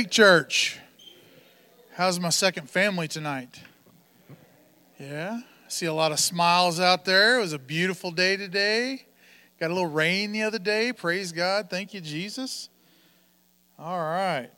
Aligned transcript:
Lake 0.00 0.08
Church. 0.08 0.78
How's 1.92 2.18
my 2.18 2.30
second 2.30 2.70
family 2.70 3.06
tonight? 3.06 3.60
Yeah, 4.98 5.40
I 5.42 5.68
see 5.68 5.84
a 5.84 5.92
lot 5.92 6.10
of 6.10 6.18
smiles 6.18 6.80
out 6.80 7.04
there. 7.04 7.36
It 7.36 7.42
was 7.42 7.52
a 7.52 7.58
beautiful 7.58 8.10
day 8.10 8.38
today. 8.38 9.04
Got 9.58 9.70
a 9.70 9.74
little 9.74 9.90
rain 9.90 10.32
the 10.32 10.40
other 10.40 10.58
day. 10.58 10.94
Praise 10.94 11.32
God. 11.32 11.68
Thank 11.68 11.92
you, 11.92 12.00
Jesus. 12.00 12.70
All 13.78 13.98
right. 13.98 14.48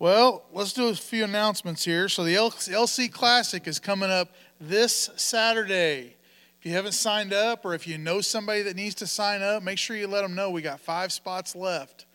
Well, 0.00 0.42
let's 0.52 0.72
do 0.72 0.88
a 0.88 0.94
few 0.96 1.22
announcements 1.22 1.84
here. 1.84 2.08
So, 2.08 2.24
the 2.24 2.34
LC 2.34 3.12
Classic 3.12 3.64
is 3.68 3.78
coming 3.78 4.10
up 4.10 4.34
this 4.60 5.08
Saturday. 5.14 6.16
If 6.58 6.66
you 6.66 6.72
haven't 6.72 6.94
signed 6.94 7.32
up 7.32 7.64
or 7.64 7.74
if 7.74 7.86
you 7.86 7.96
know 7.96 8.20
somebody 8.20 8.62
that 8.62 8.74
needs 8.74 8.96
to 8.96 9.06
sign 9.06 9.40
up, 9.40 9.62
make 9.62 9.78
sure 9.78 9.94
you 9.94 10.08
let 10.08 10.22
them 10.22 10.34
know 10.34 10.50
we 10.50 10.62
got 10.62 10.80
five 10.80 11.12
spots 11.12 11.54
left. 11.54 12.06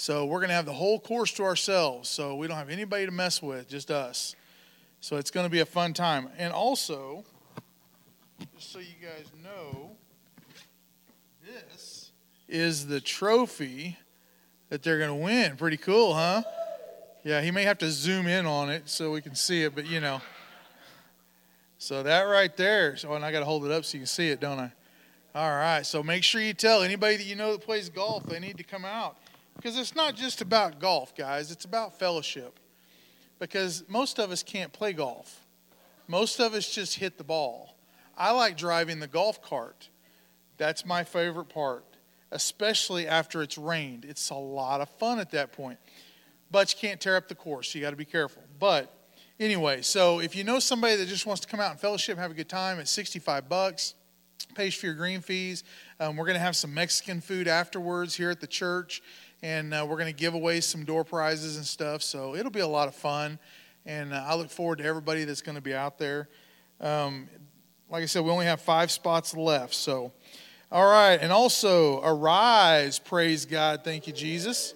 So 0.00 0.24
we're 0.24 0.38
going 0.38 0.48
to 0.48 0.54
have 0.54 0.64
the 0.64 0.72
whole 0.72 0.98
course 0.98 1.30
to 1.32 1.42
ourselves. 1.42 2.08
So 2.08 2.34
we 2.34 2.46
don't 2.46 2.56
have 2.56 2.70
anybody 2.70 3.04
to 3.04 3.12
mess 3.12 3.42
with, 3.42 3.68
just 3.68 3.90
us. 3.90 4.34
So 5.00 5.18
it's 5.18 5.30
going 5.30 5.44
to 5.44 5.50
be 5.50 5.60
a 5.60 5.66
fun 5.66 5.92
time. 5.92 6.30
And 6.38 6.54
also, 6.54 7.22
just 8.56 8.72
so 8.72 8.78
you 8.78 8.94
guys 9.02 9.30
know, 9.44 9.90
this 11.44 12.12
is 12.48 12.86
the 12.86 12.98
trophy 12.98 13.98
that 14.70 14.82
they're 14.82 14.96
going 14.96 15.10
to 15.10 15.22
win. 15.22 15.58
Pretty 15.58 15.76
cool, 15.76 16.14
huh? 16.14 16.44
Yeah, 17.22 17.42
he 17.42 17.50
may 17.50 17.64
have 17.64 17.76
to 17.78 17.90
zoom 17.90 18.26
in 18.26 18.46
on 18.46 18.70
it 18.70 18.88
so 18.88 19.12
we 19.12 19.20
can 19.20 19.34
see 19.34 19.64
it, 19.64 19.74
but 19.74 19.86
you 19.86 20.00
know. 20.00 20.22
So 21.76 22.02
that 22.02 22.22
right 22.22 22.56
there. 22.56 22.96
So, 22.96 23.12
and 23.12 23.22
I 23.22 23.30
got 23.32 23.40
to 23.40 23.44
hold 23.44 23.66
it 23.66 23.70
up 23.70 23.84
so 23.84 23.98
you 23.98 24.00
can 24.00 24.06
see 24.06 24.30
it, 24.30 24.40
don't 24.40 24.60
I? 24.60 24.72
All 25.34 25.50
right. 25.50 25.84
So 25.84 26.02
make 26.02 26.24
sure 26.24 26.40
you 26.40 26.54
tell 26.54 26.80
anybody 26.80 27.18
that 27.18 27.26
you 27.26 27.36
know 27.36 27.52
that 27.52 27.60
plays 27.60 27.90
golf 27.90 28.24
they 28.24 28.40
need 28.40 28.56
to 28.56 28.64
come 28.64 28.86
out. 28.86 29.18
Because 29.60 29.78
it's 29.78 29.94
not 29.94 30.16
just 30.16 30.40
about 30.40 30.78
golf, 30.80 31.14
guys, 31.14 31.50
it's 31.50 31.66
about 31.66 31.98
fellowship. 31.98 32.58
Because 33.38 33.84
most 33.88 34.18
of 34.18 34.30
us 34.30 34.42
can't 34.42 34.72
play 34.72 34.94
golf, 34.94 35.46
most 36.08 36.40
of 36.40 36.54
us 36.54 36.68
just 36.68 36.98
hit 36.98 37.18
the 37.18 37.24
ball. 37.24 37.76
I 38.16 38.32
like 38.32 38.56
driving 38.56 39.00
the 39.00 39.06
golf 39.06 39.42
cart, 39.42 39.90
that's 40.56 40.86
my 40.86 41.04
favorite 41.04 41.50
part, 41.50 41.84
especially 42.30 43.06
after 43.06 43.42
it's 43.42 43.58
rained. 43.58 44.04
It's 44.06 44.30
a 44.30 44.34
lot 44.34 44.80
of 44.80 44.88
fun 44.88 45.18
at 45.18 45.30
that 45.32 45.52
point. 45.52 45.78
But 46.50 46.72
you 46.72 46.78
can't 46.80 47.00
tear 47.00 47.16
up 47.16 47.28
the 47.28 47.34
course, 47.34 47.74
you 47.74 47.82
got 47.82 47.90
to 47.90 47.96
be 47.96 48.04
careful. 48.06 48.42
But 48.58 48.92
anyway, 49.38 49.82
so 49.82 50.20
if 50.20 50.34
you 50.34 50.42
know 50.42 50.58
somebody 50.58 50.96
that 50.96 51.06
just 51.06 51.26
wants 51.26 51.42
to 51.42 51.48
come 51.48 51.60
out 51.60 51.70
and 51.70 51.80
fellowship, 51.80 52.16
have 52.16 52.30
a 52.30 52.34
good 52.34 52.48
time, 52.48 52.78
it's 52.78 52.90
65 52.90 53.48
bucks 53.48 53.94
pays 54.54 54.74
for 54.74 54.86
your 54.86 54.94
green 54.94 55.20
fees. 55.20 55.64
Um, 55.98 56.16
we're 56.16 56.26
going 56.26 56.34
to 56.34 56.42
have 56.42 56.56
some 56.56 56.74
Mexican 56.74 57.20
food 57.20 57.46
afterwards 57.46 58.14
here 58.14 58.30
at 58.30 58.40
the 58.40 58.46
church 58.46 59.02
and 59.42 59.72
uh, 59.72 59.86
we're 59.88 59.96
going 59.96 60.12
to 60.12 60.18
give 60.18 60.34
away 60.34 60.60
some 60.60 60.84
door 60.84 61.04
prizes 61.04 61.56
and 61.56 61.64
stuff. 61.64 62.02
So 62.02 62.34
it'll 62.34 62.50
be 62.50 62.60
a 62.60 62.66
lot 62.66 62.88
of 62.88 62.94
fun, 62.94 63.38
and 63.86 64.12
uh, 64.12 64.24
I 64.26 64.34
look 64.34 64.50
forward 64.50 64.78
to 64.78 64.84
everybody 64.84 65.24
that's 65.24 65.42
going 65.42 65.56
to 65.56 65.62
be 65.62 65.74
out 65.74 65.98
there. 65.98 66.28
Um, 66.80 67.28
like 67.90 68.02
I 68.02 68.06
said, 68.06 68.24
we 68.24 68.30
only 68.30 68.46
have 68.46 68.60
five 68.60 68.90
spots 68.90 69.34
left. 69.34 69.74
So, 69.74 70.12
all 70.70 70.86
right, 70.86 71.18
and 71.20 71.32
also 71.32 72.00
Arise, 72.02 72.98
praise 72.98 73.44
God, 73.44 73.82
thank 73.82 74.06
you, 74.06 74.12
Jesus. 74.12 74.74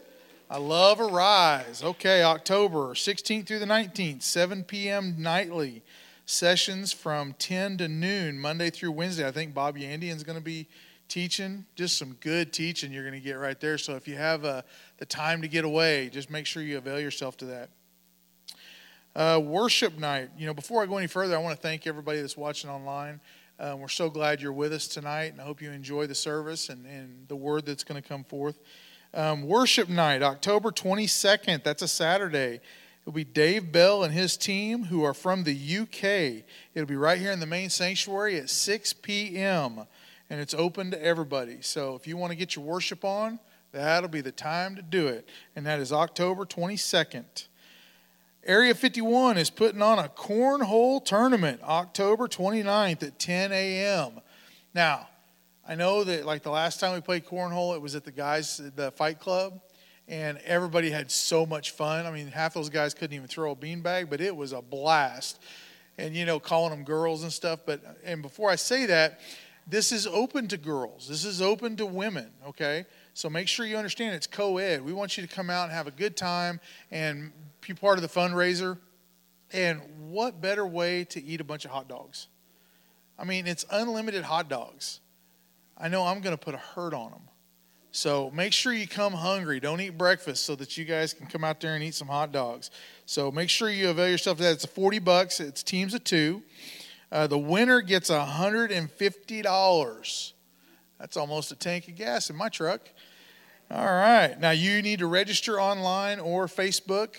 I 0.50 0.58
love 0.58 1.00
Arise. 1.00 1.82
Okay, 1.82 2.22
October 2.22 2.94
16th 2.94 3.46
through 3.46 3.60
the 3.60 3.66
19th, 3.66 4.22
7 4.22 4.64
p.m. 4.64 5.14
nightly 5.18 5.82
sessions 6.26 6.92
from 6.92 7.34
10 7.38 7.78
to 7.78 7.88
noon, 7.88 8.38
Monday 8.38 8.70
through 8.70 8.92
Wednesday. 8.92 9.26
I 9.26 9.30
think 9.30 9.54
Bob 9.54 9.76
Yandian's 9.76 10.22
going 10.22 10.38
to 10.38 10.44
be 10.44 10.68
teaching, 11.08 11.64
just 11.74 11.98
some 11.98 12.14
good 12.20 12.52
teaching 12.52 12.92
you're 12.92 13.02
going 13.02 13.14
to 13.14 13.24
get 13.24 13.34
right 13.34 13.58
there. 13.60 13.78
So 13.78 13.94
if 13.94 14.08
you 14.08 14.16
have 14.16 14.44
uh, 14.44 14.62
the 14.98 15.06
time 15.06 15.42
to 15.42 15.48
get 15.48 15.64
away, 15.64 16.08
just 16.08 16.30
make 16.30 16.46
sure 16.46 16.62
you 16.62 16.78
avail 16.78 17.00
yourself 17.00 17.36
to 17.38 17.44
that. 17.46 17.70
Uh, 19.14 19.40
worship 19.42 19.96
night. 19.98 20.30
You 20.36 20.46
know, 20.46 20.54
before 20.54 20.82
I 20.82 20.86
go 20.86 20.96
any 20.96 21.06
further, 21.06 21.36
I 21.36 21.38
want 21.38 21.54
to 21.54 21.62
thank 21.62 21.86
everybody 21.86 22.20
that's 22.20 22.36
watching 22.36 22.68
online. 22.68 23.20
Uh, 23.58 23.76
we're 23.78 23.86
so 23.86 24.10
glad 24.10 24.42
you're 24.42 24.52
with 24.52 24.72
us 24.72 24.88
tonight, 24.88 25.32
and 25.32 25.40
I 25.40 25.44
hope 25.44 25.62
you 25.62 25.70
enjoy 25.70 26.08
the 26.08 26.14
service 26.14 26.68
and, 26.68 26.84
and 26.86 27.28
the 27.28 27.36
word 27.36 27.66
that's 27.66 27.84
going 27.84 28.02
to 28.02 28.08
come 28.08 28.24
forth. 28.24 28.58
Um, 29.12 29.46
worship 29.46 29.88
night, 29.88 30.22
October 30.22 30.72
22nd. 30.72 31.62
That's 31.62 31.82
a 31.82 31.86
Saturday. 31.86 32.60
It'll 33.02 33.12
be 33.12 33.22
Dave 33.22 33.70
Bell 33.70 34.02
and 34.02 34.12
his 34.12 34.36
team 34.36 34.84
who 34.84 35.04
are 35.04 35.14
from 35.14 35.44
the 35.44 35.52
UK. 35.52 36.44
It'll 36.74 36.88
be 36.88 36.96
right 36.96 37.20
here 37.20 37.30
in 37.30 37.38
the 37.38 37.46
main 37.46 37.70
sanctuary 37.70 38.36
at 38.38 38.50
6 38.50 38.92
p.m 38.94 39.86
and 40.30 40.40
it's 40.40 40.54
open 40.54 40.90
to 40.90 41.02
everybody. 41.02 41.58
So 41.60 41.94
if 41.94 42.06
you 42.06 42.16
want 42.16 42.30
to 42.30 42.36
get 42.36 42.56
your 42.56 42.64
worship 42.64 43.04
on, 43.04 43.38
that'll 43.72 44.08
be 44.08 44.20
the 44.20 44.32
time 44.32 44.76
to 44.76 44.82
do 44.82 45.08
it. 45.08 45.28
And 45.56 45.66
that 45.66 45.80
is 45.80 45.92
October 45.92 46.44
22nd. 46.44 47.46
Area 48.46 48.74
51 48.74 49.38
is 49.38 49.48
putting 49.48 49.80
on 49.80 49.98
a 49.98 50.08
cornhole 50.08 51.02
tournament 51.02 51.60
October 51.62 52.28
29th 52.28 53.02
at 53.02 53.18
10 53.18 53.52
a.m. 53.52 54.20
Now, 54.74 55.08
I 55.66 55.76
know 55.76 56.04
that 56.04 56.26
like 56.26 56.42
the 56.42 56.50
last 56.50 56.78
time 56.78 56.92
we 56.92 57.00
played 57.00 57.24
cornhole, 57.24 57.74
it 57.74 57.80
was 57.80 57.94
at 57.94 58.04
the 58.04 58.12
guys, 58.12 58.60
the 58.76 58.90
fight 58.92 59.18
club, 59.18 59.60
and 60.08 60.36
everybody 60.44 60.90
had 60.90 61.10
so 61.10 61.46
much 61.46 61.70
fun. 61.70 62.04
I 62.04 62.10
mean, 62.10 62.26
half 62.26 62.52
those 62.52 62.68
guys 62.68 62.92
couldn't 62.92 63.16
even 63.16 63.28
throw 63.28 63.52
a 63.52 63.56
beanbag, 63.56 64.10
but 64.10 64.20
it 64.20 64.36
was 64.36 64.52
a 64.52 64.60
blast. 64.60 65.40
And, 65.96 66.14
you 66.14 66.26
know, 66.26 66.40
calling 66.40 66.70
them 66.70 66.84
girls 66.84 67.22
and 67.22 67.32
stuff. 67.32 67.60
But, 67.64 67.80
and 68.04 68.20
before 68.20 68.50
I 68.50 68.56
say 68.56 68.84
that, 68.86 69.20
this 69.66 69.92
is 69.92 70.06
open 70.06 70.48
to 70.48 70.56
girls. 70.56 71.08
This 71.08 71.24
is 71.24 71.40
open 71.40 71.76
to 71.76 71.86
women, 71.86 72.30
okay? 72.48 72.84
So 73.14 73.30
make 73.30 73.48
sure 73.48 73.64
you 73.64 73.76
understand 73.76 74.14
it's 74.14 74.26
co 74.26 74.58
ed. 74.58 74.84
We 74.84 74.92
want 74.92 75.16
you 75.16 75.26
to 75.26 75.32
come 75.32 75.48
out 75.48 75.64
and 75.64 75.72
have 75.72 75.86
a 75.86 75.92
good 75.92 76.16
time 76.16 76.60
and 76.90 77.32
be 77.66 77.72
part 77.72 77.96
of 77.98 78.02
the 78.02 78.08
fundraiser. 78.08 78.78
And 79.52 79.80
what 80.10 80.40
better 80.40 80.66
way 80.66 81.04
to 81.04 81.22
eat 81.22 81.40
a 81.40 81.44
bunch 81.44 81.64
of 81.64 81.70
hot 81.70 81.88
dogs? 81.88 82.28
I 83.18 83.24
mean, 83.24 83.46
it's 83.46 83.64
unlimited 83.70 84.24
hot 84.24 84.48
dogs. 84.48 85.00
I 85.78 85.88
know 85.88 86.02
I'm 86.02 86.20
going 86.20 86.36
to 86.36 86.42
put 86.42 86.54
a 86.54 86.58
hurt 86.58 86.92
on 86.92 87.10
them. 87.10 87.22
So 87.90 88.32
make 88.34 88.52
sure 88.52 88.72
you 88.72 88.88
come 88.88 89.12
hungry. 89.12 89.60
Don't 89.60 89.80
eat 89.80 89.96
breakfast 89.96 90.44
so 90.44 90.56
that 90.56 90.76
you 90.76 90.84
guys 90.84 91.14
can 91.14 91.26
come 91.26 91.44
out 91.44 91.60
there 91.60 91.76
and 91.76 91.84
eat 91.84 91.94
some 91.94 92.08
hot 92.08 92.32
dogs. 92.32 92.72
So 93.06 93.30
make 93.30 93.48
sure 93.48 93.70
you 93.70 93.90
avail 93.90 94.08
yourself 94.08 94.38
of 94.38 94.44
that. 94.44 94.54
It's 94.54 94.66
40 94.66 94.98
bucks. 94.98 95.38
It's 95.38 95.62
teams 95.62 95.94
of 95.94 96.02
two. 96.02 96.42
Uh, 97.14 97.26
the 97.28 97.38
winner 97.38 97.80
gets 97.80 98.10
$150. 98.10 100.32
That's 100.98 101.16
almost 101.16 101.52
a 101.52 101.54
tank 101.54 101.86
of 101.86 101.94
gas 101.94 102.28
in 102.28 102.34
my 102.34 102.48
truck. 102.48 102.88
All 103.70 103.86
right. 103.86 104.34
Now, 104.40 104.50
you 104.50 104.82
need 104.82 104.98
to 104.98 105.06
register 105.06 105.60
online 105.60 106.18
or 106.18 106.48
Facebook. 106.48 107.14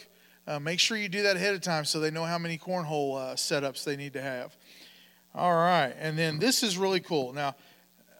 Uh, 0.45 0.59
make 0.59 0.81
sure 0.81 0.97
you 0.97 1.07
do 1.07 1.23
that 1.23 1.37
ahead 1.37 1.55
of 1.55 1.61
time 1.61 1.85
so 1.85 2.01
they 2.01 2.11
know 2.11 2.25
how 2.25 2.37
many 2.37 2.57
cornhole 2.57 3.15
uh, 3.15 3.35
setups 3.35 3.85
they 3.85 3.95
need 3.95 4.11
to 4.13 4.21
have. 4.21 4.57
All 5.33 5.55
right. 5.55 5.95
And 5.97 6.19
then 6.19 6.39
this 6.39 6.61
is 6.61 6.77
really 6.77 6.99
cool. 6.99 7.31
Now, 7.31 7.55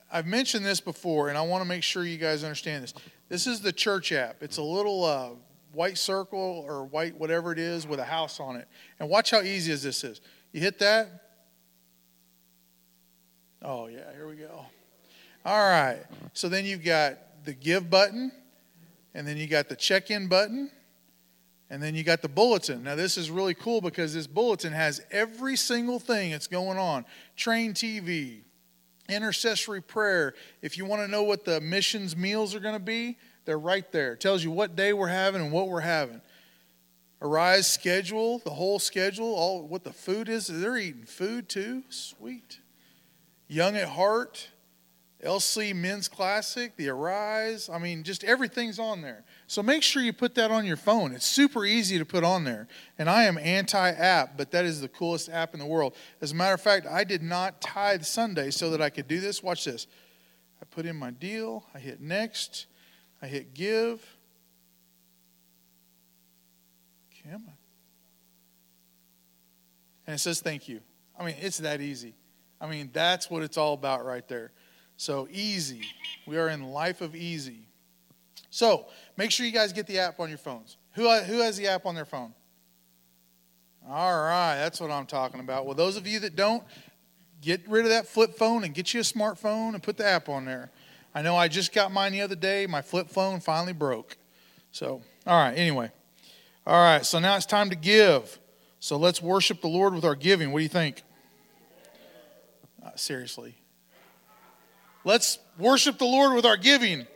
I've 0.09 0.27
mentioned 0.27 0.65
this 0.65 0.79
before, 0.79 1.27
and 1.27 1.37
I 1.37 1.41
want 1.41 1.61
to 1.61 1.67
make 1.67 1.83
sure 1.83 2.05
you 2.05 2.17
guys 2.17 2.45
understand 2.45 2.85
this. 2.85 2.93
This 3.27 3.47
is 3.47 3.59
the 3.59 3.73
church 3.73 4.13
app. 4.13 4.41
It's 4.41 4.55
a 4.55 4.63
little 4.63 5.03
uh, 5.03 5.31
white 5.73 5.97
circle 5.97 6.63
or 6.65 6.85
white 6.85 7.19
whatever 7.19 7.51
it 7.51 7.59
is 7.59 7.85
with 7.85 7.99
a 7.99 8.05
house 8.05 8.39
on 8.39 8.55
it. 8.55 8.69
And 8.97 9.09
watch 9.09 9.31
how 9.31 9.41
easy 9.41 9.73
as 9.73 9.83
this 9.83 10.05
is. 10.05 10.21
You 10.53 10.61
hit 10.61 10.79
that, 10.79 11.24
Oh, 13.67 13.87
yeah, 13.87 14.13
here 14.15 14.27
we 14.27 14.35
go. 14.35 14.63
All 15.43 15.57
right. 15.57 16.03
So 16.33 16.49
then 16.49 16.65
you've 16.65 16.83
got 16.83 17.17
the 17.45 17.53
give 17.53 17.89
button, 17.89 18.31
and 19.15 19.27
then 19.27 19.37
you 19.37 19.47
got 19.47 19.69
the 19.69 19.75
check 19.75 20.11
in 20.11 20.27
button, 20.27 20.69
and 21.71 21.81
then 21.81 21.95
you 21.95 22.03
got 22.03 22.21
the 22.21 22.29
bulletin. 22.29 22.83
Now, 22.83 22.93
this 22.93 23.17
is 23.17 23.31
really 23.31 23.55
cool 23.55 23.81
because 23.81 24.13
this 24.13 24.27
bulletin 24.27 24.71
has 24.71 25.01
every 25.09 25.55
single 25.55 25.97
thing 25.97 26.29
that's 26.29 26.45
going 26.45 26.77
on 26.77 27.05
train 27.35 27.73
TV, 27.73 28.41
intercessory 29.09 29.81
prayer. 29.81 30.35
If 30.61 30.77
you 30.77 30.85
want 30.85 31.01
to 31.01 31.07
know 31.07 31.23
what 31.23 31.43
the 31.43 31.59
missions 31.59 32.15
meals 32.15 32.53
are 32.53 32.59
going 32.59 32.75
to 32.75 32.79
be, 32.79 33.17
they're 33.45 33.57
right 33.57 33.91
there. 33.91 34.13
It 34.13 34.19
tells 34.19 34.43
you 34.43 34.51
what 34.51 34.75
day 34.75 34.93
we're 34.93 35.07
having 35.07 35.41
and 35.41 35.51
what 35.51 35.69
we're 35.69 35.79
having. 35.79 36.21
Arise 37.19 37.65
schedule, 37.65 38.39
the 38.39 38.51
whole 38.51 38.77
schedule, 38.77 39.33
all 39.33 39.67
what 39.67 39.83
the 39.83 39.93
food 39.93 40.29
is. 40.29 40.45
They're 40.45 40.77
eating 40.77 41.05
food 41.05 41.49
too. 41.49 41.81
Sweet. 41.89 42.59
Young 43.47 43.75
at 43.75 43.89
Heart, 43.89 44.49
LC 45.23 45.75
Men's 45.75 46.07
Classic, 46.07 46.75
the 46.77 46.89
Arise. 46.89 47.69
I 47.69 47.79
mean, 47.79 48.03
just 48.03 48.23
everything's 48.23 48.79
on 48.79 49.01
there. 49.01 49.23
So 49.47 49.63
make 49.63 49.83
sure 49.83 50.01
you 50.01 50.13
put 50.13 50.35
that 50.35 50.51
on 50.51 50.65
your 50.65 50.77
phone. 50.77 51.13
It's 51.13 51.25
super 51.25 51.65
easy 51.65 51.97
to 51.97 52.05
put 52.05 52.23
on 52.23 52.43
there. 52.43 52.67
And 52.97 53.09
I 53.09 53.23
am 53.23 53.37
anti 53.37 53.89
app, 53.91 54.37
but 54.37 54.51
that 54.51 54.65
is 54.65 54.81
the 54.81 54.87
coolest 54.87 55.29
app 55.29 55.53
in 55.53 55.59
the 55.59 55.65
world. 55.65 55.95
As 56.21 56.31
a 56.31 56.35
matter 56.35 56.53
of 56.53 56.61
fact, 56.61 56.85
I 56.85 57.03
did 57.03 57.23
not 57.23 57.61
tithe 57.61 58.03
Sunday 58.03 58.51
so 58.51 58.69
that 58.71 58.81
I 58.81 58.89
could 58.89 59.07
do 59.07 59.19
this. 59.19 59.41
Watch 59.41 59.65
this. 59.65 59.87
I 60.61 60.65
put 60.65 60.85
in 60.85 60.95
my 60.95 61.11
deal, 61.11 61.65
I 61.73 61.79
hit 61.79 61.99
next, 62.01 62.67
I 63.21 63.27
hit 63.27 63.53
give. 63.53 64.05
Come. 67.23 67.49
And 70.07 70.15
it 70.15 70.19
says 70.19 70.39
thank 70.41 70.67
you. 70.67 70.81
I 71.19 71.25
mean, 71.25 71.35
it's 71.39 71.57
that 71.59 71.81
easy. 71.81 72.13
I 72.59 72.67
mean, 72.67 72.89
that's 72.93 73.29
what 73.29 73.43
it's 73.43 73.57
all 73.57 73.73
about 73.73 74.05
right 74.05 74.27
there. 74.27 74.51
So 74.97 75.27
easy. 75.31 75.81
We 76.25 76.37
are 76.37 76.49
in 76.49 76.63
life 76.63 77.01
of 77.01 77.15
easy. 77.15 77.67
So 78.49 78.87
make 79.17 79.31
sure 79.31 79.45
you 79.45 79.51
guys 79.51 79.73
get 79.73 79.87
the 79.87 79.99
app 79.99 80.19
on 80.19 80.29
your 80.29 80.37
phones. 80.37 80.77
Who, 80.93 81.09
who 81.09 81.39
has 81.39 81.57
the 81.57 81.67
app 81.67 81.85
on 81.85 81.95
their 81.95 82.05
phone? 82.05 82.33
All 83.87 84.23
right, 84.23 84.55
that's 84.55 84.79
what 84.79 84.89
I'm 84.89 85.05
talking 85.05 85.41
about. 85.41 85.65
Well, 85.65 85.75
those 85.75 85.97
of 85.97 86.07
you 86.07 86.19
that 86.21 86.35
don't, 86.35 86.63
get 87.41 87.67
rid 87.69 87.85
of 87.85 87.91
that 87.91 88.07
flip 88.07 88.35
phone 88.35 88.63
and 88.63 88.73
get 88.73 88.93
you 88.93 88.99
a 88.99 89.03
smartphone 89.03 89.75
and 89.75 89.83
put 89.83 89.97
the 89.97 90.05
app 90.05 90.27
on 90.29 90.45
there. 90.45 90.71
I 91.13 91.21
know 91.21 91.35
I 91.35 91.47
just 91.47 91.73
got 91.73 91.91
mine 91.91 92.11
the 92.11 92.21
other 92.21 92.35
day. 92.35 92.65
My 92.65 92.81
flip 92.81 93.09
phone 93.09 93.39
finally 93.39 93.73
broke. 93.73 94.17
So, 94.71 95.01
all 95.27 95.37
right, 95.41 95.53
anyway. 95.53 95.91
All 96.65 96.81
right, 96.81 97.05
so 97.05 97.19
now 97.19 97.35
it's 97.35 97.45
time 97.45 97.69
to 97.69 97.75
give. 97.75 98.39
So 98.79 98.97
let's 98.97 99.21
worship 99.21 99.61
the 99.61 99.67
Lord 99.67 99.93
with 99.93 100.03
our 100.03 100.15
giving. 100.15 100.51
What 100.51 100.59
do 100.59 100.63
you 100.63 100.69
think? 100.69 101.03
Uh, 102.85 102.91
seriously. 102.95 103.55
Let's 105.03 105.39
worship 105.57 105.97
the 105.97 106.05
Lord 106.05 106.35
with 106.35 106.45
our 106.45 106.57
giving. 106.57 107.07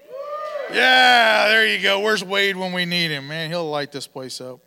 Yeah, 0.73 1.47
there 1.47 1.67
you 1.67 1.81
go. 1.81 1.99
Where's 1.99 2.23
Wade 2.23 2.57
when 2.57 2.73
we 2.73 2.85
need 2.85 3.11
him? 3.11 3.27
Man, 3.27 3.51
he'll 3.51 3.69
light 3.69 3.91
this 3.91 4.07
place 4.07 4.41
up. 4.41 4.61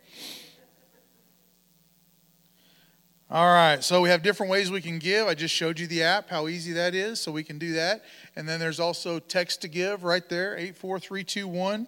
All 3.29 3.47
right, 3.47 3.83
so 3.83 3.99
we 3.99 4.09
have 4.09 4.21
different 4.21 4.51
ways 4.51 4.71
we 4.71 4.79
can 4.79 4.99
give. 4.99 5.27
I 5.27 5.33
just 5.33 5.53
showed 5.53 5.79
you 5.79 5.87
the 5.87 6.03
app, 6.03 6.29
how 6.29 6.47
easy 6.47 6.71
that 6.73 6.93
is, 6.93 7.19
so 7.19 7.31
we 7.31 7.43
can 7.43 7.57
do 7.57 7.73
that. 7.73 8.03
And 8.35 8.47
then 8.47 8.59
there's 8.59 8.79
also 8.79 9.19
text 9.19 9.61
to 9.63 9.67
give 9.67 10.03
right 10.03 10.27
there, 10.29 10.55
84321, 10.55 11.87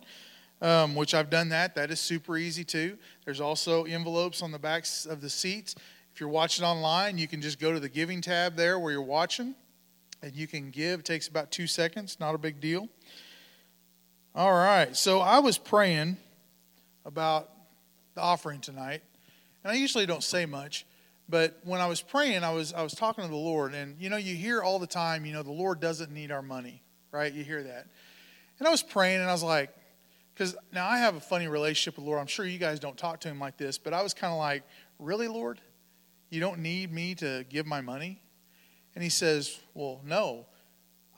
um, 0.61 0.95
which 0.95 1.13
I've 1.13 1.29
done 1.29 1.49
that. 1.49 1.75
That 1.75 1.91
is 1.91 1.99
super 1.99 2.35
easy 2.35 2.63
too. 2.63 2.97
There's 3.23 3.39
also 3.39 3.83
envelopes 3.83 4.41
on 4.41 4.51
the 4.51 4.59
backs 4.59 5.05
of 5.05 5.21
the 5.21 5.29
seats. 5.29 5.75
If 6.15 6.21
you're 6.21 6.29
watching 6.29 6.63
online, 6.63 7.17
you 7.17 7.27
can 7.27 7.41
just 7.41 7.59
go 7.59 7.73
to 7.73 7.79
the 7.81 7.89
giving 7.89 8.21
tab 8.21 8.55
there 8.55 8.79
where 8.79 8.93
you're 8.93 9.01
watching, 9.01 9.53
and 10.21 10.33
you 10.33 10.47
can 10.47 10.71
give. 10.71 11.01
It 11.01 11.05
takes 11.05 11.27
about 11.27 11.51
two 11.51 11.67
seconds, 11.67 12.21
not 12.21 12.33
a 12.33 12.37
big 12.37 12.61
deal. 12.61 12.87
All 14.33 14.53
right, 14.53 14.95
so 14.95 15.19
I 15.19 15.39
was 15.39 15.57
praying 15.57 16.15
about 17.03 17.49
the 18.13 18.21
offering 18.21 18.61
tonight, 18.61 19.01
and 19.61 19.73
I 19.73 19.75
usually 19.75 20.05
don't 20.05 20.23
say 20.23 20.45
much. 20.45 20.85
But 21.27 21.59
when 21.65 21.81
I 21.81 21.87
was 21.87 21.99
praying, 21.99 22.45
I 22.45 22.53
was 22.53 22.71
I 22.71 22.81
was 22.81 22.93
talking 22.93 23.25
to 23.25 23.29
the 23.29 23.35
Lord, 23.35 23.73
and 23.73 23.99
you 23.99 24.09
know, 24.09 24.15
you 24.15 24.35
hear 24.35 24.63
all 24.63 24.79
the 24.79 24.87
time, 24.87 25.25
you 25.25 25.33
know, 25.33 25.43
the 25.43 25.51
Lord 25.51 25.81
doesn't 25.81 26.13
need 26.13 26.31
our 26.31 26.41
money, 26.41 26.81
right? 27.11 27.33
You 27.33 27.43
hear 27.43 27.61
that. 27.61 27.87
And 28.59 28.65
I 28.65 28.71
was 28.71 28.83
praying, 28.83 29.19
and 29.19 29.29
I 29.29 29.33
was 29.33 29.43
like, 29.43 29.69
because 30.33 30.55
now 30.71 30.87
I 30.87 30.97
have 30.97 31.17
a 31.17 31.19
funny 31.19 31.49
relationship 31.49 31.97
with 31.97 32.05
the 32.05 32.09
Lord. 32.09 32.21
I'm 32.21 32.27
sure 32.27 32.45
you 32.45 32.57
guys 32.57 32.79
don't 32.79 32.95
talk 32.95 33.19
to 33.19 33.27
him 33.27 33.37
like 33.37 33.57
this, 33.57 33.77
but 33.77 33.93
I 33.93 34.01
was 34.01 34.13
kind 34.13 34.31
of 34.31 34.39
like, 34.39 34.63
really, 34.97 35.27
Lord? 35.27 35.59
You 36.29 36.39
don't 36.39 36.59
need 36.59 36.91
me 36.91 37.15
to 37.15 37.45
give 37.49 37.65
my 37.65 37.81
money? 37.81 38.21
And 38.93 39.03
he 39.03 39.09
says, 39.09 39.59
Well, 39.73 40.01
no. 40.03 40.47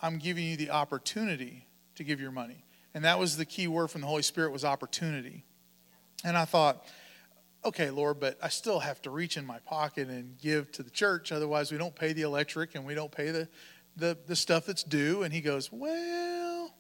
I'm 0.02 0.20
giving 0.20 0.46
you 0.46 0.58
the 0.58 0.70
opportunity 0.70 1.66
to 1.96 2.04
give 2.04 2.22
your 2.22 2.32
money. 2.32 2.64
And 2.94 3.04
that 3.06 3.20
was 3.20 3.38
the 3.38 3.46
key 3.46 3.68
word 3.68 3.90
from 3.90 4.02
the 4.02 4.08
Holy 4.08 4.22
Spirit 4.22 4.52
was 4.52 4.64
opportunity. 4.64 5.44
And 6.24 6.38
I 6.38 6.46
thought, 6.46 6.86
okay, 7.66 7.90
Lord, 7.90 8.20
but 8.20 8.38
I 8.42 8.50
still 8.50 8.80
have 8.80 9.02
to 9.04 9.10
reach 9.10 9.38
in 9.38 9.46
my 9.46 9.60
pocket 9.60 10.08
and 10.08 10.38
give 10.38 10.72
to 10.74 10.84
the 10.84 10.90
church. 10.90 11.32
Otherwise, 11.32 11.72
we 11.72 11.78
don't 11.78 11.96
pay 11.96 12.14
the 12.14 12.22
electric 12.22 12.76
and 12.76 12.86
we 12.86 12.96
don't 12.96 13.12
pay 13.12 13.32
the, 13.32 13.48
the, 13.96 14.18
the 14.26 14.36
stuff 14.36 14.66
that's 14.66 14.84
due. 14.84 15.24
And 15.24 15.34
he 15.34 15.42
goes, 15.42 15.72
well, 15.72 16.74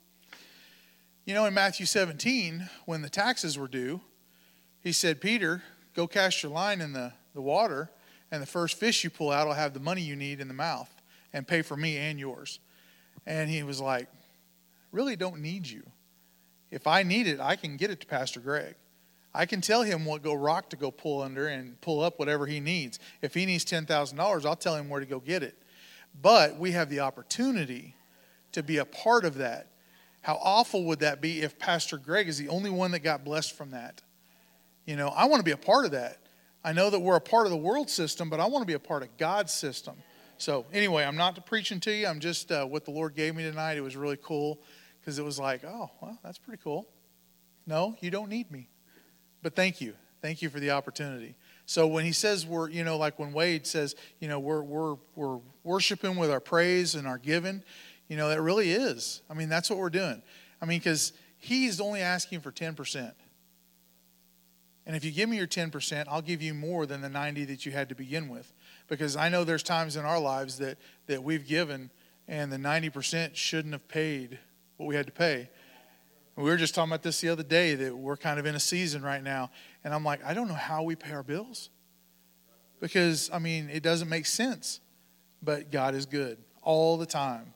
you 1.26 1.34
know, 1.34 1.46
in 1.46 1.54
Matthew 1.54 1.86
17, 1.86 2.70
when 2.86 3.02
the 3.02 3.10
taxes 3.10 3.58
were 3.58 3.68
due, 3.68 4.02
he 4.82 4.92
said, 4.92 5.20
Peter, 5.20 5.62
go 5.94 6.08
cast 6.08 6.42
your 6.42 6.52
line 6.52 6.80
in 6.80 6.94
the, 6.94 7.12
the 7.34 7.42
water, 7.42 7.90
and 8.32 8.42
the 8.42 8.48
first 8.48 8.78
fish 8.78 9.04
you 9.04 9.10
pull 9.10 9.32
out 9.32 9.48
will 9.48 9.54
have 9.54 9.74
the 9.74 9.80
money 9.80 10.02
you 10.02 10.16
need 10.16 10.40
in 10.40 10.48
the 10.48 10.54
mouth 10.54 10.90
and 11.34 11.48
pay 11.48 11.62
for 11.62 11.78
me 11.78 11.98
and 11.98 12.20
yours. 12.20 12.60
And 13.26 13.50
he 13.50 13.64
was 13.64 13.80
like, 13.80 14.08
really 14.92 15.16
don't 15.16 15.42
need 15.42 15.68
you. 15.68 15.84
If 16.72 16.88
I 16.88 17.04
need 17.04 17.28
it, 17.28 17.40
I 17.40 17.56
can 17.56 17.78
get 17.78 17.92
it 17.92 18.02
to 18.02 18.08
Pastor 18.08 18.40
Greg. 18.40 18.76
I 19.34 19.46
can 19.46 19.62
tell 19.62 19.84
him 19.84 20.04
what 20.04 20.24
go 20.24 20.34
rock 20.34 20.70
to 20.72 20.76
go 20.76 20.90
pull 20.90 21.22
under 21.22 21.48
and 21.48 21.80
pull 21.82 22.02
up 22.02 22.18
whatever 22.20 22.46
he 22.46 22.60
needs. 22.60 23.00
If 23.22 23.34
he 23.34 23.46
needs 23.46 23.64
$10,000, 23.66 24.46
I'll 24.46 24.56
tell 24.56 24.76
him 24.76 24.90
where 24.90 25.00
to 25.00 25.06
go 25.06 25.20
get 25.20 25.44
it. 25.44 25.62
But 26.22 26.58
we 26.58 26.72
have 26.72 26.90
the 26.90 27.02
opportunity 27.02 27.96
to 28.54 28.64
be 28.64 28.78
a 28.78 28.86
part 28.86 29.26
of 29.26 29.36
that. 29.36 29.68
How 30.22 30.40
awful 30.42 30.86
would 30.86 31.00
that 31.00 31.22
be 31.22 31.42
if 31.42 31.60
Pastor 31.60 31.98
Greg 31.98 32.28
is 32.28 32.38
the 32.38 32.50
only 32.50 32.70
one 32.70 32.92
that 32.92 33.00
got 33.00 33.24
blessed 33.24 33.54
from 33.54 33.72
that? 33.72 34.02
You 34.86 34.96
know, 34.96 35.10
I 35.10 35.26
want 35.26 35.40
to 35.40 35.46
be 35.46 35.52
a 35.52 35.58
part 35.58 35.86
of 35.86 35.92
that. 35.92 36.18
I 36.64 36.74
know 36.74 36.90
that 36.90 37.00
we're 37.00 37.16
a 37.16 37.22
part 37.22 37.46
of 37.46 37.52
the 37.52 37.58
world 37.58 37.90
system, 37.90 38.30
but 38.30 38.40
I 38.40 38.46
want 38.48 38.64
to 38.64 38.68
be 38.68 38.74
a 38.74 38.80
part 38.80 39.04
of 39.04 39.16
God's 39.18 39.54
system. 39.54 39.96
So, 40.38 40.66
anyway, 40.72 41.04
I'm 41.04 41.16
not 41.16 41.46
preaching 41.46 41.80
to 41.82 41.92
you. 41.92 42.08
I'm 42.08 42.20
just 42.20 42.52
uh, 42.52 42.66
what 42.66 42.86
the 42.86 42.92
Lord 42.92 43.16
gave 43.16 43.36
me 43.36 43.44
tonight. 43.44 43.78
It 43.78 43.82
was 43.82 43.96
really 43.96 44.18
cool 44.22 44.60
because 45.00 45.18
it 45.18 45.26
was 45.26 45.40
like, 45.40 45.64
oh, 45.64 45.90
well, 46.02 46.20
that's 46.24 46.38
pretty 46.38 46.62
cool. 46.64 46.88
No, 47.66 47.96
you 48.02 48.12
don't 48.12 48.30
need 48.30 48.52
me. 48.52 48.70
But 49.42 49.56
thank 49.56 49.82
you. 49.82 49.94
Thank 50.22 50.42
you 50.42 50.50
for 50.50 50.60
the 50.60 50.72
opportunity. 50.72 51.36
So 51.66 51.88
when 51.88 52.06
he 52.06 52.12
says 52.12 52.46
we're, 52.46 52.70
you 52.70 52.84
know, 52.84 52.98
like 52.98 53.20
when 53.20 53.34
Wade 53.34 53.68
says, 53.68 53.96
you 54.20 54.28
know, 54.28 54.40
we're 54.40 54.62
we're 54.62 54.96
we're 55.16 55.40
worshiping 55.64 56.16
with 56.16 56.32
our 56.32 56.40
praise 56.40 56.96
and 56.96 57.08
our 57.08 57.18
giving, 57.18 57.64
you 58.08 58.18
know, 58.18 58.30
that 58.30 58.42
really 58.42 58.72
is. 58.72 59.22
I 59.30 59.34
mean, 59.34 59.50
that's 59.50 59.70
what 59.70 59.78
we're 59.80 59.90
doing. 59.90 60.22
I 60.62 60.66
mean, 60.66 60.80
because 60.80 61.14
he's 61.38 61.80
only 61.80 62.02
asking 62.02 62.42
for 62.42 62.52
10%. 62.52 63.12
And 64.88 64.96
if 64.96 65.03
you 65.03 65.12
give 65.12 65.27
me 65.27 65.36
your 65.36 65.48
10%, 65.48 66.06
I'll 66.08 66.22
give 66.22 66.41
you 66.41 66.53
more 66.53 66.86
than 66.86 67.01
the 67.01 67.10
90 67.10 67.44
that 67.46 67.65
you 67.65 67.74
had 67.74 67.89
to 67.89 67.96
begin 67.96 68.29
with. 68.29 68.53
Because 68.88 69.17
I 69.17 69.27
know 69.27 69.44
there's 69.44 69.62
times 69.62 69.98
in 69.98 70.06
our 70.06 70.20
lives 70.20 70.60
that, 70.60 70.77
that 71.08 71.22
we've 71.22 71.46
given 71.46 71.91
and 72.29 72.51
the 72.51 72.58
90% 72.58 73.36
shouldn't 73.36 73.74
have 73.74 73.86
paid 73.89 74.39
what 74.77 74.86
we 74.86 74.96
had 74.96 75.06
to 75.08 75.12
pay. 75.12 75.50
We 76.38 76.44
were 76.44 76.56
just 76.56 76.74
talking 76.74 76.91
about 76.91 77.03
this 77.03 77.20
the 77.20 77.27
other 77.27 77.44
day 77.44 77.75
that 77.75 77.98
we're 77.98 78.15
kind 78.15 78.39
of 78.39 78.46
in 78.46 78.56
a 78.56 78.62
season 78.62 79.01
right 79.01 79.22
now. 79.22 79.51
And 79.84 79.94
I'm 79.94 80.06
like, 80.06 80.24
I 80.24 80.34
don't 80.34 80.48
know 80.48 80.53
how 80.53 80.84
we 80.84 80.96
pay 80.96 81.12
our 81.12 81.24
bills. 81.24 81.70
Because, 82.79 83.29
I 83.34 83.39
mean, 83.39 83.70
it 83.70 83.84
doesn't 83.84 84.08
make 84.08 84.25
sense. 84.25 84.79
But 85.44 85.70
God 85.70 85.96
is 85.96 86.06
good 86.06 86.38
all 86.62 86.96
the 86.96 87.06
time. 87.06 87.53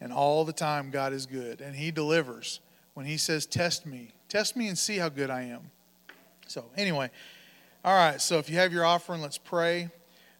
And 0.00 0.14
all 0.14 0.46
the 0.46 0.52
time, 0.54 0.90
God 0.90 1.12
is 1.12 1.26
good. 1.26 1.60
And 1.60 1.76
He 1.76 1.90
delivers. 1.90 2.60
When 2.94 3.04
He 3.04 3.18
says, 3.18 3.44
Test 3.44 3.84
me, 3.84 4.12
test 4.28 4.56
me 4.56 4.68
and 4.68 4.78
see 4.78 4.96
how 4.96 5.10
good 5.10 5.28
I 5.28 5.42
am. 5.42 5.72
So, 6.48 6.64
anyway, 6.76 7.10
all 7.84 7.94
right. 7.94 8.20
So, 8.20 8.38
if 8.38 8.50
you 8.50 8.56
have 8.56 8.72
your 8.72 8.84
offering, 8.84 9.22
let's 9.22 9.38
pray. 9.38 9.90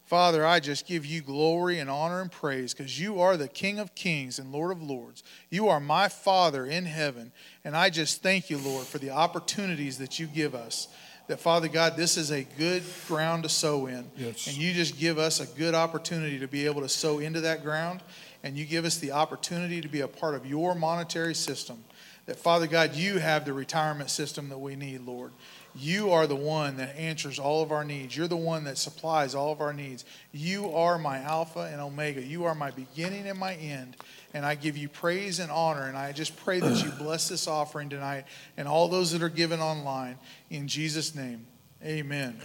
Father, 0.09 0.47
I 0.47 0.59
just 0.59 0.87
give 0.87 1.05
you 1.05 1.21
glory 1.21 1.81
and 1.81 1.91
honor 1.91 2.23
and 2.23 2.33
praise 2.33 2.73
because 2.73 2.99
you 2.99 3.21
are 3.21 3.37
the 3.37 3.47
King 3.47 3.79
of 3.79 3.95
kings 3.95 4.39
and 4.39 4.51
Lord 4.51 4.73
of 4.73 4.83
lords. 4.83 5.23
You 5.51 5.69
are 5.69 5.81
my 5.81 6.09
Father 6.09 6.65
in 6.65 6.87
heaven. 6.87 7.31
And 7.63 7.77
I 7.77 7.91
just 7.91 8.23
thank 8.23 8.49
you, 8.49 8.57
Lord, 8.57 8.87
for 8.87 8.97
the 8.97 9.11
opportunities 9.11 9.99
that 9.99 10.19
you 10.19 10.27
give 10.27 10.55
us. 10.55 10.89
That, 11.27 11.41
Father 11.41 11.69
God, 11.69 11.95
this 11.95 12.17
is 12.17 12.31
a 12.31 12.45
good 12.57 12.83
ground 13.07 13.43
to 13.43 13.51
sow 13.51 13.85
in. 13.85 14.11
Yes. 14.17 14.47
And 14.47 14.57
you 14.57 14.73
just 14.73 14.99
give 14.99 15.19
us 15.19 15.41
a 15.41 15.59
good 15.59 15.75
opportunity 15.75 16.39
to 16.39 16.49
be 16.49 16.65
able 16.65 16.81
to 16.81 16.89
sow 16.89 17.19
into 17.19 17.43
that 17.43 17.63
ground. 17.63 18.01
And 18.43 18.57
you 18.57 18.65
give 18.65 18.87
us 18.87 18.97
the 18.97 19.13
opportunity 19.13 19.83
to 19.83 19.89
be 19.89 20.01
a 20.01 20.09
part 20.09 20.35
of 20.35 20.47
your 20.47 20.75
monetary 20.75 21.35
system. 21.35 21.85
That, 22.25 22.39
Father 22.39 22.67
God, 22.67 22.95
you 22.95 23.19
have 23.19 23.45
the 23.45 23.53
retirement 23.53 24.09
system 24.09 24.49
that 24.49 24.59
we 24.59 24.75
need, 24.75 25.03
Lord. 25.03 25.33
You 25.75 26.13
are 26.13 26.27
the 26.27 26.37
one 26.37 26.77
that 26.79 26.97
answers 26.97 27.39
all 27.39 27.63
of 27.63 27.71
our 27.71 27.85
needs. 27.85 28.17
You're 28.17 28.29
the 28.29 28.37
one 28.37 28.65
that 28.65 28.79
supplies 28.79 29.35
all 29.35 29.53
of 29.53 29.61
our 29.61 29.73
needs. 29.73 30.05
You 30.33 30.71
are 30.75 30.99
my 30.99 31.19
Alpha 31.19 31.69
and 31.71 31.81
Omega. 31.81 32.23
You 32.23 32.45
are 32.45 32.55
my 32.55 32.71
beginning 32.71 33.27
and 33.29 33.39
my 33.39 33.55
end. 33.55 33.97
And 34.35 34.45
I 34.45 34.55
give 34.55 34.77
you 34.77 34.89
praise 34.89 35.39
and 35.39 35.51
honor. 35.51 35.87
And 35.87 35.97
I 35.97 36.13
just 36.13 36.37
pray 36.37 36.61
that 36.61 36.83
you 36.83 36.91
bless 36.91 37.29
this 37.29 37.47
offering 37.47 37.89
tonight 37.89 38.25
and 38.57 38.67
all 38.67 38.89
those 38.89 39.13
that 39.13 39.23
are 39.23 39.29
given 39.29 39.61
online. 39.61 40.19
In 40.51 40.67
Jesus' 40.69 41.15
name, 41.15 41.47
amen. 41.85 42.41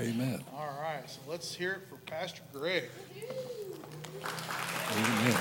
Amen. 0.00 0.42
All 0.52 0.78
right. 0.80 1.08
So 1.08 1.20
let's 1.28 1.54
hear 1.54 1.72
it 1.72 1.80
for 1.88 1.96
Pastor 2.10 2.42
Greg. 2.52 2.84
Amen. 4.96 5.36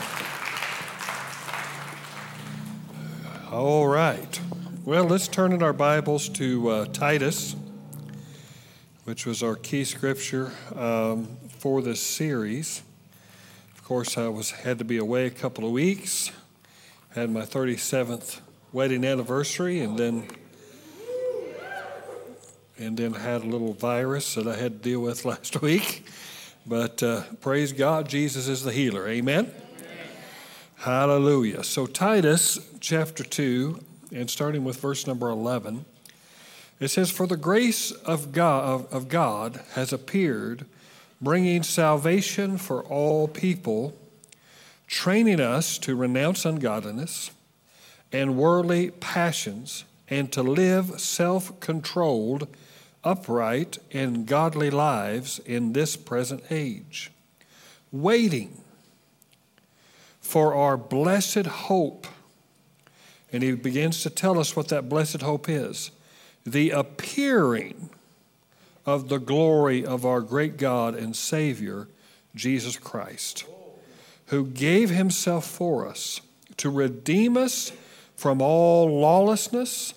All 3.51 3.87
right. 3.87 4.39
Well, 4.85 5.05
let's 5.05 5.29
turn 5.29 5.53
in 5.53 5.63
our 5.63 5.71
Bibles 5.71 6.27
to 6.27 6.69
uh, 6.69 6.85
Titus, 6.87 7.55
which 9.05 9.25
was 9.25 9.41
our 9.41 9.55
key 9.55 9.85
scripture 9.85 10.51
um, 10.75 11.37
for 11.47 11.81
this 11.81 12.01
series. 12.01 12.81
Of 13.77 13.85
course, 13.85 14.17
I 14.17 14.27
was 14.27 14.51
had 14.51 14.79
to 14.79 14.83
be 14.83 14.97
away 14.97 15.25
a 15.25 15.29
couple 15.29 15.65
of 15.65 15.71
weeks. 15.71 16.33
Had 17.15 17.29
my 17.29 17.43
37th 17.43 18.41
wedding 18.73 19.05
anniversary, 19.05 19.79
and 19.79 19.97
then 19.97 20.27
and 22.77 22.97
then 22.97 23.13
had 23.13 23.43
a 23.43 23.47
little 23.47 23.71
virus 23.71 24.35
that 24.35 24.47
I 24.47 24.57
had 24.57 24.83
to 24.83 24.89
deal 24.89 24.99
with 24.99 25.23
last 25.33 25.61
week. 25.61 26.05
But 26.65 27.01
uh, 27.01 27.21
praise 27.39 27.71
God, 27.71 28.09
Jesus 28.09 28.49
is 28.49 28.63
the 28.63 28.73
healer. 28.73 29.07
Amen? 29.07 29.45
Amen. 29.45 29.97
Hallelujah. 30.75 31.63
So 31.63 31.85
Titus 31.85 32.59
chapter 32.81 33.23
two 33.23 33.79
and 34.13 34.29
starting 34.29 34.63
with 34.63 34.79
verse 34.79 35.07
number 35.07 35.29
11, 35.29 35.85
it 36.79 36.89
says, 36.89 37.09
For 37.09 37.27
the 37.27 37.37
grace 37.37 37.91
of 37.91 38.31
God, 38.31 38.63
of, 38.63 38.93
of 38.93 39.07
God 39.09 39.61
has 39.73 39.93
appeared, 39.93 40.65
bringing 41.21 41.63
salvation 41.63 42.57
for 42.57 42.83
all 42.83 43.27
people, 43.27 43.97
training 44.87 45.39
us 45.39 45.77
to 45.79 45.95
renounce 45.95 46.45
ungodliness 46.45 47.31
and 48.11 48.37
worldly 48.37 48.91
passions, 48.91 49.85
and 50.09 50.31
to 50.31 50.43
live 50.43 50.99
self 50.99 51.59
controlled, 51.59 52.47
upright, 53.03 53.79
and 53.91 54.27
godly 54.27 54.69
lives 54.69 55.39
in 55.39 55.73
this 55.73 55.95
present 55.95 56.43
age, 56.51 57.11
waiting 57.91 58.61
for 60.21 60.53
our 60.53 60.77
blessed 60.77 61.45
hope. 61.45 62.07
And 63.33 63.43
he 63.43 63.53
begins 63.53 64.03
to 64.03 64.09
tell 64.09 64.39
us 64.39 64.55
what 64.55 64.69
that 64.69 64.87
blessed 64.87 65.21
hope 65.21 65.49
is 65.49 65.91
the 66.45 66.69
appearing 66.71 67.89
of 68.85 69.09
the 69.09 69.17
glory 69.17 69.85
of 69.85 70.05
our 70.05 70.21
great 70.21 70.57
God 70.57 70.93
and 70.93 71.15
Savior, 71.15 71.87
Jesus 72.35 72.77
Christ, 72.77 73.45
who 74.27 74.45
gave 74.45 74.89
himself 74.89 75.45
for 75.45 75.87
us 75.87 76.21
to 76.57 76.69
redeem 76.69 77.37
us 77.37 77.71
from 78.15 78.41
all 78.41 78.99
lawlessness 78.99 79.93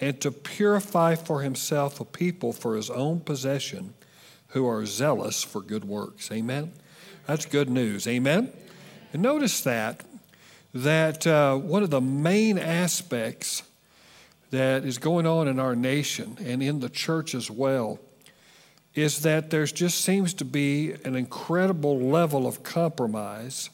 and 0.00 0.20
to 0.20 0.30
purify 0.30 1.14
for 1.14 1.42
himself 1.42 2.00
a 2.00 2.04
people 2.04 2.52
for 2.52 2.76
his 2.76 2.90
own 2.90 3.20
possession 3.20 3.94
who 4.48 4.66
are 4.66 4.86
zealous 4.86 5.42
for 5.42 5.60
good 5.60 5.84
works. 5.84 6.30
Amen? 6.30 6.72
That's 7.26 7.46
good 7.46 7.68
news. 7.68 8.06
Amen? 8.06 8.52
And 9.12 9.22
notice 9.22 9.60
that, 9.62 10.04
that 10.74 11.24
uh, 11.26 11.56
one 11.56 11.84
of 11.84 11.90
the 11.90 12.00
main 12.00 12.58
aspects 12.58 13.62
that 14.50 14.84
is 14.84 14.98
going 14.98 15.26
on 15.26 15.46
in 15.46 15.60
our 15.60 15.76
nation 15.76 16.36
and 16.44 16.62
in 16.62 16.80
the 16.80 16.88
church 16.88 17.34
as 17.34 17.50
well 17.50 18.00
is 18.94 19.22
that 19.22 19.50
there 19.50 19.66
just 19.66 20.00
seems 20.00 20.34
to 20.34 20.44
be 20.44 20.92
an 21.04 21.14
incredible 21.16 21.98
level 21.98 22.46
of 22.46 22.62
compromise 22.62 23.70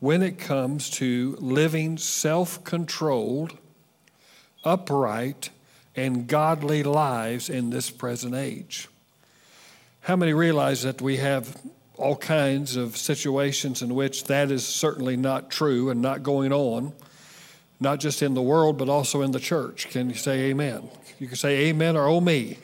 when 0.00 0.22
it 0.22 0.38
comes 0.38 0.90
to 0.90 1.36
living 1.40 1.98
self 1.98 2.62
controlled, 2.64 3.56
upright, 4.64 5.50
and 5.96 6.28
godly 6.28 6.82
lives 6.84 7.50
in 7.50 7.70
this 7.70 7.90
present 7.90 8.34
age. 8.34 8.88
How 10.02 10.14
many 10.14 10.32
realize 10.32 10.82
that 10.82 11.02
we 11.02 11.16
have 11.16 11.56
all 11.98 12.16
kinds 12.16 12.76
of 12.76 12.96
situations 12.96 13.82
in 13.82 13.94
which 13.94 14.24
that 14.24 14.50
is 14.50 14.66
certainly 14.66 15.16
not 15.16 15.50
true 15.50 15.90
and 15.90 16.00
not 16.00 16.22
going 16.22 16.52
on, 16.52 16.92
not 17.80 18.00
just 18.00 18.22
in 18.22 18.34
the 18.34 18.42
world, 18.42 18.78
but 18.78 18.88
also 18.88 19.22
in 19.22 19.32
the 19.32 19.40
church? 19.40 19.90
Can 19.90 20.08
you 20.08 20.14
say 20.14 20.50
amen? 20.50 20.88
You 21.18 21.26
can 21.26 21.36
say 21.36 21.66
amen 21.66 21.96
or 21.96 22.06
oh 22.06 22.20
me. 22.20 22.58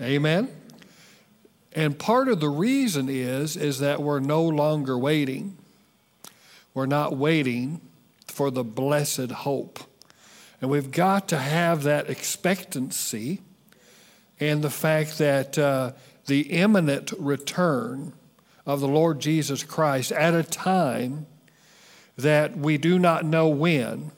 amen? 0.00 0.48
And 1.72 1.98
part 1.98 2.28
of 2.28 2.40
the 2.40 2.48
reason 2.48 3.08
is 3.08 3.56
is 3.56 3.80
that 3.80 4.00
we're 4.00 4.20
no 4.20 4.42
longer 4.42 4.96
waiting. 4.96 5.58
We're 6.72 6.86
not 6.86 7.16
waiting 7.16 7.80
for 8.26 8.50
the 8.50 8.64
blessed 8.64 9.30
hope. 9.30 9.80
And 10.60 10.70
we've 10.70 10.90
got 10.90 11.28
to 11.28 11.38
have 11.38 11.82
that 11.82 12.08
expectancy 12.08 13.42
and 14.40 14.62
the 14.62 14.70
fact 14.70 15.18
that 15.18 15.58
uh, 15.58 15.92
the 16.26 16.40
imminent 16.52 17.12
return 17.18 18.12
of 18.66 18.80
the 18.80 18.88
Lord 18.88 19.20
Jesus 19.20 19.62
Christ 19.62 20.12
at 20.12 20.34
a 20.34 20.42
time 20.42 21.26
that 22.16 22.56
we 22.56 22.76
do 22.76 22.98
not 22.98 23.24
know 23.24 23.48
when 23.48 24.10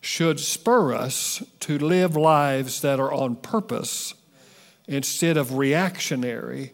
should 0.00 0.38
spur 0.38 0.94
us 0.94 1.42
to 1.60 1.78
live 1.78 2.14
lives 2.14 2.82
that 2.82 3.00
are 3.00 3.12
on 3.12 3.34
purpose 3.36 4.14
instead 4.86 5.36
of 5.36 5.56
reactionary, 5.56 6.72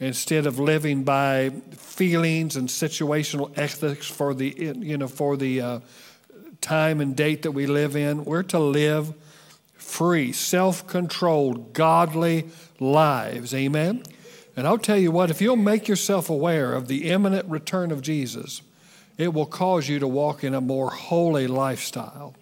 instead 0.00 0.46
of 0.46 0.58
living 0.58 1.04
by 1.04 1.50
feelings 1.72 2.56
and 2.56 2.68
situational 2.68 3.56
ethics 3.56 4.06
for 4.06 4.32
the 4.32 4.74
you 4.78 4.96
know 4.96 5.06
for 5.06 5.36
the 5.36 5.60
uh, 5.60 5.80
time 6.62 7.00
and 7.00 7.14
date 7.14 7.42
that 7.42 7.52
we 7.52 7.66
live 7.66 7.94
in. 7.96 8.24
We're 8.24 8.42
to 8.44 8.58
live 8.58 9.12
free, 9.74 10.32
self-controlled, 10.32 11.74
godly 11.74 12.48
lives. 12.78 13.54
Amen. 13.54 14.02
And 14.60 14.68
I'll 14.68 14.76
tell 14.76 14.98
you 14.98 15.10
what, 15.10 15.30
if 15.30 15.40
you'll 15.40 15.56
make 15.56 15.88
yourself 15.88 16.28
aware 16.28 16.74
of 16.74 16.86
the 16.86 17.08
imminent 17.08 17.48
return 17.48 17.90
of 17.90 18.02
Jesus, 18.02 18.60
it 19.16 19.32
will 19.32 19.46
cause 19.46 19.88
you 19.88 19.98
to 19.98 20.06
walk 20.06 20.44
in 20.44 20.52
a 20.54 20.60
more 20.60 20.90
holy 20.90 21.46
lifestyle 21.46 22.34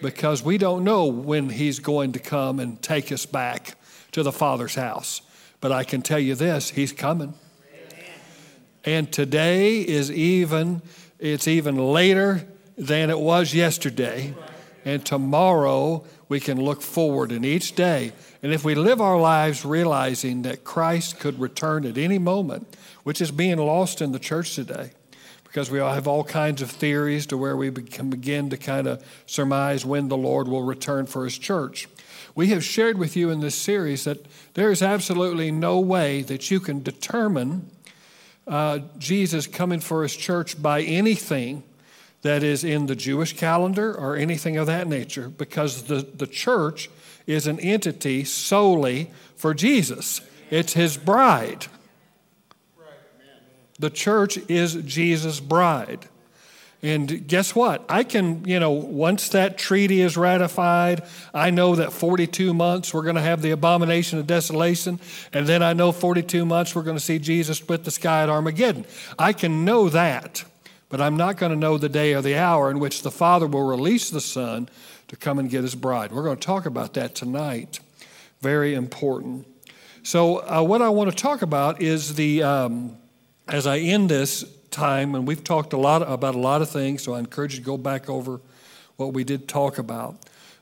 because 0.00 0.44
we 0.44 0.58
don't 0.58 0.84
know 0.84 1.06
when 1.06 1.50
He's 1.50 1.80
going 1.80 2.12
to 2.12 2.20
come 2.20 2.60
and 2.60 2.80
take 2.80 3.10
us 3.10 3.26
back 3.26 3.74
to 4.12 4.22
the 4.22 4.30
Father's 4.30 4.76
house. 4.76 5.22
But 5.60 5.72
I 5.72 5.82
can 5.82 6.02
tell 6.02 6.20
you 6.20 6.36
this 6.36 6.70
He's 6.70 6.92
coming. 6.92 7.34
And 8.84 9.12
today 9.12 9.80
is 9.80 10.12
even, 10.12 10.82
it's 11.18 11.48
even 11.48 11.76
later 11.76 12.46
than 12.78 13.10
it 13.10 13.18
was 13.18 13.52
yesterday. 13.52 14.36
And 14.84 15.04
tomorrow 15.04 16.04
we 16.34 16.40
can 16.40 16.60
look 16.60 16.82
forward 16.82 17.30
in 17.30 17.44
each 17.44 17.76
day. 17.76 18.10
And 18.42 18.52
if 18.52 18.64
we 18.64 18.74
live 18.74 19.00
our 19.00 19.20
lives 19.20 19.64
realizing 19.64 20.42
that 20.42 20.64
Christ 20.64 21.20
could 21.20 21.38
return 21.38 21.86
at 21.86 21.96
any 21.96 22.18
moment, 22.18 22.66
which 23.04 23.20
is 23.20 23.30
being 23.30 23.58
lost 23.58 24.02
in 24.02 24.10
the 24.10 24.18
church 24.18 24.56
today, 24.56 24.90
because 25.44 25.70
we 25.70 25.78
all 25.78 25.94
have 25.94 26.08
all 26.08 26.24
kinds 26.24 26.60
of 26.60 26.72
theories 26.72 27.24
to 27.26 27.36
where 27.36 27.56
we 27.56 27.70
can 27.70 28.10
begin 28.10 28.50
to 28.50 28.56
kind 28.56 28.88
of 28.88 29.06
surmise 29.26 29.86
when 29.86 30.08
the 30.08 30.16
Lord 30.16 30.48
will 30.48 30.64
return 30.64 31.06
for 31.06 31.22
his 31.22 31.38
church. 31.38 31.88
We 32.34 32.48
have 32.48 32.64
shared 32.64 32.98
with 32.98 33.14
you 33.14 33.30
in 33.30 33.38
this 33.38 33.54
series 33.54 34.02
that 34.02 34.26
there 34.54 34.72
is 34.72 34.82
absolutely 34.82 35.52
no 35.52 35.78
way 35.78 36.22
that 36.22 36.50
you 36.50 36.58
can 36.58 36.82
determine 36.82 37.70
uh, 38.48 38.80
Jesus 38.98 39.46
coming 39.46 39.78
for 39.78 40.02
his 40.02 40.16
church 40.16 40.60
by 40.60 40.82
anything 40.82 41.62
that 42.24 42.42
is 42.42 42.64
in 42.64 42.86
the 42.86 42.96
Jewish 42.96 43.36
calendar 43.36 43.94
or 43.94 44.16
anything 44.16 44.56
of 44.56 44.66
that 44.66 44.88
nature 44.88 45.28
because 45.28 45.84
the, 45.84 45.96
the 45.96 46.26
church 46.26 46.88
is 47.26 47.46
an 47.46 47.60
entity 47.60 48.24
solely 48.24 49.10
for 49.36 49.52
Jesus. 49.52 50.22
It's 50.50 50.72
his 50.72 50.96
bride. 50.96 51.66
The 53.78 53.90
church 53.90 54.38
is 54.48 54.74
Jesus' 54.74 55.38
bride. 55.38 56.08
And 56.82 57.28
guess 57.28 57.54
what? 57.54 57.84
I 57.90 58.04
can, 58.04 58.46
you 58.46 58.58
know, 58.58 58.70
once 58.70 59.28
that 59.30 59.58
treaty 59.58 60.00
is 60.00 60.16
ratified, 60.16 61.02
I 61.34 61.50
know 61.50 61.76
that 61.76 61.92
42 61.92 62.54
months 62.54 62.94
we're 62.94 63.02
going 63.02 63.16
to 63.16 63.22
have 63.22 63.42
the 63.42 63.50
abomination 63.50 64.18
of 64.18 64.26
desolation. 64.26 64.98
And 65.32 65.46
then 65.46 65.62
I 65.62 65.74
know 65.74 65.92
42 65.92 66.46
months 66.46 66.74
we're 66.74 66.82
going 66.82 66.96
to 66.96 67.02
see 67.02 67.18
Jesus 67.18 67.58
split 67.58 67.84
the 67.84 67.90
sky 67.90 68.22
at 68.22 68.30
Armageddon. 68.30 68.86
I 69.18 69.34
can 69.34 69.66
know 69.66 69.90
that, 69.90 70.44
but 70.88 71.00
I'm 71.00 71.16
not 71.16 71.36
going 71.36 71.50
to 71.50 71.58
know 71.58 71.78
the 71.78 71.88
day 71.88 72.14
or 72.14 72.22
the 72.22 72.36
hour 72.36 72.70
in 72.70 72.78
which 72.78 73.02
the 73.02 73.10
Father 73.10 73.46
will 73.46 73.66
release 73.66 74.10
the 74.10 74.20
Son 74.20 74.68
to 75.08 75.16
come 75.16 75.38
and 75.38 75.50
get 75.50 75.62
his 75.62 75.74
bride. 75.74 76.12
We're 76.12 76.24
going 76.24 76.38
to 76.38 76.46
talk 76.46 76.66
about 76.66 76.94
that 76.94 77.14
tonight. 77.14 77.80
Very 78.40 78.74
important. 78.74 79.46
So, 80.02 80.38
uh, 80.38 80.62
what 80.62 80.82
I 80.82 80.90
want 80.90 81.10
to 81.10 81.16
talk 81.16 81.42
about 81.42 81.80
is 81.80 82.14
the, 82.14 82.42
um, 82.42 82.96
as 83.48 83.66
I 83.66 83.78
end 83.78 84.10
this, 84.10 84.44
time, 84.74 85.14
and 85.14 85.26
we've 85.26 85.44
talked 85.44 85.72
a 85.72 85.76
lot 85.76 86.02
about 86.02 86.34
a 86.34 86.38
lot 86.38 86.60
of 86.60 86.68
things, 86.68 87.02
so 87.02 87.14
I 87.14 87.20
encourage 87.20 87.54
you 87.54 87.60
to 87.60 87.64
go 87.64 87.78
back 87.78 88.10
over 88.10 88.40
what 88.96 89.14
we 89.14 89.24
did 89.24 89.48
talk 89.48 89.78
about. 89.78 90.16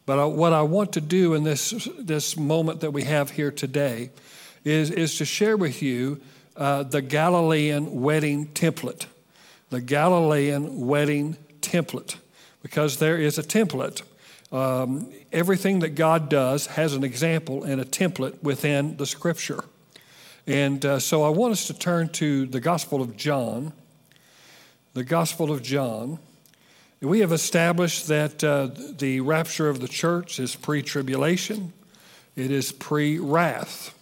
But 0.05 0.19
I, 0.19 0.25
what 0.27 0.53
I 0.53 0.63
want 0.63 0.93
to 0.93 1.01
do 1.01 1.35
in 1.35 1.45
this, 1.45 1.89
this 1.99 2.37
moment 2.37 2.81
that 2.81 2.91
we 2.91 3.05
have 3.05 3.31
here 3.31 3.51
today 3.51 4.11
is, 4.65 4.91
is 4.91 5.17
to 5.19 5.25
share 5.25 5.57
with 5.57 5.83
you 5.83 6.21
uh, 6.57 6.83
the 6.83 7.01
Galilean 7.01 8.03
wedding 8.03 8.49
template. 8.49 9.07
The 9.73 9.81
Galilean 9.81 10.87
wedding 10.87 11.37
template, 11.61 12.17
because 12.63 12.99
there 12.99 13.17
is 13.17 13.39
a 13.39 13.43
template. 13.43 14.03
Um, 14.53 15.11
everything 15.33 15.79
that 15.79 15.95
God 15.95 16.29
does 16.29 16.67
has 16.67 16.93
an 16.95 17.03
example 17.03 17.65
and 17.65 17.81
a 17.81 17.85
template 17.85 18.43
within 18.43 18.99
the 18.99 19.07
scripture. 19.07 19.65
And 20.47 20.85
uh, 20.85 20.99
so 20.99 21.23
I 21.23 21.31
want 21.31 21.53
us 21.53 21.67
to 21.69 21.75
turn 21.75 22.11
to 22.11 22.45
the 22.45 22.61
Gospel 22.61 23.01
of 23.01 23.17
John 23.17 23.73
the 24.95 25.05
Gospel 25.05 25.51
of 25.51 25.63
John. 25.63 26.19
We 27.01 27.21
have 27.21 27.33
established 27.33 28.09
that 28.09 28.45
uh, 28.45 28.69
the 28.99 29.21
rapture 29.21 29.71
of 29.71 29.81
the 29.81 29.89
church 29.89 30.39
is 30.39 30.55
pre 30.55 30.83
tribulation, 30.83 31.73
it 32.37 32.51
is 32.51 32.73
pre 32.73 33.19
wrath, 33.19 33.99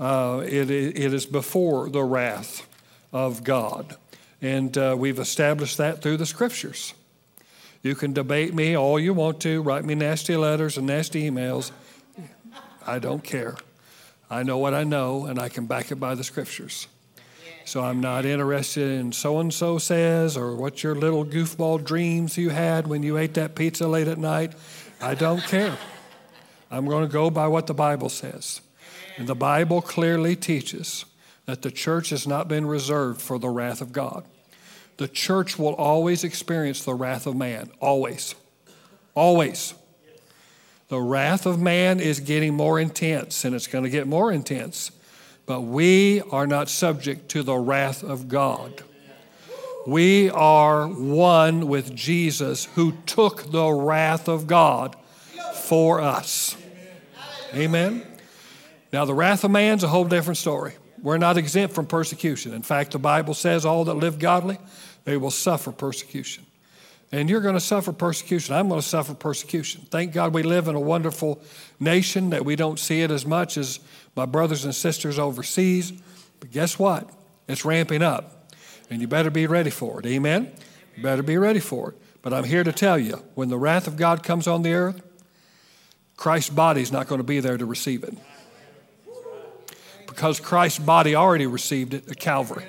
uh, 0.00 0.42
it, 0.44 0.68
it 0.68 1.14
is 1.14 1.26
before 1.26 1.88
the 1.88 2.02
wrath 2.02 2.66
of 3.12 3.44
God. 3.44 3.96
And 4.42 4.76
uh, 4.76 4.96
we've 4.98 5.18
established 5.18 5.78
that 5.78 6.02
through 6.02 6.16
the 6.16 6.26
scriptures. 6.26 6.94
You 7.82 7.94
can 7.94 8.12
debate 8.12 8.54
me 8.54 8.76
all 8.76 8.98
you 8.98 9.14
want 9.14 9.40
to, 9.42 9.62
write 9.62 9.84
me 9.84 9.94
nasty 9.94 10.36
letters 10.36 10.76
and 10.76 10.86
nasty 10.86 11.30
emails. 11.30 11.70
I 12.86 12.98
don't 12.98 13.22
care. 13.22 13.56
I 14.30 14.42
know 14.42 14.58
what 14.58 14.74
I 14.74 14.84
know, 14.84 15.26
and 15.26 15.38
I 15.38 15.48
can 15.48 15.66
back 15.66 15.90
it 15.90 15.96
by 15.96 16.14
the 16.14 16.24
scriptures. 16.24 16.86
So 17.64 17.82
I'm 17.82 18.00
not 18.00 18.24
interested 18.24 19.00
in 19.00 19.12
so 19.12 19.38
and 19.38 19.52
so 19.52 19.78
says 19.78 20.36
or 20.36 20.54
what 20.56 20.82
your 20.82 20.94
little 20.94 21.24
goofball 21.24 21.84
dreams 21.84 22.36
you 22.36 22.50
had 22.50 22.86
when 22.86 23.02
you 23.02 23.16
ate 23.16 23.34
that 23.34 23.54
pizza 23.54 23.86
late 23.86 24.08
at 24.08 24.18
night. 24.18 24.54
I 25.00 25.14
don't 25.14 25.42
care. 25.42 25.76
I'm 26.70 26.86
going 26.86 27.06
to 27.06 27.12
go 27.12 27.30
by 27.30 27.48
what 27.48 27.66
the 27.66 27.74
Bible 27.74 28.08
says. 28.08 28.60
And 29.16 29.28
the 29.28 29.34
Bible 29.34 29.82
clearly 29.82 30.36
teaches 30.36 31.04
that 31.50 31.62
the 31.62 31.70
church 31.70 32.10
has 32.10 32.28
not 32.28 32.46
been 32.46 32.64
reserved 32.64 33.20
for 33.20 33.36
the 33.36 33.48
wrath 33.48 33.80
of 33.80 33.92
God. 33.92 34.24
The 34.98 35.08
church 35.08 35.58
will 35.58 35.74
always 35.74 36.22
experience 36.22 36.84
the 36.84 36.94
wrath 36.94 37.26
of 37.26 37.34
man, 37.34 37.72
always. 37.80 38.36
Always. 39.16 39.74
The 40.90 41.00
wrath 41.00 41.46
of 41.46 41.60
man 41.60 41.98
is 41.98 42.20
getting 42.20 42.54
more 42.54 42.78
intense, 42.78 43.44
and 43.44 43.52
it's 43.52 43.66
going 43.66 43.82
to 43.82 43.90
get 43.90 44.06
more 44.06 44.30
intense. 44.30 44.92
But 45.44 45.62
we 45.62 46.20
are 46.30 46.46
not 46.46 46.68
subject 46.68 47.28
to 47.30 47.42
the 47.42 47.56
wrath 47.56 48.04
of 48.04 48.28
God. 48.28 48.84
We 49.88 50.30
are 50.30 50.86
one 50.86 51.66
with 51.66 51.96
Jesus 51.96 52.66
who 52.76 52.92
took 53.06 53.50
the 53.50 53.72
wrath 53.72 54.28
of 54.28 54.46
God 54.46 54.94
for 55.54 56.00
us. 56.00 56.56
Amen. 57.54 58.06
Now, 58.92 59.04
the 59.04 59.14
wrath 59.14 59.42
of 59.42 59.50
man's 59.50 59.82
a 59.82 59.88
whole 59.88 60.04
different 60.04 60.38
story. 60.38 60.74
We're 61.02 61.18
not 61.18 61.36
exempt 61.36 61.74
from 61.74 61.86
persecution. 61.86 62.52
In 62.52 62.62
fact, 62.62 62.92
the 62.92 62.98
Bible 62.98 63.34
says 63.34 63.64
all 63.64 63.84
that 63.84 63.94
live 63.94 64.18
godly, 64.18 64.58
they 65.04 65.16
will 65.16 65.30
suffer 65.30 65.72
persecution. 65.72 66.44
And 67.12 67.28
you're 67.28 67.40
going 67.40 67.54
to 67.54 67.60
suffer 67.60 67.92
persecution. 67.92 68.54
I'm 68.54 68.68
going 68.68 68.80
to 68.80 68.86
suffer 68.86 69.14
persecution. 69.14 69.86
Thank 69.90 70.12
God 70.12 70.32
we 70.32 70.42
live 70.42 70.68
in 70.68 70.76
a 70.76 70.80
wonderful 70.80 71.42
nation 71.80 72.30
that 72.30 72.44
we 72.44 72.54
don't 72.54 72.78
see 72.78 73.02
it 73.02 73.10
as 73.10 73.26
much 73.26 73.56
as 73.56 73.80
my 74.14 74.26
brothers 74.26 74.64
and 74.64 74.74
sisters 74.74 75.18
overseas. 75.18 75.92
But 76.38 76.52
guess 76.52 76.78
what? 76.78 77.10
It's 77.48 77.64
ramping 77.64 78.02
up. 78.02 78.52
And 78.90 79.00
you 79.00 79.08
better 79.08 79.30
be 79.30 79.46
ready 79.46 79.70
for 79.70 80.00
it. 80.00 80.06
Amen? 80.06 80.52
You 80.96 81.02
better 81.02 81.22
be 81.22 81.36
ready 81.36 81.60
for 81.60 81.90
it. 81.90 81.96
But 82.22 82.32
I'm 82.32 82.44
here 82.44 82.62
to 82.62 82.72
tell 82.72 82.98
you 82.98 83.24
when 83.34 83.48
the 83.48 83.58
wrath 83.58 83.86
of 83.86 83.96
God 83.96 84.22
comes 84.22 84.46
on 84.46 84.62
the 84.62 84.74
earth, 84.74 85.02
Christ's 86.16 86.50
body 86.50 86.82
is 86.82 86.92
not 86.92 87.08
going 87.08 87.18
to 87.18 87.24
be 87.24 87.40
there 87.40 87.56
to 87.56 87.64
receive 87.64 88.04
it. 88.04 88.14
Because 90.10 90.40
Christ's 90.40 90.80
body 90.80 91.14
already 91.14 91.46
received 91.46 91.94
it 91.94 92.10
at 92.10 92.18
Calvary. 92.18 92.66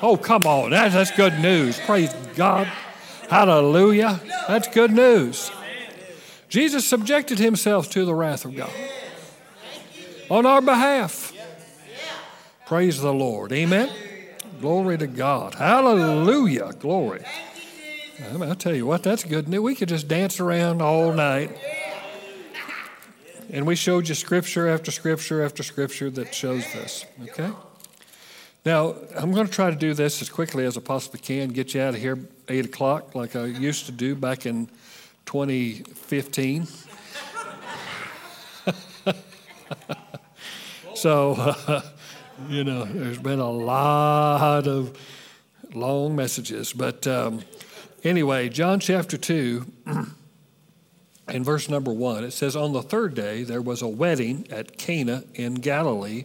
Oh, 0.00 0.16
come 0.16 0.46
on. 0.46 0.70
That's, 0.70 0.94
that's 0.94 1.10
good 1.10 1.38
news. 1.40 1.78
Praise 1.80 2.14
God. 2.36 2.66
Hallelujah. 3.28 4.20
That's 4.46 4.68
good 4.68 4.92
news. 4.92 5.50
Jesus 6.48 6.86
subjected 6.86 7.38
himself 7.38 7.90
to 7.90 8.04
the 8.04 8.14
wrath 8.14 8.44
of 8.44 8.54
God 8.54 8.70
on 10.30 10.46
our 10.46 10.62
behalf. 10.62 11.32
Praise 12.66 13.00
the 13.00 13.12
Lord. 13.12 13.52
Amen. 13.52 13.90
Glory 14.60 14.96
to 14.98 15.06
God. 15.06 15.56
Hallelujah. 15.56 16.72
Glory. 16.78 17.24
I'll 18.40 18.54
tell 18.54 18.74
you 18.74 18.86
what, 18.86 19.02
that's 19.02 19.24
good 19.24 19.48
news. 19.48 19.60
We 19.60 19.74
could 19.74 19.88
just 19.88 20.08
dance 20.08 20.40
around 20.40 20.80
all 20.80 21.12
night. 21.12 21.50
And 23.50 23.66
we 23.66 23.76
showed 23.76 24.08
you 24.08 24.14
scripture 24.14 24.68
after 24.68 24.90
scripture 24.90 25.44
after 25.44 25.62
scripture 25.62 26.10
that 26.10 26.34
shows 26.34 26.64
this. 26.72 27.06
Okay? 27.22 27.50
Now, 28.64 28.96
I'm 29.14 29.32
going 29.32 29.46
to 29.46 29.52
try 29.52 29.70
to 29.70 29.76
do 29.76 29.94
this 29.94 30.20
as 30.20 30.28
quickly 30.28 30.64
as 30.64 30.76
I 30.76 30.80
possibly 30.80 31.20
can, 31.20 31.50
get 31.50 31.72
you 31.72 31.80
out 31.80 31.94
of 31.94 32.00
here 32.00 32.18
8 32.48 32.64
o'clock 32.64 33.14
like 33.14 33.36
I 33.36 33.44
used 33.44 33.86
to 33.86 33.92
do 33.92 34.16
back 34.16 34.44
in 34.46 34.68
2015. 35.26 36.66
so, 40.94 41.34
uh, 41.34 41.82
you 42.48 42.64
know, 42.64 42.84
there's 42.84 43.18
been 43.18 43.38
a 43.38 43.50
lot 43.50 44.66
of 44.66 44.98
long 45.72 46.16
messages. 46.16 46.72
But 46.72 47.06
um, 47.06 47.42
anyway, 48.02 48.48
John 48.48 48.80
chapter 48.80 49.16
2 49.16 49.64
and 51.28 51.44
verse 51.44 51.68
number 51.68 51.92
1, 51.92 52.24
it 52.24 52.32
says, 52.32 52.56
On 52.56 52.72
the 52.72 52.82
third 52.82 53.14
day 53.14 53.42
there 53.42 53.62
was 53.62 53.82
a 53.82 53.88
wedding 53.88 54.46
at 54.50 54.78
Cana 54.78 55.24
in 55.34 55.54
Galilee 55.54 56.24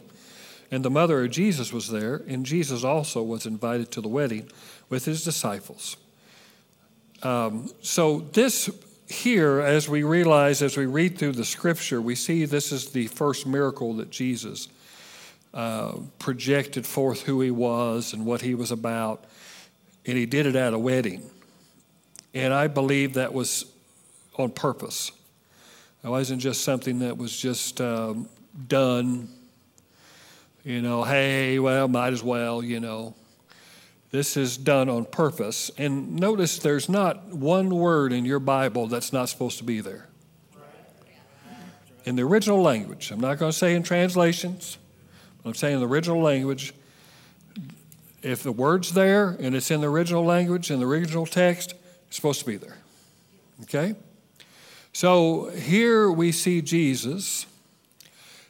and 0.72 0.86
the 0.86 0.90
mother 0.90 1.26
of 1.26 1.32
Jesus 1.32 1.74
was 1.74 1.90
there, 1.90 2.22
and 2.28 2.46
Jesus 2.46 2.86
also 2.86 3.22
was 3.22 3.46
invited 3.46 3.92
to 3.92 4.02
the 4.02 4.08
wedding 4.08 4.50
with 4.90 5.04
his 5.04 5.24
disciples. 5.24 5.98
Um, 7.22 7.70
so, 7.82 8.22
this 8.32 8.70
here, 9.10 9.60
as 9.60 9.90
we 9.90 10.04
realize, 10.04 10.62
as 10.62 10.78
we 10.78 10.86
read 10.86 11.18
through 11.18 11.34
the 11.34 11.44
scripture, 11.44 12.02
we 12.02 12.16
see 12.16 12.46
this 12.46 12.72
is 12.72 12.92
the 12.92 13.08
first 13.08 13.46
miracle 13.46 13.96
that 13.96 14.10
Jesus 14.10 14.70
uh, 15.54 15.98
projected 16.18 16.86
forth 16.86 17.24
who 17.24 17.42
he 17.42 17.52
was 17.52 18.14
and 18.14 18.26
what 18.26 18.42
he 18.42 18.56
was 18.56 18.72
about. 18.72 19.26
And 20.06 20.18
he 20.18 20.26
did 20.26 20.46
it 20.46 20.56
at 20.56 20.74
a 20.74 20.80
wedding. 20.80 21.30
And 22.34 22.54
I 22.54 22.68
believe 22.68 23.16
that 23.16 23.34
was 23.34 23.66
on 24.38 24.52
purpose. 24.52 25.12
It 26.04 26.10
wasn't 26.10 26.42
just 26.42 26.64
something 26.64 27.00
that 27.00 27.18
was 27.18 27.36
just 27.36 27.80
um, 27.80 28.28
done 28.68 29.30
you 30.64 30.82
know, 30.82 31.04
hey, 31.04 31.58
well, 31.58 31.88
might 31.88 32.14
as 32.14 32.24
well, 32.24 32.64
you 32.64 32.80
know. 32.80 33.16
This 34.12 34.38
is 34.38 34.58
done 34.58 34.90
on 34.90 35.06
purpose. 35.06 35.72
And 35.78 36.18
notice 36.18 36.60
there's 36.60 36.90
not 36.90 37.30
one 37.30 37.70
word 37.70 38.14
in 38.14 38.26
your 38.26 38.40
Bible 38.40 38.88
that's 38.88 39.12
not 39.12 39.30
supposed 39.30 39.58
to 39.60 39.64
be 39.64 39.82
there. 39.82 40.08
In 42.04 42.16
the 42.16 42.24
original 42.24 42.62
language, 42.62 43.12
I'm 43.12 43.20
not 43.20 43.38
going 43.38 43.52
to 43.52 43.58
say 43.58 43.74
in 43.74 43.84
translations, 43.84 44.78
I'm 45.46 45.54
saying 45.54 45.76
in 45.76 45.80
the 45.80 45.88
original 45.88 46.22
language, 46.22 46.74
if 48.22 48.44
the 48.44 48.52
word's 48.52 48.94
there 48.94 49.30
and 49.40 49.56
it's 49.56 49.72
in 49.72 49.82
the 49.82 49.90
original 49.90 50.24
language, 50.24 50.70
in 50.70 50.80
the 50.80 50.86
original 50.86 51.26
text, 51.26 51.74
it's 52.08 52.16
supposed 52.16 52.40
to 52.40 52.46
be 52.46 52.58
there. 52.58 52.78
Okay? 53.64 53.96
So 54.94 55.50
here 55.50 56.12
we 56.12 56.32
see 56.32 56.62
Jesus, 56.62 57.46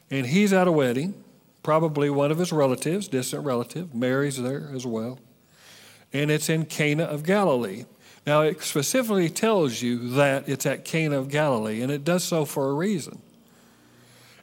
and 0.10 0.26
he's 0.26 0.52
at 0.54 0.68
a 0.68 0.72
wedding 0.72 1.24
probably 1.64 2.10
one 2.10 2.32
of 2.32 2.38
his 2.38 2.52
relatives, 2.52 3.08
distant 3.08 3.46
relative. 3.46 3.94
Mary's 3.94 4.42
there 4.42 4.70
as 4.74 4.86
well. 4.86 5.20
And 6.14 6.32
it's 6.32 6.50
in 6.50 6.66
Cana 6.66 7.04
of 7.04 7.24
Galilee. 7.24 7.86
Now, 8.26 8.42
it 8.42 8.62
specifically 8.62 9.30
tells 9.30 9.82
you 9.82 10.10
that 10.10 10.48
it's 10.48 10.66
at 10.66 10.86
Cana 10.86 11.18
of 11.18 11.30
Galilee, 11.30 11.82
and 11.82 11.92
it 11.92 12.04
does 12.04 12.24
so 12.24 12.46
for 12.46 12.70
a 12.70 12.74
reason. 12.74 13.22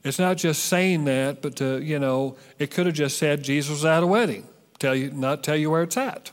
It's 0.04 0.18
not 0.18 0.36
just 0.36 0.64
saying 0.64 1.04
that, 1.04 1.42
but 1.42 1.56
to, 1.56 1.80
you 1.82 1.98
know, 1.98 2.36
it 2.58 2.70
could 2.70 2.86
have 2.86 2.94
just 2.94 3.18
said 3.18 3.42
Jesus 3.42 3.70
was 3.70 3.84
at 3.84 4.02
a 4.02 4.06
wedding, 4.06 4.48
tell 4.78 4.94
you, 4.94 5.10
not 5.10 5.42
tell 5.42 5.56
you 5.56 5.70
where 5.70 5.82
it's 5.82 5.96
at. 5.96 6.30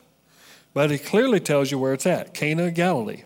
But 0.73 0.91
it 0.91 1.06
clearly 1.06 1.39
tells 1.39 1.71
you 1.71 1.80
where 1.80 1.93
it's 1.93 2.06
at, 2.06 2.34
Cana 2.34 2.65
of 2.65 2.73
Galilee. 2.73 3.23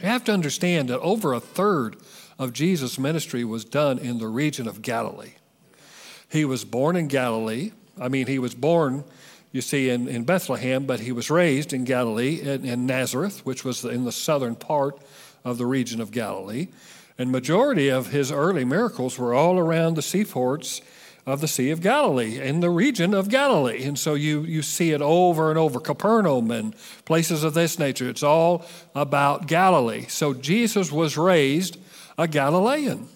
You 0.00 0.06
have 0.06 0.24
to 0.24 0.32
understand 0.32 0.88
that 0.88 1.00
over 1.00 1.32
a 1.32 1.40
third 1.40 1.96
of 2.38 2.52
Jesus' 2.52 2.98
ministry 2.98 3.44
was 3.44 3.64
done 3.64 3.98
in 3.98 4.18
the 4.18 4.28
region 4.28 4.68
of 4.68 4.82
Galilee. 4.82 5.32
He 6.28 6.44
was 6.44 6.64
born 6.64 6.96
in 6.96 7.08
Galilee. 7.08 7.72
I 7.98 8.08
mean, 8.08 8.26
he 8.26 8.38
was 8.38 8.54
born, 8.54 9.04
you 9.52 9.62
see, 9.62 9.88
in, 9.88 10.06
in 10.06 10.24
Bethlehem, 10.24 10.84
but 10.84 11.00
he 11.00 11.12
was 11.12 11.30
raised 11.30 11.72
in 11.72 11.84
Galilee, 11.84 12.40
in, 12.42 12.64
in 12.66 12.84
Nazareth, 12.84 13.46
which 13.46 13.64
was 13.64 13.84
in 13.84 14.04
the 14.04 14.12
southern 14.12 14.54
part 14.54 15.00
of 15.44 15.56
the 15.56 15.66
region 15.66 16.00
of 16.00 16.10
Galilee. 16.10 16.68
And 17.18 17.32
majority 17.32 17.88
of 17.88 18.08
his 18.08 18.30
early 18.30 18.64
miracles 18.64 19.18
were 19.18 19.32
all 19.32 19.58
around 19.58 19.94
the 19.94 20.02
seaports 20.02 20.82
of 21.26 21.40
the 21.40 21.48
Sea 21.48 21.70
of 21.70 21.80
Galilee, 21.80 22.40
in 22.40 22.60
the 22.60 22.70
region 22.70 23.12
of 23.12 23.28
Galilee. 23.28 23.82
And 23.82 23.98
so 23.98 24.14
you, 24.14 24.42
you 24.42 24.62
see 24.62 24.92
it 24.92 25.02
over 25.02 25.50
and 25.50 25.58
over, 25.58 25.80
Capernaum 25.80 26.52
and 26.52 26.74
places 27.04 27.42
of 27.42 27.52
this 27.52 27.80
nature. 27.80 28.08
It's 28.08 28.22
all 28.22 28.64
about 28.94 29.48
Galilee. 29.48 30.06
So 30.08 30.32
Jesus 30.32 30.92
was 30.92 31.16
raised 31.16 31.78
a 32.16 32.28
Galilean. 32.28 33.08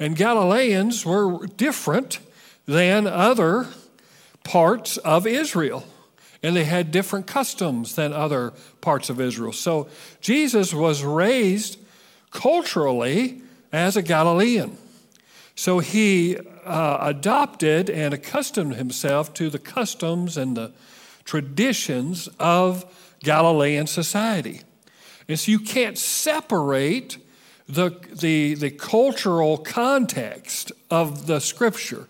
And 0.00 0.16
Galileans 0.16 1.04
were 1.04 1.46
different 1.46 2.18
than 2.64 3.06
other 3.06 3.66
parts 4.42 4.96
of 4.98 5.26
Israel. 5.26 5.84
And 6.42 6.56
they 6.56 6.64
had 6.64 6.90
different 6.90 7.26
customs 7.26 7.94
than 7.94 8.14
other 8.14 8.54
parts 8.80 9.10
of 9.10 9.20
Israel. 9.20 9.52
So 9.52 9.88
Jesus 10.22 10.72
was 10.72 11.02
raised 11.02 11.78
culturally 12.30 13.42
as 13.70 13.96
a 13.96 14.02
Galilean. 14.02 14.78
So 15.58 15.80
he 15.80 16.36
uh, 16.36 16.98
adopted 17.00 17.90
and 17.90 18.14
accustomed 18.14 18.76
himself 18.76 19.34
to 19.34 19.50
the 19.50 19.58
customs 19.58 20.36
and 20.36 20.56
the 20.56 20.70
traditions 21.24 22.28
of 22.38 22.84
Galilean 23.24 23.88
society. 23.88 24.60
And 25.26 25.36
so 25.36 25.50
you 25.50 25.58
can't 25.58 25.98
separate 25.98 27.18
the, 27.68 27.90
the, 28.12 28.54
the 28.54 28.70
cultural 28.70 29.58
context 29.58 30.70
of 30.92 31.26
the 31.26 31.40
scripture 31.40 32.06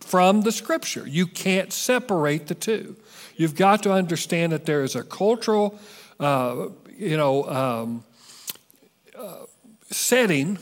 from 0.00 0.42
the 0.42 0.52
scripture. 0.52 1.08
You 1.08 1.26
can't 1.26 1.72
separate 1.72 2.48
the 2.48 2.54
two. 2.54 2.96
You've 3.36 3.56
got 3.56 3.82
to 3.84 3.92
understand 3.94 4.52
that 4.52 4.66
there 4.66 4.82
is 4.82 4.96
a 4.96 5.02
cultural, 5.02 5.78
uh, 6.20 6.66
you 6.94 7.16
know, 7.16 7.44
um, 7.48 8.04
uh, 9.16 9.46
setting 9.90 10.58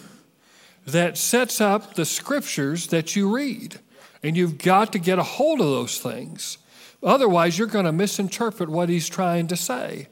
that 0.86 1.16
sets 1.16 1.60
up 1.60 1.94
the 1.94 2.04
scriptures 2.04 2.88
that 2.88 3.14
you 3.14 3.34
read. 3.34 3.78
And 4.22 4.36
you've 4.36 4.58
got 4.58 4.92
to 4.92 4.98
get 4.98 5.18
a 5.18 5.22
hold 5.22 5.60
of 5.60 5.66
those 5.66 5.98
things. 5.98 6.58
Otherwise, 7.02 7.58
you're 7.58 7.66
going 7.66 7.86
to 7.86 7.92
misinterpret 7.92 8.68
what 8.68 8.88
he's 8.88 9.08
trying 9.08 9.46
to 9.46 9.56
say. 9.56 10.08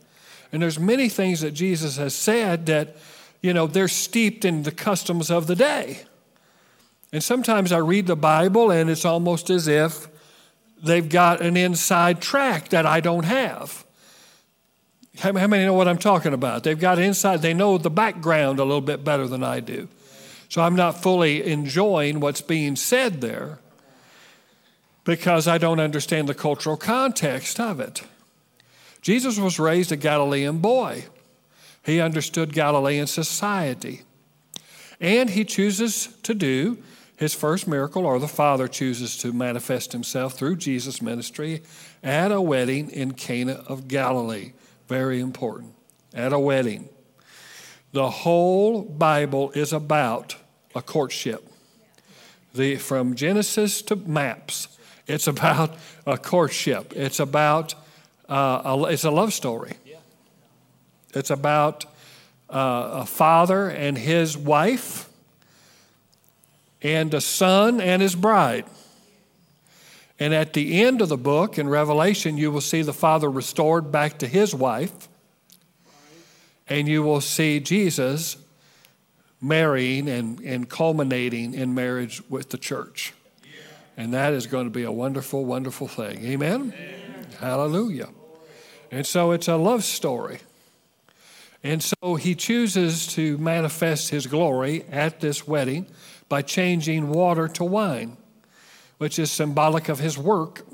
And 0.51 0.63
there's 0.63 0.79
many 0.79 1.09
things 1.09 1.43
that 1.43 1.51
Jesus 1.51 1.99
has 1.99 2.15
said 2.15 2.67
that 2.67 2.97
you 3.41 3.53
know, 3.53 3.67
they're 3.67 3.89
steeped 3.89 4.45
in 4.45 4.63
the 4.65 4.73
customs 4.73 5.31
of 5.31 5.47
the 5.47 5.55
day. 5.55 6.01
And 7.13 7.23
sometimes 7.23 7.73
I 7.73 7.79
read 7.79 8.07
the 8.07 8.17
Bible 8.17 8.71
and 8.71 8.91
it's 8.91 9.05
almost 9.05 9.49
as 9.51 9.69
if 9.69 10.09
they've 10.83 11.09
got 11.09 11.41
an 11.41 11.57
inside 11.57 12.21
track 12.21 12.69
that 12.71 12.85
I 12.85 13.01
don't 13.01 13.25
have. 13.25 13.85
How 15.19 15.33
many 15.33 15.65
know 15.65 15.73
what 15.73 15.89
I'm 15.89 15.99
talking 15.99 16.33
about? 16.33 16.63
They've 16.63 16.79
got 16.79 16.99
inside, 16.99 17.43
they 17.43 17.55
know 17.55 17.79
the 17.79 17.91
background 17.91 18.61
a 18.61 18.65
little 18.65 18.81
bit 18.81 19.03
better 19.03 19.27
than 19.27 19.43
I 19.43 19.61
do. 19.61 19.89
So 20.49 20.63
I'm 20.63 20.77
not 20.77 21.03
fully 21.03 21.45
enjoying 21.45 22.21
what's 22.21 22.41
being 22.41 22.77
said 22.77 23.21
there 23.21 23.59
because 25.05 25.47
I 25.47 25.59
don't 25.59 25.81
understand 25.81 26.29
the 26.29 26.35
cultural 26.35 26.77
context 26.77 27.61
of 27.61 27.81
it. 27.81 28.03
Jesus 29.03 29.39
was 29.39 29.59
raised 29.59 29.93
a 29.93 29.97
Galilean 29.97 30.59
boy. 30.59 31.05
He 31.85 32.01
understood 32.01 32.53
Galilean 32.53 33.07
society. 33.07 34.03
And 35.01 35.31
he 35.31 35.45
chooses 35.45 36.09
to 36.25 36.35
do 36.35 36.79
his 37.17 37.35
first 37.35 37.67
miracle, 37.67 38.07
or 38.07 38.19
the 38.19 38.29
Father 38.29 38.69
chooses 38.69 39.17
to 39.19 39.33
manifest 39.33 39.93
himself 39.93 40.35
through 40.35 40.57
Jesus' 40.57 41.03
ministry 41.03 41.63
at 42.03 42.31
a 42.31 42.41
wedding 42.41 42.91
in 42.91 43.13
Cana 43.13 43.65
of 43.67 43.89
Galilee. 43.89 44.53
Very 44.87 45.21
important. 45.21 45.75
At 46.15 46.33
a 46.33 46.39
wedding. 46.39 46.89
The 47.93 48.11
whole 48.11 48.83
Bible 48.83 49.51
is 49.53 49.73
about 49.73 50.37
a 50.75 50.83
courtship. 50.83 51.49
The, 52.55 52.77
from 52.77 53.15
Genesis 53.15 53.83
to 53.83 53.97
maps, 53.97 54.69
it's 55.07 55.27
about 55.27 55.75
a 56.07 56.19
courtship. 56.19 56.93
It's 56.95 57.19
about 57.19 57.75
uh, 58.29 58.63
a, 58.65 58.85
it's 58.85 59.05
a 59.05 59.11
love 59.11 59.33
story. 59.33 59.73
It's 61.15 61.31
about 61.31 61.87
uh, 62.51 62.91
a 62.93 63.07
father 63.07 63.69
and 63.69 63.97
his 63.97 64.37
wife, 64.37 65.09
and 66.83 67.13
a 67.15 67.21
son 67.21 67.81
and 67.81 68.03
his 68.03 68.15
bride. 68.15 68.67
And 70.19 70.35
at 70.35 70.53
the 70.53 70.83
end 70.83 71.01
of 71.01 71.09
the 71.09 71.17
book 71.17 71.59
in 71.59 71.69
Revelation, 71.69 72.37
you 72.37 72.51
will 72.51 72.61
see 72.61 72.83
the 72.83 72.93
father 72.93 73.31
restored 73.31 73.91
back 73.91 74.19
to 74.19 74.27
his 74.27 74.55
wife, 74.55 75.09
and 76.69 76.89
you 76.89 77.03
will 77.03 77.21
see 77.21 77.61
Jesus 77.61 78.37
marrying 79.41 80.09
and, 80.09 80.41
and 80.41 80.69
culminating 80.69 81.55
in 81.55 81.75
marriage 81.75 82.23
with 82.29 82.51
the 82.51 82.59
church. 82.59 83.15
And 83.97 84.15
that 84.15 84.33
is 84.33 84.47
going 84.47 84.65
to 84.65 84.71
be 84.71 84.85
a 84.85 84.93
wonderful, 84.93 85.45
wonderful 85.45 85.89
thing. 85.89 86.25
Amen? 86.25 86.73
Amen. 86.77 87.27
Hallelujah. 87.41 88.09
And 88.91 89.07
so 89.07 89.33
it's 89.33 89.49
a 89.49 89.57
love 89.57 89.85
story. 89.85 90.39
And 91.63 91.83
so 91.83 92.15
he 92.15 92.35
chooses 92.35 93.07
to 93.15 93.37
manifest 93.39 94.11
his 94.11 94.27
glory 94.27 94.85
at 94.91 95.21
this 95.21 95.47
wedding 95.47 95.87
by 96.29 96.43
changing 96.43 97.09
water 97.09 97.49
to 97.49 97.65
wine 97.65 98.17
which 98.99 99.19
is 99.19 99.31
symbolic 99.31 99.89
of 99.89 100.01
his 100.01 100.19
work 100.19 100.67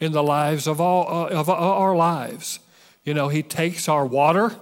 in 0.00 0.12
the 0.12 0.22
lives 0.22 0.66
of 0.66 0.80
all 0.80 1.06
uh, 1.06 1.28
of 1.28 1.48
our 1.48 1.94
lives. 1.94 2.58
You 3.04 3.14
know, 3.14 3.28
he 3.28 3.42
takes 3.42 3.88
our 3.88 4.04
water 4.04 4.56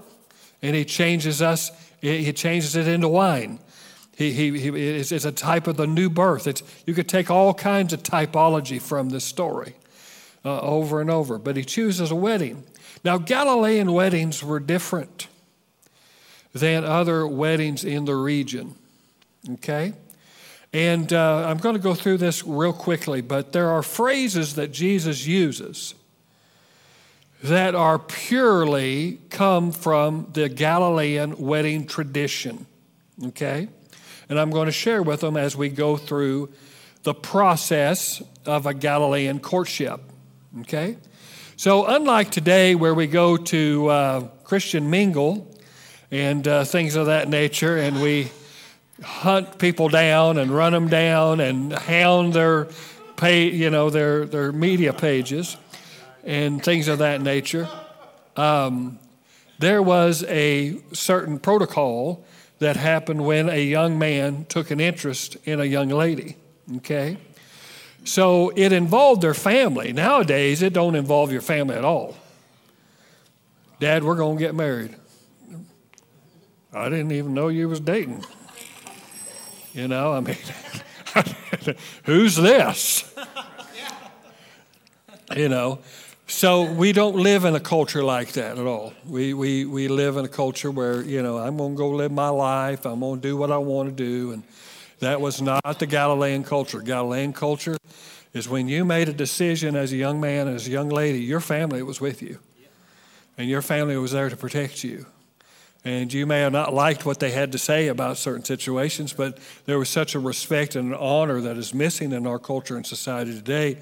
and 0.62 0.76
he 0.76 0.84
changes 0.84 1.40
us, 1.42 1.70
he 2.00 2.32
changes 2.32 2.76
it 2.76 2.88
into 2.88 3.08
wine. 3.08 3.58
He, 4.16 4.32
he, 4.32 4.58
he 4.58 4.68
it's, 4.68 5.12
a 5.12 5.32
type 5.32 5.66
of 5.66 5.76
the 5.76 5.86
new 5.86 6.10
birth. 6.10 6.46
It's, 6.46 6.62
you 6.86 6.92
could 6.92 7.08
take 7.08 7.30
all 7.30 7.54
kinds 7.54 7.92
of 7.92 8.02
typology 8.02 8.80
from 8.80 9.08
this 9.08 9.24
story 9.24 9.74
uh, 10.44 10.60
over 10.60 11.00
and 11.00 11.10
over, 11.10 11.38
but 11.38 11.56
he 11.56 11.64
chooses 11.64 12.10
a 12.10 12.14
wedding. 12.14 12.64
Now, 13.02 13.16
Galilean 13.16 13.92
weddings 13.92 14.44
were 14.44 14.60
different 14.60 15.28
than 16.52 16.84
other 16.84 17.26
weddings 17.26 17.84
in 17.84 18.04
the 18.04 18.14
region. 18.14 18.74
Okay? 19.54 19.94
And 20.72 21.12
uh, 21.12 21.48
I'm 21.48 21.58
going 21.58 21.74
to 21.74 21.80
go 21.80 21.94
through 21.94 22.18
this 22.18 22.44
real 22.44 22.72
quickly, 22.72 23.20
but 23.22 23.52
there 23.52 23.70
are 23.70 23.82
phrases 23.82 24.54
that 24.56 24.70
Jesus 24.70 25.26
uses 25.26 25.94
that 27.42 27.74
are 27.74 27.98
purely 27.98 29.18
come 29.30 29.72
from 29.72 30.28
the 30.32 30.48
Galilean 30.48 31.38
wedding 31.38 31.86
tradition. 31.86 32.66
Okay? 33.28 33.68
And 34.28 34.38
I'm 34.38 34.50
going 34.50 34.66
to 34.66 34.72
share 34.72 35.02
with 35.02 35.20
them 35.20 35.36
as 35.36 35.56
we 35.56 35.68
go 35.68 35.96
through 35.96 36.50
the 37.02 37.14
process 37.14 38.22
of 38.44 38.66
a 38.66 38.74
Galilean 38.74 39.40
courtship. 39.40 40.00
Okay? 40.60 40.96
So, 41.56 41.86
unlike 41.86 42.30
today, 42.30 42.74
where 42.74 42.94
we 42.94 43.06
go 43.06 43.36
to 43.36 43.88
uh, 43.88 44.20
Christian 44.44 44.90
mingle 44.90 45.54
and 46.10 46.46
uh, 46.46 46.64
things 46.64 46.96
of 46.96 47.06
that 47.06 47.28
nature, 47.28 47.76
and 47.76 48.02
we 48.02 48.30
hunt 49.02 49.58
people 49.58 49.88
down 49.88 50.38
and 50.38 50.50
run 50.50 50.72
them 50.72 50.88
down 50.88 51.40
and 51.40 51.72
hound 51.72 52.34
their 52.34 52.68
pay, 53.16 53.50
you 53.50 53.70
know, 53.70 53.90
their, 53.90 54.26
their 54.26 54.52
media 54.52 54.92
pages 54.92 55.56
and 56.24 56.62
things 56.62 56.88
of 56.88 56.98
that 56.98 57.20
nature. 57.20 57.68
Um, 58.36 58.98
there 59.58 59.82
was 59.82 60.24
a 60.24 60.80
certain 60.92 61.38
protocol 61.38 62.24
that 62.60 62.76
happened 62.76 63.24
when 63.24 63.48
a 63.48 63.62
young 63.62 63.98
man 63.98 64.44
took 64.48 64.70
an 64.70 64.80
interest 64.80 65.36
in 65.44 65.60
a 65.60 65.64
young 65.64 65.88
lady. 65.88 66.36
Okay? 66.76 67.18
So 68.04 68.52
it 68.56 68.72
involved 68.72 69.22
their 69.22 69.34
family. 69.34 69.92
Nowadays, 69.92 70.62
it 70.62 70.72
don't 70.72 70.94
involve 70.94 71.32
your 71.32 71.40
family 71.40 71.74
at 71.76 71.84
all. 71.84 72.16
Dad, 73.78 74.04
we're 74.04 74.14
going 74.14 74.36
to 74.36 74.42
get 74.42 74.54
married. 74.54 74.94
I 76.72 76.88
didn't 76.88 77.12
even 77.12 77.34
know 77.34 77.48
you 77.48 77.68
was 77.68 77.80
dating. 77.80 78.24
You 79.72 79.88
know, 79.88 80.12
I 80.12 80.20
mean, 80.20 80.36
who's 82.04 82.36
this? 82.36 83.12
You 85.34 85.48
know, 85.48 85.78
so 86.30 86.62
we 86.62 86.92
don't 86.92 87.16
live 87.16 87.44
in 87.44 87.56
a 87.56 87.60
culture 87.60 88.04
like 88.04 88.32
that 88.32 88.56
at 88.56 88.66
all. 88.66 88.94
We, 89.06 89.34
we, 89.34 89.64
we 89.64 89.88
live 89.88 90.16
in 90.16 90.24
a 90.24 90.28
culture 90.28 90.70
where, 90.70 91.02
you 91.02 91.22
know, 91.22 91.38
I'm 91.38 91.56
going 91.56 91.72
to 91.72 91.76
go 91.76 91.90
live 91.90 92.12
my 92.12 92.28
life, 92.28 92.86
I'm 92.86 93.00
going 93.00 93.20
to 93.20 93.28
do 93.28 93.36
what 93.36 93.50
I 93.50 93.58
want 93.58 93.88
to 93.88 93.94
do. 93.94 94.32
And 94.32 94.44
that 95.00 95.20
was 95.20 95.42
not 95.42 95.78
the 95.78 95.86
Galilean 95.86 96.44
culture. 96.44 96.80
Galilean 96.80 97.32
culture 97.32 97.76
is 98.32 98.48
when 98.48 98.68
you 98.68 98.84
made 98.84 99.08
a 99.08 99.12
decision 99.12 99.74
as 99.74 99.92
a 99.92 99.96
young 99.96 100.20
man, 100.20 100.46
as 100.46 100.68
a 100.68 100.70
young 100.70 100.88
lady, 100.88 101.18
your 101.18 101.40
family 101.40 101.82
was 101.82 102.00
with 102.00 102.22
you. 102.22 102.38
And 103.36 103.48
your 103.48 103.62
family 103.62 103.96
was 103.96 104.12
there 104.12 104.28
to 104.28 104.36
protect 104.36 104.84
you. 104.84 105.06
And 105.84 106.12
you 106.12 106.26
may 106.26 106.40
have 106.40 106.52
not 106.52 106.74
liked 106.74 107.06
what 107.06 107.18
they 107.18 107.30
had 107.30 107.52
to 107.52 107.58
say 107.58 107.88
about 107.88 108.18
certain 108.18 108.44
situations, 108.44 109.14
but 109.14 109.38
there 109.64 109.78
was 109.78 109.88
such 109.88 110.14
a 110.14 110.20
respect 110.20 110.76
and 110.76 110.92
an 110.92 110.98
honor 110.98 111.40
that 111.40 111.56
is 111.56 111.72
missing 111.72 112.12
in 112.12 112.26
our 112.26 112.38
culture 112.38 112.76
and 112.76 112.86
society 112.86 113.32
today 113.32 113.78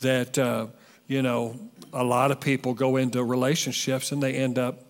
that, 0.00 0.38
uh, 0.38 0.66
you 1.06 1.22
know, 1.22 1.58
a 1.92 2.04
lot 2.04 2.30
of 2.30 2.40
people 2.40 2.74
go 2.74 2.96
into 2.96 3.22
relationships 3.22 4.12
and 4.12 4.22
they 4.22 4.34
end 4.34 4.58
up 4.58 4.84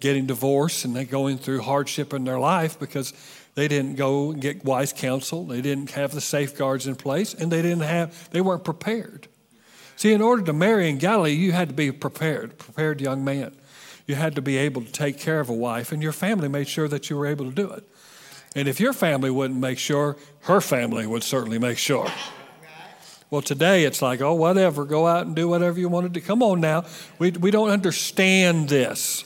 getting 0.00 0.26
divorced 0.26 0.84
and 0.84 0.94
they 0.94 1.04
going 1.04 1.38
through 1.38 1.60
hardship 1.62 2.12
in 2.14 2.24
their 2.24 2.38
life 2.38 2.78
because 2.78 3.12
they 3.54 3.66
didn't 3.68 3.96
go 3.96 4.30
and 4.30 4.40
get 4.40 4.64
wise 4.64 4.92
counsel, 4.92 5.44
they 5.44 5.60
didn't 5.60 5.90
have 5.92 6.12
the 6.12 6.20
safeguards 6.20 6.86
in 6.86 6.94
place, 6.94 7.34
and 7.34 7.50
they 7.50 7.62
didn't 7.62 7.80
have 7.80 8.30
they 8.30 8.40
weren't 8.40 8.64
prepared. 8.64 9.26
See, 9.96 10.12
in 10.12 10.22
order 10.22 10.42
to 10.44 10.52
marry 10.52 10.88
in 10.88 10.98
Galilee, 10.98 11.32
you 11.32 11.50
had 11.50 11.68
to 11.68 11.74
be 11.74 11.90
prepared, 11.90 12.56
prepared 12.58 13.00
young 13.00 13.24
man 13.24 13.52
you 14.08 14.14
had 14.14 14.34
to 14.34 14.42
be 14.42 14.56
able 14.56 14.82
to 14.82 14.90
take 14.90 15.18
care 15.18 15.38
of 15.38 15.50
a 15.50 15.54
wife, 15.54 15.92
and 15.92 16.02
your 16.02 16.12
family 16.12 16.48
made 16.48 16.66
sure 16.66 16.88
that 16.88 17.10
you 17.10 17.16
were 17.16 17.26
able 17.26 17.44
to 17.44 17.52
do 17.52 17.70
it. 17.70 17.84
And 18.56 18.66
if 18.66 18.80
your 18.80 18.94
family 18.94 19.30
wouldn't 19.30 19.60
make 19.60 19.78
sure, 19.78 20.16
her 20.40 20.62
family 20.62 21.06
would 21.06 21.22
certainly 21.22 21.58
make 21.58 21.76
sure. 21.76 22.10
Well, 23.30 23.42
today 23.42 23.84
it's 23.84 24.00
like, 24.00 24.22
oh, 24.22 24.34
whatever, 24.34 24.84
go 24.84 25.06
out 25.06 25.26
and 25.26 25.36
do 25.36 25.48
whatever 25.48 25.78
you 25.78 25.88
want 25.88 26.06
to 26.06 26.08
do. 26.08 26.24
Come 26.24 26.42
on 26.42 26.60
now. 26.60 26.84
We, 27.18 27.30
we 27.32 27.50
don't 27.50 27.68
understand 27.68 28.68
this. 28.68 29.24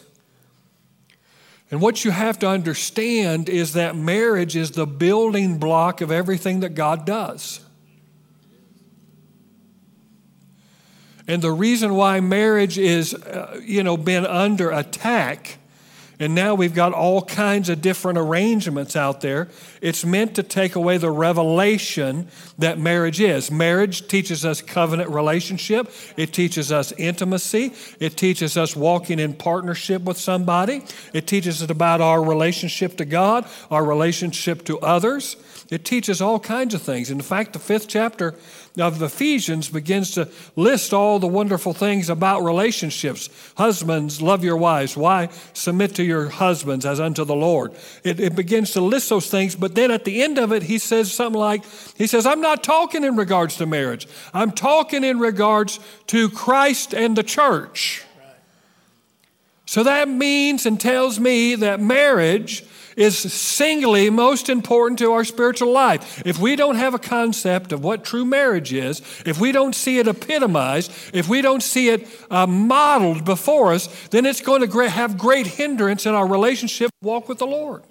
And 1.71 1.81
what 1.81 2.05
you 2.05 2.11
have 2.11 2.39
to 2.41 2.49
understand 2.49 3.49
is 3.49 3.73
that 3.75 3.97
marriage 3.97 4.57
is 4.57 4.73
the 4.73 4.87
building 4.87 5.59
block 5.59 6.01
of 6.01 6.11
everything 6.11 6.61
that 6.61 6.75
God 6.75 7.07
does. 7.07 7.61
And 11.29 11.41
the 11.41 11.53
reason 11.53 11.95
why 11.95 12.21
marriage 12.21 12.79
is, 12.79 13.15
uh, 13.15 13.61
you 13.65 13.83
know, 13.83 13.97
been 13.97 14.27
under 14.27 14.71
attack, 14.71 15.59
and 16.19 16.35
now 16.35 16.55
we've 16.55 16.75
got 16.75 16.93
all 16.93 17.23
kinds 17.23 17.69
of 17.69 17.81
different 17.81 18.19
arrangements 18.19 18.97
out 18.97 19.21
there, 19.21 19.49
it's 19.81 20.05
meant 20.05 20.37
to 20.37 20.43
take 20.43 20.75
away 20.75 20.97
the 20.99 21.11
revelation 21.11 22.29
that 22.59 22.79
marriage 22.79 23.21
is. 23.21 23.51
Marriage 23.51 24.07
teaches 24.09 24.45
us 24.45 24.63
covenant 24.63 25.11
relationship, 25.11 25.91
it 26.17 26.33
teaches 26.33 26.71
us 26.71 26.93
intimacy, 26.93 27.73
it 28.01 28.17
teaches 28.17 28.57
us 28.57 28.77
walking 28.77 29.19
in 29.19 29.35
partnership 29.35 30.03
with 30.03 30.17
somebody, 30.19 30.83
it 31.13 31.27
teaches 31.27 31.63
us 31.63 31.71
about 31.71 32.01
our 32.01 32.23
relationship 32.23 32.97
to 32.99 33.05
God, 33.05 33.47
our 33.71 33.85
relationship 33.85 34.65
to 34.65 34.79
others. 34.81 35.37
It 35.73 35.87
teaches 35.87 36.21
all 36.21 36.39
kinds 36.39 36.75
of 36.75 36.83
things. 36.83 37.11
In 37.11 37.23
fact, 37.23 37.55
the 37.55 37.59
fifth 37.59 37.89
chapter 37.89 38.35
of 38.79 39.01
Ephesians 39.01 39.71
begins 39.71 40.11
to 40.11 40.29
list 40.55 40.93
all 40.93 41.19
the 41.19 41.27
wonderful 41.27 41.73
things 41.73 42.11
about 42.11 42.43
relationships. 42.43 43.31
Husbands, 43.57 44.21
love 44.21 44.45
your 44.45 44.59
wives. 44.59 44.99
Why? 44.99 45.31
Submit 45.55 45.95
to 45.95 46.05
your 46.05 46.29
husbands 46.29 46.85
as 46.85 47.01
unto 47.01 47.25
the 47.25 47.35
Lord. 47.35 47.73
It, 48.05 48.21
it 48.21 48.37
begins 48.37 48.73
to 48.73 48.83
list 48.83 49.09
those 49.09 49.31
things, 49.31 49.57
but 49.57 49.75
then 49.75 49.91
at 49.91 50.05
the 50.05 50.23
end 50.23 50.37
of 50.37 50.53
it, 50.53 50.65
he 50.65 50.77
says 50.77 51.11
something 51.11 51.41
like, 51.41 51.65
he 51.97 52.07
says, 52.07 52.27
I'm 52.27 52.43
not 52.43 52.63
talking 52.63 53.03
in 53.03 53.17
regards 53.17 53.57
to 53.57 53.65
marriage. 53.65 54.07
I'm 54.35 54.53
talking 54.53 55.05
in 55.05 55.19
regards 55.21 55.81
to 56.09 56.29
Christ 56.29 56.93
and 56.93 57.17
the 57.17 57.23
church. 57.23 58.05
So 59.65 59.85
that 59.85 60.07
means 60.07 60.67
and 60.67 60.79
tells 60.79 61.19
me 61.19 61.55
that 61.55 61.81
marriage 61.81 62.63
is 62.97 63.19
singly 63.19 64.11
most 64.11 64.49
important 64.49 64.99
to 64.99 65.13
our 65.13 65.25
spiritual 65.25 65.73
life. 65.73 66.23
If 66.27 66.39
we 66.39 66.57
don't 66.57 66.77
have 66.77 66.95
a 66.95 66.99
concept 66.99 67.73
of 67.73 67.83
what 67.83 68.05
true 68.05 68.25
marriage 68.25 68.73
is, 68.73 69.01
if 69.25 69.41
we 69.41 69.53
don't 69.53 69.75
see 69.75 69.99
it 69.99 70.09
epitomized, 70.09 70.93
if 71.13 71.29
we 71.29 71.43
don't 71.43 71.63
see 71.63 71.89
it 71.89 72.09
uh, 72.31 72.47
modeled 72.47 73.25
before 73.25 73.73
us, 73.73 73.89
then 74.11 74.27
it's 74.27 74.41
going 74.41 74.69
to 74.69 74.89
have 74.89 75.19
great 75.19 75.47
hindrance 75.47 76.07
in 76.07 76.15
our 76.15 76.27
relationship 76.27 76.91
walk 77.03 77.29
with 77.29 77.39
the 77.39 77.47
Lord 77.47 77.83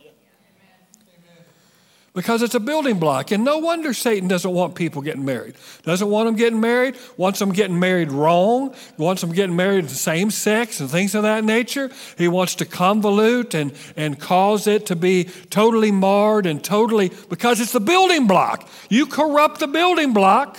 because 2.13 2.41
it's 2.41 2.55
a 2.55 2.59
building 2.59 2.99
block. 2.99 3.31
And 3.31 3.43
no 3.43 3.59
wonder 3.59 3.93
Satan 3.93 4.27
doesn't 4.27 4.51
want 4.51 4.75
people 4.75 5.01
getting 5.01 5.23
married. 5.23 5.55
Doesn't 5.83 6.09
want 6.09 6.27
them 6.27 6.35
getting 6.35 6.59
married, 6.59 6.95
wants 7.17 7.39
them 7.39 7.51
getting 7.51 7.79
married 7.79 8.11
wrong, 8.11 8.75
wants 8.97 9.21
them 9.21 9.31
getting 9.31 9.55
married 9.55 9.85
the 9.85 9.95
same 9.95 10.31
sex 10.31 10.79
and 10.79 10.89
things 10.89 11.15
of 11.15 11.23
that 11.23 11.43
nature. 11.43 11.89
He 12.17 12.27
wants 12.27 12.55
to 12.55 12.65
convolute 12.65 13.53
and, 13.53 13.73
and 13.95 14.19
cause 14.19 14.67
it 14.67 14.87
to 14.87 14.95
be 14.95 15.25
totally 15.49 15.91
marred 15.91 16.45
and 16.45 16.63
totally, 16.63 17.11
because 17.29 17.61
it's 17.61 17.71
the 17.71 17.79
building 17.79 18.27
block. 18.27 18.67
You 18.89 19.05
corrupt 19.05 19.59
the 19.59 19.67
building 19.67 20.13
block, 20.13 20.57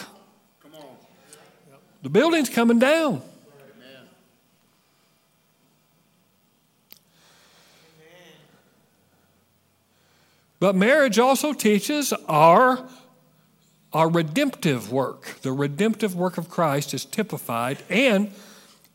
the 2.02 2.10
building's 2.10 2.48
coming 2.48 2.78
down. 2.78 3.22
But 10.62 10.76
marriage 10.76 11.18
also 11.18 11.52
teaches 11.52 12.12
our, 12.28 12.88
our 13.92 14.08
redemptive 14.08 14.92
work. 14.92 15.40
The 15.42 15.50
redemptive 15.50 16.14
work 16.14 16.38
of 16.38 16.48
Christ 16.48 16.94
is 16.94 17.04
typified, 17.04 17.82
and 17.88 18.30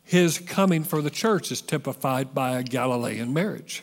his 0.02 0.38
coming 0.38 0.82
for 0.82 1.02
the 1.02 1.10
church 1.10 1.52
is 1.52 1.60
typified 1.60 2.34
by 2.34 2.56
a 2.56 2.62
Galilean 2.62 3.34
marriage. 3.34 3.82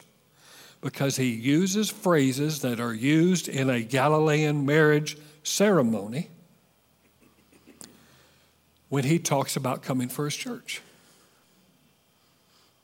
Because 0.81 1.17
he 1.17 1.29
uses 1.29 1.91
phrases 1.91 2.61
that 2.61 2.79
are 2.79 2.91
used 2.91 3.47
in 3.47 3.69
a 3.69 3.83
Galilean 3.83 4.65
marriage 4.65 5.15
ceremony 5.43 6.31
when 8.89 9.03
he 9.03 9.19
talks 9.19 9.55
about 9.55 9.83
coming 9.83 10.09
for 10.09 10.25
his 10.25 10.35
church. 10.35 10.81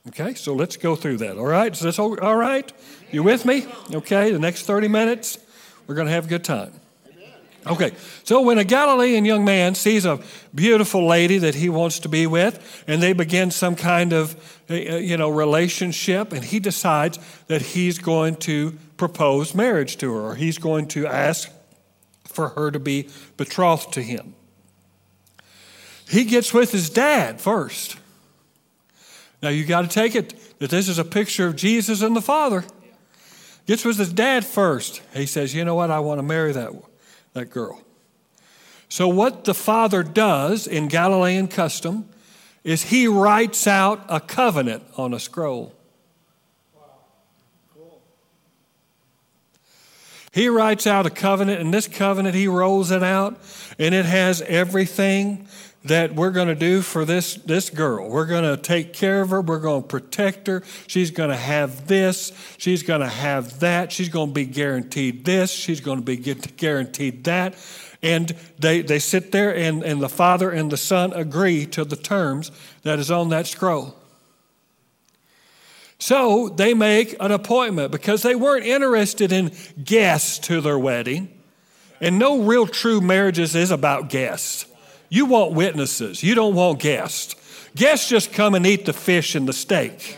Okay, 0.07 0.33
so 0.33 0.53
let's 0.53 0.77
go 0.77 0.95
through 0.95 1.17
that. 1.17 1.37
All 1.37 1.45
right, 1.45 1.71
is 1.71 1.79
this 1.79 1.99
all 1.99 2.15
right? 2.15 2.71
You 3.11 3.23
with 3.23 3.45
me? 3.45 3.67
Okay, 3.93 4.31
the 4.31 4.39
next 4.39 4.65
30 4.65 4.87
minutes, 4.87 5.37
we're 5.85 5.95
going 5.95 6.07
to 6.07 6.13
have 6.13 6.25
a 6.25 6.29
good 6.29 6.43
time. 6.43 6.73
Okay, 7.67 7.91
so 8.23 8.41
when 8.41 8.57
a 8.57 8.63
Galilean 8.63 9.23
young 9.23 9.45
man 9.45 9.75
sees 9.75 10.03
a 10.03 10.19
beautiful 10.55 11.05
lady 11.05 11.37
that 11.37 11.53
he 11.53 11.69
wants 11.69 11.99
to 11.99 12.09
be 12.09 12.25
with, 12.25 12.83
and 12.87 13.03
they 13.03 13.13
begin 13.13 13.51
some 13.51 13.75
kind 13.75 14.13
of, 14.13 14.35
uh, 14.67 14.73
uh, 14.73 14.77
you 14.77 15.15
know, 15.15 15.29
relationship, 15.29 16.33
and 16.33 16.43
he 16.43 16.59
decides 16.59 17.19
that 17.45 17.61
he's 17.61 17.99
going 17.99 18.37
to 18.37 18.75
propose 18.97 19.53
marriage 19.53 19.97
to 19.97 20.11
her, 20.11 20.21
or 20.21 20.35
he's 20.35 20.57
going 20.57 20.87
to 20.87 21.05
ask 21.05 21.51
for 22.25 22.49
her 22.49 22.71
to 22.71 22.79
be 22.79 23.07
betrothed 23.37 23.93
to 23.93 24.01
him. 24.01 24.33
He 26.09 26.23
gets 26.23 26.51
with 26.55 26.71
his 26.71 26.89
dad 26.89 27.39
first. 27.39 27.97
Now 29.41 29.49
you 29.49 29.65
got 29.65 29.81
to 29.81 29.87
take 29.87 30.15
it 30.15 30.59
that 30.59 30.69
this 30.69 30.87
is 30.87 30.99
a 30.99 31.05
picture 31.05 31.47
of 31.47 31.55
Jesus 31.55 32.01
and 32.01 32.15
the 32.15 32.21
Father. 32.21 32.63
Gets 33.65 33.85
with 33.85 33.97
his 33.97 34.11
dad 34.11 34.45
first. 34.45 35.01
He 35.13 35.25
says, 35.25 35.53
You 35.53 35.65
know 35.65 35.75
what? 35.75 35.91
I 35.91 35.99
want 35.99 36.19
to 36.19 36.23
marry 36.23 36.51
that, 36.51 36.71
that 37.33 37.45
girl. 37.45 37.81
So, 38.89 39.07
what 39.07 39.45
the 39.45 39.53
father 39.53 40.03
does 40.03 40.67
in 40.67 40.87
Galilean 40.87 41.47
custom 41.47 42.09
is 42.63 42.83
he 42.83 43.07
writes 43.07 43.65
out 43.65 44.03
a 44.09 44.19
covenant 44.19 44.83
on 44.97 45.13
a 45.13 45.19
scroll. 45.19 45.73
He 50.31 50.47
writes 50.47 50.87
out 50.87 51.05
a 51.05 51.09
covenant, 51.09 51.59
and 51.59 51.73
this 51.73 51.87
covenant, 51.87 52.35
he 52.35 52.47
rolls 52.47 52.89
it 52.89 53.03
out, 53.03 53.37
and 53.77 53.93
it 53.93 54.05
has 54.05 54.41
everything 54.43 55.47
that 55.83 56.13
we're 56.13 56.31
going 56.31 56.47
to 56.47 56.55
do 56.55 56.81
for 56.81 57.05
this, 57.05 57.35
this 57.35 57.69
girl. 57.69 58.09
We're 58.09 58.27
going 58.27 58.43
to 58.43 58.55
take 58.55 58.93
care 58.93 59.21
of 59.21 59.31
her. 59.31 59.41
We're 59.41 59.59
going 59.59 59.81
to 59.81 59.87
protect 59.87 60.47
her. 60.47 60.63
She's 60.87 61.11
going 61.11 61.31
to 61.31 61.35
have 61.35 61.87
this. 61.87 62.31
She's 62.57 62.83
going 62.83 63.01
to 63.01 63.09
have 63.09 63.59
that. 63.61 63.91
She's 63.91 64.09
going 64.09 64.29
to 64.29 64.33
be 64.33 64.45
guaranteed 64.45 65.25
this. 65.25 65.51
She's 65.51 65.81
going 65.81 65.99
to 65.99 66.05
be 66.05 66.17
guaranteed 66.17 67.23
that. 67.25 67.55
And 68.03 68.33
they, 68.57 68.81
they 68.81 68.99
sit 68.99 69.31
there, 69.31 69.55
and, 69.55 69.83
and 69.83 70.01
the 70.01 70.09
father 70.09 70.49
and 70.49 70.71
the 70.71 70.77
son 70.77 71.13
agree 71.13 71.65
to 71.67 71.83
the 71.83 71.95
terms 71.95 72.51
that 72.83 72.99
is 72.99 73.11
on 73.11 73.29
that 73.29 73.47
scroll. 73.47 73.95
So 76.01 76.49
they 76.49 76.73
make 76.73 77.15
an 77.19 77.31
appointment 77.31 77.91
because 77.91 78.23
they 78.23 78.33
weren't 78.33 78.65
interested 78.65 79.31
in 79.31 79.51
guests 79.83 80.39
to 80.39 80.59
their 80.59 80.79
wedding. 80.79 81.29
And 82.01 82.17
no 82.17 82.41
real 82.41 82.65
true 82.65 83.01
marriages 83.01 83.53
is 83.53 83.69
about 83.69 84.09
guests. 84.09 84.65
You 85.09 85.27
want 85.27 85.53
witnesses, 85.53 86.23
you 86.23 86.33
don't 86.33 86.55
want 86.55 86.79
guests. 86.79 87.35
Guests 87.75 88.09
just 88.09 88.33
come 88.33 88.55
and 88.55 88.65
eat 88.65 88.87
the 88.87 88.93
fish 88.93 89.35
and 89.35 89.47
the 89.47 89.53
steak. 89.53 90.17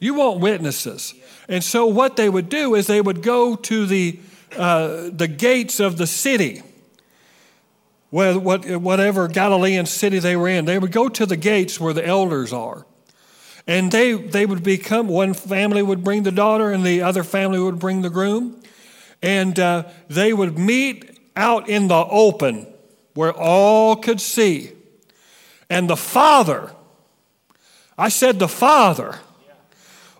You 0.00 0.14
want 0.14 0.40
witnesses. 0.40 1.14
And 1.48 1.62
so, 1.62 1.86
what 1.86 2.16
they 2.16 2.28
would 2.28 2.48
do 2.48 2.74
is 2.74 2.88
they 2.88 3.00
would 3.00 3.22
go 3.22 3.54
to 3.54 3.86
the, 3.86 4.18
uh, 4.56 5.10
the 5.12 5.28
gates 5.28 5.78
of 5.78 5.96
the 5.96 6.08
city, 6.08 6.60
whatever 8.14 9.26
Galilean 9.26 9.86
city 9.86 10.20
they 10.20 10.36
were 10.36 10.48
in. 10.48 10.66
They 10.66 10.78
would 10.78 10.92
go 10.92 11.08
to 11.08 11.26
the 11.26 11.36
gates 11.36 11.80
where 11.80 11.92
the 11.92 12.06
elders 12.06 12.52
are. 12.52 12.86
And 13.66 13.90
they, 13.90 14.12
they 14.12 14.46
would 14.46 14.62
become, 14.62 15.08
one 15.08 15.34
family 15.34 15.82
would 15.82 16.04
bring 16.04 16.22
the 16.22 16.30
daughter, 16.30 16.70
and 16.70 16.84
the 16.84 17.02
other 17.02 17.24
family 17.24 17.58
would 17.58 17.78
bring 17.78 18.02
the 18.02 18.10
groom. 18.10 18.62
And 19.22 19.58
uh, 19.58 19.88
they 20.08 20.32
would 20.32 20.58
meet 20.58 21.18
out 21.34 21.68
in 21.68 21.88
the 21.88 22.06
open 22.08 22.66
where 23.14 23.32
all 23.32 23.96
could 23.96 24.20
see. 24.20 24.72
And 25.68 25.90
the 25.90 25.96
Father, 25.96 26.72
I 27.96 28.10
said 28.10 28.38
the 28.38 28.48
Father, 28.48 29.18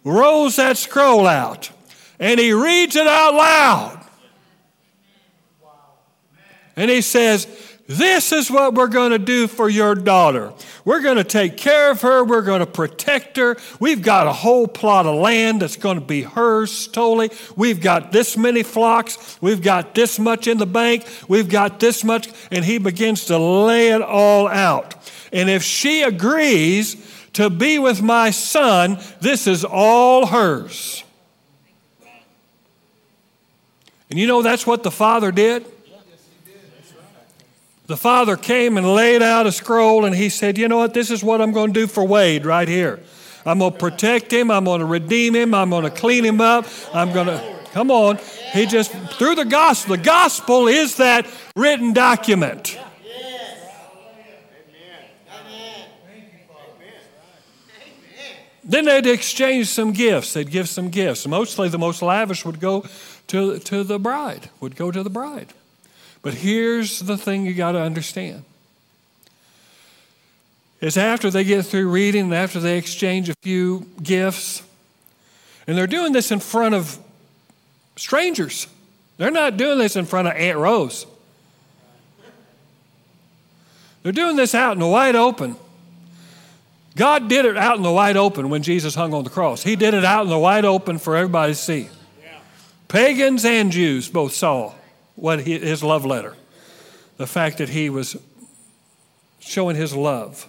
rolls 0.03 0.57
that 0.57 0.77
scroll 0.79 1.27
out 1.27 1.71
and 2.19 2.39
he 2.41 2.53
reads 2.53 2.97
it 2.97 3.07
out 3.07 3.35
loud. 3.35 4.01
And 6.77 6.91
he 6.91 7.03
says, 7.03 7.47
this 7.87 8.33
is 8.33 8.51
what 8.51 8.73
we're 8.73 8.87
going 8.87 9.11
to 9.11 9.19
do 9.19 9.47
for 9.47 9.69
your 9.69 9.95
daughter. 9.95 10.55
We're 10.87 11.03
going 11.03 11.19
to 11.19 11.25
take 11.25 11.59
care 11.59 11.91
of 11.91 12.01
her. 12.01 12.25
We're 12.25 12.43
going 12.43 12.61
to 12.61 12.67
protect 12.67 13.37
her. 13.37 13.59
We've 13.79 14.01
got 14.01 14.27
a 14.27 14.33
whole 14.33 14.67
plot 14.67 15.05
of 15.05 15.17
land 15.17 15.61
that's 15.61 15.77
going 15.77 16.01
to 16.01 16.05
be 16.05 16.23
hers 16.23 16.89
totally. 16.89 17.31
We've 17.57 17.83
got 17.83 18.11
this 18.11 18.39
many 18.39 18.63
flocks. 18.63 19.37
We've 19.43 19.61
got 19.61 19.95
this 19.95 20.19
much 20.19 20.47
in 20.47 20.57
the 20.57 20.67
bank. 20.67 21.07
We've 21.29 21.49
got 21.49 21.79
this 21.79 22.05
much. 22.05 22.29
And 22.51 22.65
he 22.65 22.79
begins 22.79 23.27
to 23.27 23.37
lay 23.37 23.91
it 23.91 24.01
all 24.01 24.49
out. 24.49 24.95
And 25.31 25.51
if 25.51 25.63
she 25.63 26.03
agrees 26.03 26.97
to 27.35 27.51
be 27.51 27.79
with 27.79 28.01
my 28.01 28.31
son, 28.31 28.99
this 29.21 29.47
is 29.47 29.63
all 29.63 30.27
hers. 30.27 31.05
And 34.09 34.19
you 34.19 34.27
know 34.27 34.41
that's 34.41 34.67
what 34.67 34.85
the 34.85 34.91
father 34.91 35.31
did? 35.31 35.67
The 37.87 37.97
father 37.99 38.37
came 38.37 38.79
and 38.79 38.95
laid 38.95 39.21
out 39.21 39.47
a 39.47 39.53
scroll 39.53 40.07
and 40.07 40.15
he 40.15 40.31
said, 40.31 40.57
You 40.57 40.69
know 40.69 40.79
what? 40.79 40.95
This 40.95 41.11
is 41.11 41.23
what 41.23 41.43
I'm 41.43 41.53
going 41.53 41.75
to 41.75 41.81
do 41.81 41.87
for 41.87 42.07
Wade 42.07 42.47
right 42.47 42.69
here. 42.69 43.01
I'm 43.45 43.59
going 43.59 43.73
to 43.73 43.79
protect 43.79 44.33
him. 44.33 44.51
I'm 44.51 44.65
going 44.65 44.81
to 44.81 44.87
redeem 44.87 45.35
him. 45.35 45.53
I'm 45.55 45.69
going 45.69 45.85
to 45.85 45.91
clean 45.91 46.25
him 46.25 46.41
up. 46.41 46.67
I'm 46.95 47.13
going 47.13 47.27
to, 47.27 47.57
come 47.73 47.91
on. 47.91 48.19
He 48.53 48.65
just, 48.65 48.91
through 48.91 49.35
the 49.35 49.45
gospel, 49.45 49.97
the 49.97 50.03
gospel 50.03 50.67
is 50.67 50.97
that 50.97 51.27
written 51.55 51.93
document. 51.93 52.79
Then 58.67 58.87
they'd 58.87 59.07
exchange 59.07 59.67
some 59.67 59.93
gifts. 59.93 60.33
They'd 60.33 60.51
give 60.51 60.71
some 60.71 60.89
gifts. 60.89 61.27
Mostly 61.27 61.69
the 61.69 61.79
most 61.79 62.01
lavish 62.01 62.47
would 62.47 62.61
go 62.61 62.87
to, 63.27 63.59
to 63.59 63.85
the 63.85 63.99
bride, 63.99 64.49
would 64.61 64.75
go 64.75 64.91
to 64.91 65.03
the 65.03 65.11
bride. 65.11 65.53
But 66.25 66.33
here's 66.33 67.01
the 67.01 67.19
thing 67.19 67.45
you 67.45 67.53
got 67.53 67.73
to 67.73 67.81
understand. 67.81 68.45
Is 70.81 70.97
after 70.97 71.31
they 71.31 71.45
get 71.45 71.67
through 71.67 71.91
reading, 71.91 72.23
and 72.23 72.35
after 72.35 72.59
they 72.59 72.79
exchange 72.79 73.29
a 73.29 73.35
few 73.43 73.87
gifts, 74.03 74.63
and 75.67 75.77
they're 75.77 75.87
doing 75.87 76.13
this 76.13 76.33
in 76.33 76.41
front 76.41 76.75
of 76.75 76.99
strangers. 77.97 78.67
They're 79.19 79.31
not 79.31 79.59
doing 79.59 79.79
this 79.79 79.97
in 79.97 80.07
front 80.07 80.27
of 80.27 80.35
Aunt 80.35 80.57
Rose. 80.59 81.07
They're 84.03 84.13
doing 84.13 84.37
this 84.37 84.55
out 84.55 84.73
in 84.73 84.81
the 84.81 84.87
wide 84.87 85.17
open. 85.17 85.57
God 86.97 87.29
did 87.29 87.45
it 87.45 87.59
out 87.59 87.77
in 87.77 87.83
the 87.83 87.93
wide 87.93 88.17
open 88.17 88.49
when 88.49 88.63
Jesus 88.63 88.95
hung 88.95 89.13
on 89.13 89.25
the 89.25 89.31
cross. 89.31 89.63
He 89.63 89.77
did 89.77 89.93
it 89.93 90.05
out 90.05 90.25
in 90.25 90.31
the 90.31 90.39
wide 90.39 90.65
open 90.65 90.99
for 90.99 91.17
everybody 91.17 91.53
to 91.53 91.59
see. 91.59 91.89
Pagans 92.89 93.45
and 93.45 93.71
Jews 93.71 94.09
both 94.09 94.33
saw 94.33 94.73
what 95.17 95.41
he, 95.41 95.59
his 95.59 95.83
love 95.83 96.05
letter, 96.05 96.37
the 97.17 97.27
fact 97.27 97.59
that 97.59 97.69
he 97.69 97.89
was 97.91 98.17
showing 99.41 99.77
his 99.77 99.95
love. 99.95 100.49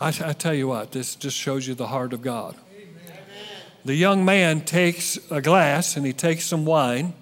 I, 0.00 0.08
I 0.08 0.32
tell 0.32 0.54
you 0.54 0.68
what, 0.68 0.92
this 0.92 1.14
just 1.14 1.36
shows 1.36 1.66
you 1.66 1.74
the 1.74 1.86
heart 1.86 2.12
of 2.12 2.20
God. 2.20 2.56
Amen. 2.76 3.18
The 3.84 3.94
young 3.94 4.24
man 4.24 4.62
takes 4.62 5.18
a 5.30 5.40
glass 5.40 5.96
and 5.96 6.04
he 6.04 6.12
takes 6.12 6.44
some 6.44 6.64
wine 6.64 7.14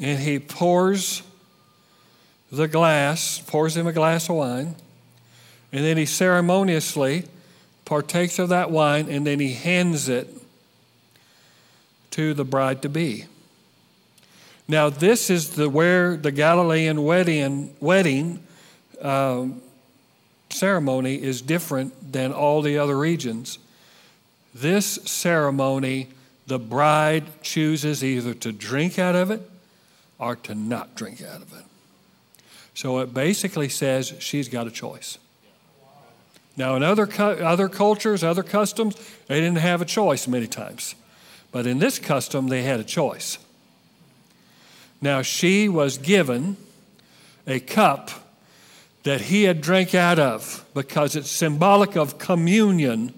and 0.00 0.18
he 0.20 0.38
pours 0.38 1.22
the 2.50 2.68
glass, 2.68 3.38
pours 3.46 3.76
him 3.76 3.86
a 3.86 3.92
glass 3.92 4.28
of 4.28 4.36
wine, 4.36 4.74
and 5.72 5.84
then 5.84 5.96
he 5.96 6.06
ceremoniously 6.06 7.24
partakes 7.84 8.38
of 8.38 8.48
that 8.48 8.70
wine 8.70 9.08
and 9.08 9.26
then 9.26 9.40
he 9.40 9.52
hands 9.52 10.08
it 10.08 10.28
to 12.12 12.34
the 12.34 12.44
bride 12.44 12.82
to 12.82 12.88
be. 12.88 13.26
Now, 14.70 14.88
this 14.88 15.30
is 15.30 15.56
the, 15.56 15.68
where 15.68 16.16
the 16.16 16.30
Galilean 16.30 17.02
wedding, 17.02 17.74
wedding 17.80 18.38
um, 19.02 19.62
ceremony 20.48 21.20
is 21.20 21.42
different 21.42 22.12
than 22.12 22.32
all 22.32 22.62
the 22.62 22.78
other 22.78 22.96
regions. 22.96 23.58
This 24.54 24.86
ceremony, 25.06 26.06
the 26.46 26.60
bride 26.60 27.42
chooses 27.42 28.04
either 28.04 28.32
to 28.34 28.52
drink 28.52 28.96
out 28.96 29.16
of 29.16 29.32
it 29.32 29.42
or 30.20 30.36
to 30.36 30.54
not 30.54 30.94
drink 30.94 31.20
out 31.20 31.42
of 31.42 31.52
it. 31.52 31.64
So 32.72 33.00
it 33.00 33.12
basically 33.12 33.68
says 33.68 34.14
she's 34.20 34.48
got 34.48 34.68
a 34.68 34.70
choice. 34.70 35.18
Now, 36.56 36.76
in 36.76 36.84
other, 36.84 37.08
other 37.20 37.68
cultures, 37.68 38.22
other 38.22 38.44
customs, 38.44 38.94
they 39.26 39.40
didn't 39.40 39.58
have 39.58 39.82
a 39.82 39.84
choice 39.84 40.28
many 40.28 40.46
times. 40.46 40.94
But 41.50 41.66
in 41.66 41.80
this 41.80 41.98
custom, 41.98 42.46
they 42.46 42.62
had 42.62 42.78
a 42.78 42.84
choice. 42.84 43.38
Now, 45.00 45.22
she 45.22 45.68
was 45.68 45.98
given 45.98 46.56
a 47.46 47.60
cup 47.60 48.10
that 49.02 49.22
he 49.22 49.44
had 49.44 49.60
drank 49.60 49.94
out 49.94 50.18
of 50.18 50.64
because 50.74 51.16
it's 51.16 51.30
symbolic 51.30 51.96
of 51.96 52.18
communion. 52.18 53.14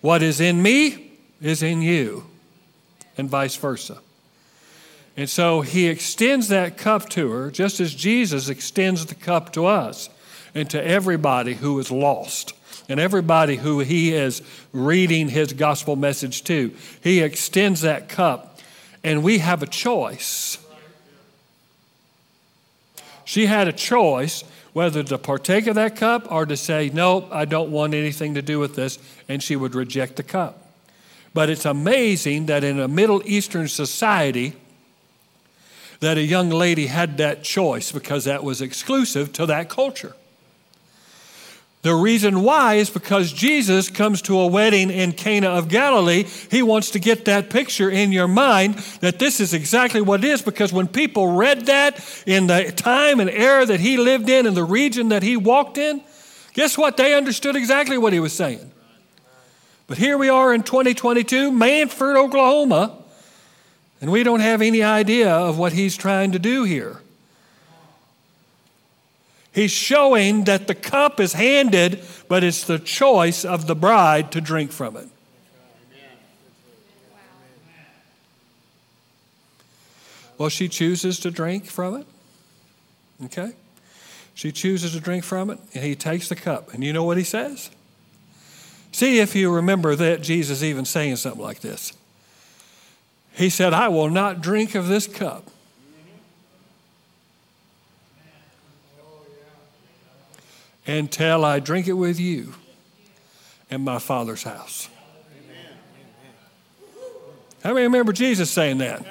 What 0.00 0.22
is 0.22 0.40
in 0.40 0.60
me 0.60 1.12
is 1.40 1.62
in 1.62 1.82
you, 1.82 2.24
and 3.16 3.30
vice 3.30 3.56
versa. 3.56 3.98
And 5.16 5.30
so 5.30 5.60
he 5.60 5.86
extends 5.86 6.48
that 6.48 6.76
cup 6.76 7.08
to 7.10 7.30
her, 7.30 7.50
just 7.50 7.78
as 7.78 7.94
Jesus 7.94 8.48
extends 8.48 9.06
the 9.06 9.14
cup 9.14 9.52
to 9.52 9.66
us 9.66 10.08
and 10.54 10.68
to 10.70 10.84
everybody 10.84 11.54
who 11.54 11.78
is 11.78 11.90
lost 11.90 12.54
and 12.88 12.98
everybody 12.98 13.56
who 13.56 13.80
he 13.80 14.12
is 14.12 14.42
reading 14.72 15.28
his 15.28 15.52
gospel 15.52 15.96
message 15.96 16.44
to. 16.44 16.74
He 17.00 17.20
extends 17.20 17.80
that 17.82 18.08
cup, 18.08 18.58
and 19.02 19.22
we 19.22 19.38
have 19.38 19.62
a 19.62 19.66
choice. 19.66 20.58
She 23.24 23.46
had 23.46 23.68
a 23.68 23.72
choice 23.72 24.44
whether 24.72 25.02
to 25.02 25.18
partake 25.18 25.66
of 25.66 25.76
that 25.76 25.96
cup 25.96 26.30
or 26.30 26.46
to 26.46 26.56
say, 26.56 26.90
No, 26.92 27.28
I 27.30 27.44
don't 27.44 27.70
want 27.70 27.94
anything 27.94 28.34
to 28.34 28.42
do 28.42 28.58
with 28.58 28.74
this, 28.74 28.98
and 29.28 29.42
she 29.42 29.56
would 29.56 29.74
reject 29.74 30.16
the 30.16 30.22
cup. 30.22 30.60
But 31.32 31.50
it's 31.50 31.64
amazing 31.64 32.46
that 32.46 32.62
in 32.62 32.78
a 32.78 32.88
Middle 32.88 33.22
Eastern 33.24 33.68
society, 33.68 34.54
that 36.00 36.18
a 36.18 36.22
young 36.22 36.50
lady 36.50 36.86
had 36.86 37.16
that 37.16 37.42
choice 37.42 37.90
because 37.90 38.24
that 38.24 38.44
was 38.44 38.60
exclusive 38.60 39.32
to 39.32 39.46
that 39.46 39.68
culture. 39.68 40.14
The 41.84 41.94
reason 41.94 42.40
why 42.40 42.76
is 42.76 42.88
because 42.88 43.30
Jesus 43.30 43.90
comes 43.90 44.22
to 44.22 44.38
a 44.38 44.46
wedding 44.46 44.88
in 44.88 45.12
Cana 45.12 45.48
of 45.48 45.68
Galilee. 45.68 46.24
He 46.50 46.62
wants 46.62 46.92
to 46.92 46.98
get 46.98 47.26
that 47.26 47.50
picture 47.50 47.90
in 47.90 48.10
your 48.10 48.26
mind 48.26 48.76
that 49.00 49.18
this 49.18 49.38
is 49.38 49.52
exactly 49.52 50.00
what 50.00 50.24
it 50.24 50.28
is 50.28 50.40
because 50.40 50.72
when 50.72 50.88
people 50.88 51.36
read 51.36 51.66
that 51.66 52.02
in 52.24 52.46
the 52.46 52.72
time 52.74 53.20
and 53.20 53.28
era 53.28 53.66
that 53.66 53.80
he 53.80 53.98
lived 53.98 54.30
in 54.30 54.46
and 54.46 54.56
the 54.56 54.64
region 54.64 55.10
that 55.10 55.22
he 55.22 55.36
walked 55.36 55.76
in, 55.76 56.00
guess 56.54 56.78
what? 56.78 56.96
They 56.96 57.14
understood 57.14 57.54
exactly 57.54 57.98
what 57.98 58.14
he 58.14 58.18
was 58.18 58.32
saying. 58.32 58.72
But 59.86 59.98
here 59.98 60.16
we 60.16 60.30
are 60.30 60.54
in 60.54 60.62
2022, 60.62 61.52
Mannford, 61.52 62.16
Oklahoma, 62.16 62.96
and 64.00 64.10
we 64.10 64.22
don't 64.22 64.40
have 64.40 64.62
any 64.62 64.82
idea 64.82 65.30
of 65.30 65.58
what 65.58 65.74
he's 65.74 65.98
trying 65.98 66.32
to 66.32 66.38
do 66.38 66.64
here. 66.64 67.02
He's 69.54 69.70
showing 69.70 70.44
that 70.44 70.66
the 70.66 70.74
cup 70.74 71.20
is 71.20 71.34
handed, 71.34 72.02
but 72.28 72.42
it's 72.42 72.64
the 72.64 72.80
choice 72.80 73.44
of 73.44 73.68
the 73.68 73.76
bride 73.76 74.32
to 74.32 74.40
drink 74.40 74.72
from 74.72 74.96
it. 74.96 75.08
Well, 80.36 80.48
she 80.48 80.68
chooses 80.68 81.20
to 81.20 81.30
drink 81.30 81.66
from 81.66 81.94
it. 81.94 82.06
Okay? 83.26 83.52
She 84.34 84.50
chooses 84.50 84.90
to 84.92 85.00
drink 85.00 85.22
from 85.22 85.50
it, 85.50 85.60
and 85.72 85.84
he 85.84 85.94
takes 85.94 86.28
the 86.28 86.34
cup. 86.34 86.74
And 86.74 86.82
you 86.82 86.92
know 86.92 87.04
what 87.04 87.16
he 87.16 87.22
says? 87.22 87.70
See 88.90 89.20
if 89.20 89.36
you 89.36 89.54
remember 89.54 89.94
that 89.94 90.20
Jesus 90.20 90.64
even 90.64 90.84
saying 90.84 91.14
something 91.16 91.40
like 91.40 91.60
this. 91.60 91.92
He 93.32 93.48
said, 93.50 93.72
I 93.72 93.86
will 93.86 94.10
not 94.10 94.40
drink 94.40 94.74
of 94.74 94.88
this 94.88 95.06
cup 95.06 95.48
until 100.86 101.44
I 101.44 101.60
drink 101.60 101.88
it 101.88 101.94
with 101.94 102.20
you 102.20 102.54
in 103.70 103.82
my 103.82 103.98
Father's 103.98 104.42
house. 104.42 104.88
How 107.62 107.72
many 107.72 107.84
remember 107.84 108.12
Jesus 108.12 108.50
saying 108.50 108.78
that? 108.78 109.04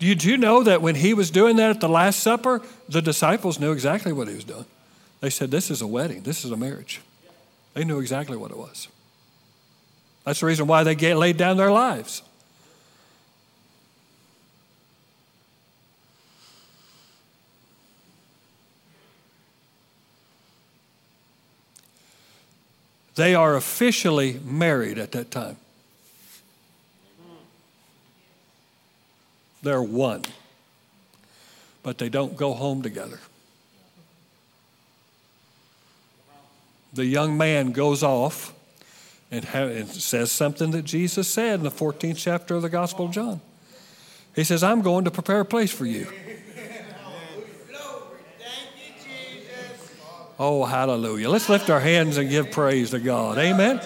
Did 0.00 0.24
you 0.24 0.36
know 0.36 0.62
that 0.62 0.82
when 0.82 0.94
he 0.94 1.14
was 1.14 1.30
doing 1.30 1.56
that 1.56 1.70
at 1.70 1.80
the 1.80 1.88
Last 1.88 2.20
Supper, 2.20 2.60
the 2.88 3.02
disciples 3.02 3.58
knew 3.58 3.72
exactly 3.72 4.12
what 4.12 4.28
he 4.28 4.34
was 4.34 4.44
doing? 4.44 4.66
They 5.20 5.30
said, 5.30 5.50
This 5.50 5.70
is 5.70 5.80
a 5.80 5.86
wedding, 5.86 6.22
this 6.22 6.44
is 6.44 6.50
a 6.50 6.56
marriage. 6.56 7.00
They 7.74 7.84
knew 7.84 8.00
exactly 8.00 8.36
what 8.36 8.50
it 8.50 8.56
was. 8.56 8.88
That's 10.24 10.40
the 10.40 10.46
reason 10.46 10.66
why 10.66 10.82
they 10.84 11.14
laid 11.14 11.36
down 11.36 11.56
their 11.56 11.70
lives. 11.70 12.22
They 23.18 23.34
are 23.34 23.56
officially 23.56 24.38
married 24.44 24.96
at 24.96 25.10
that 25.10 25.32
time. 25.32 25.56
They're 29.60 29.82
one, 29.82 30.22
but 31.82 31.98
they 31.98 32.10
don't 32.10 32.36
go 32.36 32.52
home 32.52 32.80
together. 32.80 33.18
The 36.92 37.06
young 37.06 37.36
man 37.36 37.72
goes 37.72 38.04
off 38.04 38.54
and, 39.32 39.44
and 39.52 39.88
says 39.88 40.30
something 40.30 40.70
that 40.70 40.84
Jesus 40.84 41.26
said 41.26 41.58
in 41.58 41.64
the 41.64 41.72
14th 41.72 42.18
chapter 42.18 42.54
of 42.54 42.62
the 42.62 42.68
Gospel 42.68 43.06
of 43.06 43.10
John. 43.10 43.40
He 44.36 44.44
says, 44.44 44.62
I'm 44.62 44.80
going 44.80 45.04
to 45.06 45.10
prepare 45.10 45.40
a 45.40 45.44
place 45.44 45.72
for 45.72 45.86
you. 45.86 46.06
Oh, 50.38 50.64
hallelujah. 50.64 51.28
Let's 51.30 51.48
lift 51.48 51.68
our 51.68 51.80
hands 51.80 52.16
and 52.16 52.30
give 52.30 52.52
praise 52.52 52.90
to 52.90 53.00
God. 53.00 53.38
Amen. 53.38 53.80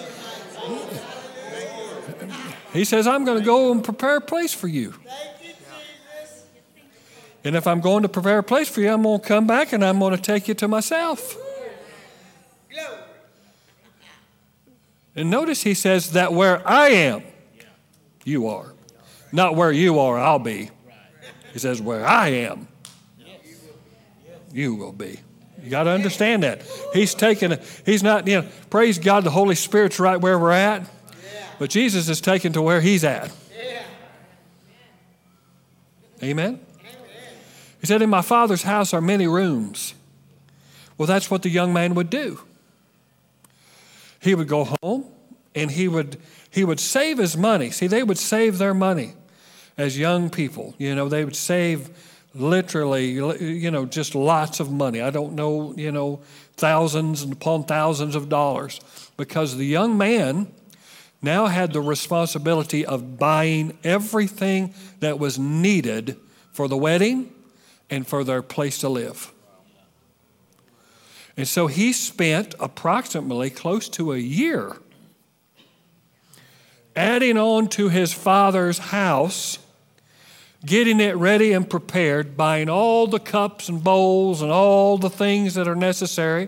He 2.71 2.85
says, 2.85 3.07
I'm 3.07 3.25
going 3.25 3.39
to 3.39 3.45
go 3.45 3.71
and 3.71 3.83
prepare 3.83 4.17
a 4.17 4.21
place 4.21 4.53
for 4.53 4.67
you. 4.67 4.93
And 7.43 7.55
if 7.55 7.67
I'm 7.67 7.81
going 7.81 8.03
to 8.03 8.09
prepare 8.09 8.39
a 8.39 8.43
place 8.43 8.69
for 8.69 8.81
you, 8.81 8.91
I'm 8.91 9.03
going 9.03 9.19
to 9.19 9.27
come 9.27 9.47
back 9.47 9.73
and 9.73 9.83
I'm 9.83 9.99
going 9.99 10.15
to 10.15 10.21
take 10.21 10.47
you 10.47 10.53
to 10.55 10.67
myself. 10.67 11.37
And 15.15 15.29
notice 15.29 15.61
he 15.61 15.73
says 15.73 16.13
that 16.13 16.33
where 16.33 16.67
I 16.67 16.89
am, 16.89 17.23
you 18.25 18.47
are. 18.47 18.73
Not 19.31 19.55
where 19.55 19.71
you 19.71 19.99
are, 19.99 20.17
I'll 20.17 20.39
be. 20.39 20.69
He 21.51 21.59
says, 21.59 21.81
where 21.81 22.05
I 22.05 22.29
am, 22.29 22.67
you 24.51 24.73
will 24.75 24.91
be. 24.91 25.19
You 25.63 25.69
got 25.69 25.83
to 25.83 25.91
understand 25.91 26.43
that. 26.43 26.61
He's 26.93 27.15
taken, 27.15 27.57
he's 27.85 28.03
not, 28.03 28.27
you 28.27 28.41
know, 28.41 28.47
praise 28.69 28.99
God, 28.99 29.23
the 29.23 29.29
Holy 29.29 29.55
Spirit's 29.55 29.97
right 29.97 30.19
where 30.19 30.37
we're 30.37 30.51
at, 30.51 30.85
but 31.57 31.69
Jesus 31.69 32.09
is 32.09 32.19
taken 32.19 32.51
to 32.53 32.61
where 32.61 32.81
he's 32.81 33.05
at. 33.05 33.31
Amen? 36.21 36.59
He 37.79 37.87
said, 37.87 38.01
In 38.01 38.09
my 38.09 38.21
Father's 38.21 38.63
house 38.63 38.93
are 38.93 39.01
many 39.01 39.27
rooms. 39.27 39.93
Well, 40.97 41.07
that's 41.07 41.31
what 41.31 41.41
the 41.41 41.49
young 41.49 41.73
man 41.73 41.95
would 41.95 42.09
do. 42.09 42.39
He 44.19 44.35
would 44.35 44.47
go 44.47 44.75
home 44.81 45.05
and 45.55 45.71
he 45.71 45.87
would, 45.87 46.17
he 46.49 46.63
would 46.63 46.79
save 46.79 47.17
his 47.17 47.35
money. 47.35 47.71
See, 47.71 47.87
they 47.87 48.03
would 48.03 48.17
save 48.17 48.57
their 48.57 48.73
money 48.73 49.13
as 49.77 49.97
young 49.97 50.29
people. 50.29 50.75
You 50.77 50.95
know, 50.95 51.09
they 51.09 51.25
would 51.25 51.35
save 51.35 51.89
literally, 52.35 53.11
you 53.11 53.71
know, 53.71 53.85
just 53.85 54.15
lots 54.15 54.59
of 54.59 54.71
money. 54.71 55.01
I 55.01 55.09
don't 55.09 55.33
know, 55.33 55.73
you 55.77 55.91
know, 55.91 56.21
thousands 56.55 57.21
and 57.21 57.33
upon 57.33 57.65
thousands 57.65 58.15
of 58.15 58.29
dollars 58.29 58.79
because 59.17 59.57
the 59.57 59.65
young 59.65 59.97
man 59.97 60.51
now 61.21 61.45
had 61.45 61.73
the 61.73 61.81
responsibility 61.81 62.85
of 62.85 63.17
buying 63.17 63.77
everything 63.83 64.73
that 64.99 65.19
was 65.19 65.39
needed 65.39 66.17
for 66.51 66.67
the 66.67 66.77
wedding 66.77 67.31
and 67.89 68.07
for 68.07 68.23
their 68.23 68.41
place 68.41 68.79
to 68.79 68.89
live. 68.89 69.31
And 71.35 71.47
so 71.47 71.67
he 71.67 71.93
spent 71.93 72.53
approximately 72.59 73.49
close 73.49 73.89
to 73.89 74.11
a 74.11 74.17
year 74.17 74.77
adding 76.95 77.37
on 77.37 77.67
to 77.67 77.89
his 77.89 78.13
father's 78.13 78.77
house, 78.77 79.57
getting 80.65 80.99
it 80.99 81.15
ready 81.15 81.51
and 81.51 81.69
prepared, 81.69 82.37
buying 82.37 82.69
all 82.69 83.07
the 83.07 83.19
cups 83.19 83.69
and 83.69 83.83
bowls 83.83 84.41
and 84.41 84.51
all 84.51 84.97
the 84.97 85.09
things 85.09 85.55
that 85.55 85.67
are 85.67 85.75
necessary, 85.75 86.47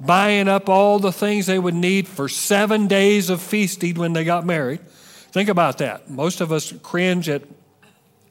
buying 0.00 0.48
up 0.48 0.68
all 0.68 0.98
the 0.98 1.12
things 1.12 1.46
they 1.46 1.58
would 1.58 1.74
need 1.74 2.08
for 2.08 2.28
seven 2.28 2.86
days 2.86 3.30
of 3.30 3.40
feasting 3.40 3.94
when 3.94 4.12
they 4.12 4.24
got 4.24 4.44
married. 4.44 4.80
Think 5.30 5.48
about 5.48 5.78
that. 5.78 6.10
Most 6.10 6.40
of 6.40 6.50
us 6.50 6.72
cringe 6.82 7.28
at 7.28 7.42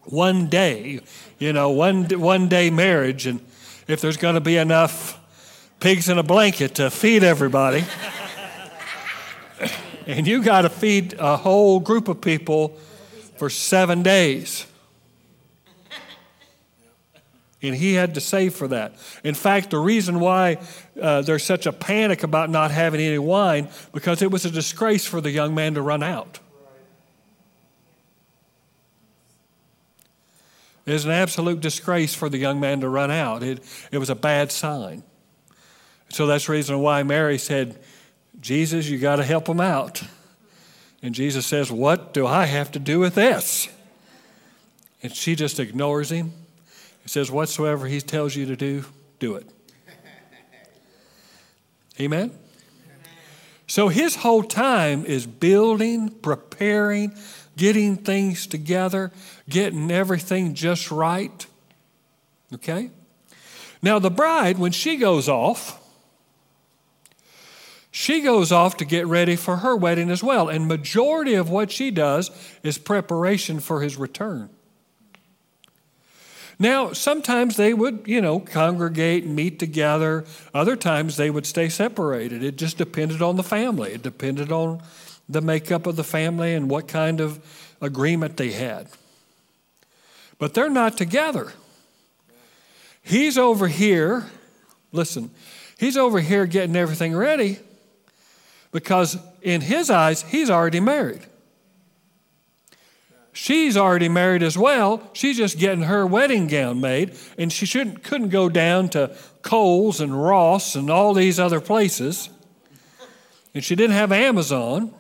one 0.03 0.47
day, 0.47 1.01
you 1.37 1.53
know, 1.53 1.69
one, 1.69 2.05
one 2.19 2.47
day 2.47 2.69
marriage, 2.69 3.27
and 3.27 3.39
if 3.87 4.01
there's 4.01 4.17
going 4.17 4.35
to 4.35 4.41
be 4.41 4.57
enough 4.57 5.19
pigs 5.79 6.09
in 6.09 6.17
a 6.17 6.23
blanket 6.23 6.75
to 6.75 6.89
feed 6.89 7.23
everybody. 7.23 7.83
and 10.07 10.27
you 10.27 10.43
got 10.43 10.63
to 10.63 10.69
feed 10.69 11.13
a 11.19 11.37
whole 11.37 11.79
group 11.79 12.07
of 12.07 12.19
people 12.21 12.77
for 13.37 13.49
seven 13.49 14.01
days. 14.01 14.65
And 17.61 17.75
he 17.75 17.93
had 17.93 18.13
to 18.13 18.21
save 18.21 18.53
for 18.53 18.67
that. 18.67 18.93
In 19.23 19.33
fact, 19.33 19.71
the 19.71 19.79
reason 19.79 20.19
why 20.19 20.59
uh, 21.01 21.21
there's 21.21 21.43
such 21.43 21.65
a 21.65 21.73
panic 21.73 22.21
about 22.21 22.51
not 22.51 22.69
having 22.69 23.01
any 23.01 23.17
wine, 23.17 23.69
because 23.93 24.21
it 24.21 24.29
was 24.29 24.45
a 24.45 24.51
disgrace 24.51 25.05
for 25.05 25.21
the 25.21 25.31
young 25.31 25.55
man 25.55 25.73
to 25.73 25.81
run 25.81 26.03
out. 26.03 26.39
It 30.85 30.93
was 30.93 31.03
an 31.03 31.11
absolute 31.11 31.59
disgrace 31.59 32.13
for 32.13 32.29
the 32.29 32.37
young 32.37 32.61
man 32.61 32.79
to 32.79 32.87
run 32.87 33.11
out. 33.11 33.43
It, 33.43 33.61
it 33.91 33.97
was 33.97 34.09
a 34.09 34.15
bad 34.15 34.51
sign. 34.51 35.03
So 36.09 36.27
that's 36.27 36.45
the 36.45 36.53
reason 36.53 36.79
why 36.79 37.03
Mary 37.03 37.37
said, 37.37 37.77
Jesus, 38.39 38.87
you 38.87 38.97
got 38.97 39.17
to 39.17 39.23
help 39.25 39.49
him 39.49 39.59
out. 39.59 40.03
And 41.01 41.13
Jesus 41.13 41.45
says, 41.45 41.71
What 41.71 42.13
do 42.13 42.25
I 42.25 42.45
have 42.45 42.71
to 42.71 42.79
do 42.79 42.99
with 42.99 43.15
this? 43.15 43.67
And 45.03 45.13
she 45.13 45.35
just 45.35 45.59
ignores 45.59 46.09
him. 46.09 46.31
Says, 47.07 47.31
Whatsoever 47.31 47.87
he 47.87 48.01
tells 48.01 48.35
you 48.35 48.45
to 48.45 48.55
do, 48.55 48.85
do 49.19 49.35
it. 49.35 49.49
Amen? 51.99 52.31
So 53.67 53.89
his 53.89 54.15
whole 54.15 54.43
time 54.43 55.05
is 55.05 55.25
building, 55.25 56.09
preparing, 56.09 57.13
getting 57.57 57.97
things 57.97 58.47
together, 58.47 59.11
getting 59.49 59.91
everything 59.91 60.53
just 60.53 60.91
right. 60.91 61.45
Okay? 62.53 62.91
Now, 63.81 63.99
the 63.99 64.09
bride, 64.09 64.57
when 64.57 64.71
she 64.71 64.95
goes 64.95 65.27
off, 65.27 65.83
she 67.91 68.21
goes 68.21 68.51
off 68.51 68.77
to 68.77 68.85
get 68.85 69.07
ready 69.07 69.35
for 69.35 69.57
her 69.57 69.75
wedding 69.75 70.09
as 70.09 70.23
well. 70.23 70.49
And 70.49 70.67
majority 70.67 71.33
of 71.33 71.49
what 71.49 71.71
she 71.71 71.91
does 71.91 72.31
is 72.63 72.77
preparation 72.77 73.59
for 73.59 73.81
his 73.81 73.97
return. 73.97 74.49
Now, 76.59 76.91
sometimes 76.91 77.55
they 77.55 77.73
would, 77.73 78.03
you 78.05 78.19
know, 78.19 78.39
congregate 78.39 79.25
and 79.25 79.35
meet 79.35 79.59
together. 79.59 80.25
Other 80.53 80.75
times 80.75 81.15
they 81.15 81.29
would 81.29 81.45
stay 81.45 81.69
separated. 81.69 82.43
It 82.43 82.57
just 82.57 82.77
depended 82.77 83.21
on 83.21 83.35
the 83.35 83.43
family. 83.43 83.93
It 83.93 84.01
depended 84.01 84.51
on 84.51 84.81
the 85.29 85.41
makeup 85.41 85.85
of 85.85 85.95
the 85.95 86.03
family 86.03 86.55
and 86.55 86.69
what 86.69 86.87
kind 86.87 87.19
of 87.21 87.39
agreement 87.81 88.37
they 88.37 88.51
had. 88.51 88.87
But 90.39 90.53
they're 90.53 90.69
not 90.69 90.97
together. 90.97 91.53
He's 93.03 93.37
over 93.37 93.67
here, 93.67 94.25
listen, 94.91 95.31
he's 95.77 95.95
over 95.95 96.19
here 96.19 96.45
getting 96.45 96.75
everything 96.75 97.15
ready 97.15 97.59
because 98.71 99.17
in 99.41 99.61
his 99.61 99.89
eyes, 99.89 100.23
he's 100.23 100.49
already 100.49 100.79
married. 100.79 101.21
She's 103.37 103.77
already 103.77 104.09
married 104.09 104.41
as 104.41 104.57
well. 104.57 105.11
She's 105.13 105.37
just 105.37 105.59
getting 105.59 105.83
her 105.83 106.07
wedding 106.07 106.47
gown 106.47 106.81
made, 106.81 107.15
and 107.37 107.53
she 107.53 107.67
shouldn't, 107.67 108.03
couldn't 108.03 108.29
go 108.29 108.49
down 108.49 108.89
to 108.89 109.15
Kohl's 109.43 110.01
and 110.01 110.19
Ross 110.19 110.73
and 110.73 110.89
all 110.89 111.13
these 111.13 111.39
other 111.39 111.61
places. 111.61 112.31
And 113.53 113.63
she 113.63 113.75
didn't 113.75 113.95
have 113.95 114.11
Amazon. 114.11 114.91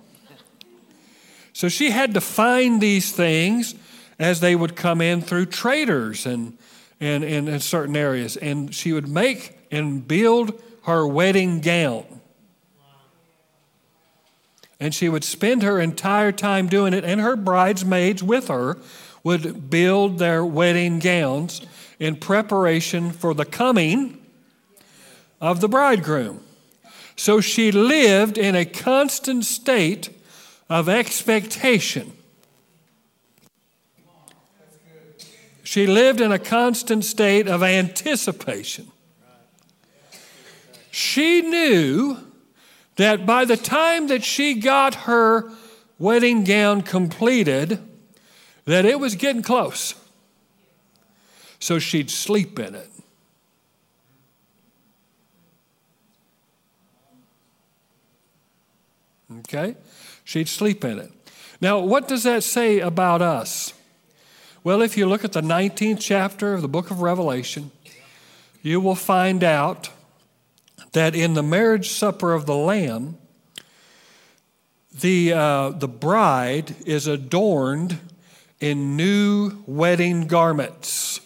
So 1.51 1.67
she 1.67 1.89
had 1.89 2.13
to 2.13 2.21
find 2.21 2.79
these 2.79 3.11
things 3.11 3.73
as 4.19 4.39
they 4.39 4.55
would 4.55 4.75
come 4.75 5.01
in 5.01 5.23
through 5.23 5.47
traders 5.47 6.27
and, 6.27 6.59
and, 6.99 7.23
and 7.23 7.49
in 7.49 7.59
certain 7.59 7.97
areas. 7.97 8.37
And 8.37 8.71
she 8.73 8.93
would 8.93 9.07
make 9.07 9.57
and 9.71 10.07
build 10.07 10.61
her 10.83 11.07
wedding 11.07 11.59
gown. 11.59 12.16
And 14.79 14.93
she 14.93 15.09
would 15.09 15.23
spend 15.23 15.63
her 15.63 15.79
entire 15.79 16.31
time 16.31 16.67
doing 16.67 16.93
it, 16.93 17.03
and 17.03 17.19
her 17.19 17.35
bridesmaids 17.35 18.21
with 18.21 18.47
her 18.47 18.77
would 19.23 19.69
build 19.69 20.19
their 20.19 20.45
wedding 20.45 20.99
gowns 20.99 21.61
in 21.99 22.15
preparation 22.15 23.11
for 23.11 23.33
the 23.33 23.45
coming 23.45 24.23
of 25.41 25.61
the 25.61 25.67
bridegroom. 25.67 26.41
So 27.15 27.41
she 27.41 27.71
lived 27.71 28.37
in 28.37 28.55
a 28.55 28.65
constant 28.65 29.45
state 29.45 30.09
of 30.69 30.87
expectation. 30.87 32.13
She 35.63 35.87
lived 35.87 36.21
in 36.21 36.31
a 36.31 36.39
constant 36.39 37.03
state 37.03 37.47
of 37.47 37.63
anticipation. 37.63 38.91
She 40.91 41.41
knew 41.41 42.17
that 42.97 43.25
by 43.25 43.45
the 43.45 43.57
time 43.57 44.07
that 44.07 44.23
she 44.23 44.55
got 44.55 44.95
her 44.95 45.49
wedding 45.97 46.43
gown 46.43 46.81
completed, 46.81 47.79
that 48.65 48.85
it 48.85 48.99
was 48.99 49.15
getting 49.15 49.41
close. 49.41 49.95
So 51.59 51.79
she'd 51.79 52.11
sleep 52.11 52.59
in 52.59 52.75
it. 52.75 52.89
Okay? 59.39 59.75
She'd 60.23 60.47
sleep 60.47 60.83
in 60.83 60.99
it. 60.99 61.11
Now, 61.59 61.79
what 61.79 62.07
does 62.07 62.23
that 62.23 62.43
say 62.43 62.79
about 62.79 63.21
us? 63.21 63.73
Well, 64.63 64.81
if 64.81 64.97
you 64.97 65.07
look 65.07 65.23
at 65.23 65.33
the 65.33 65.41
19th 65.41 65.99
chapter 65.99 66.53
of 66.53 66.61
the 66.61 66.67
book 66.67 66.91
of 66.91 67.01
Revelation, 67.01 67.71
you 68.61 68.79
will 68.81 68.95
find 68.95 69.43
out 69.43 69.89
that 70.97 71.15
in 71.15 71.35
the 71.35 71.43
marriage 71.43 71.89
supper 71.89 72.33
of 72.33 72.47
the 72.47 72.55
Lamb, 72.55 73.19
the, 74.99 75.31
uh, 75.31 75.69
the 75.69 75.87
bride 75.87 76.75
is 76.87 77.05
adorned 77.05 77.99
in 78.59 78.97
new 78.97 79.63
wedding 79.67 80.25
garments. 80.25 81.21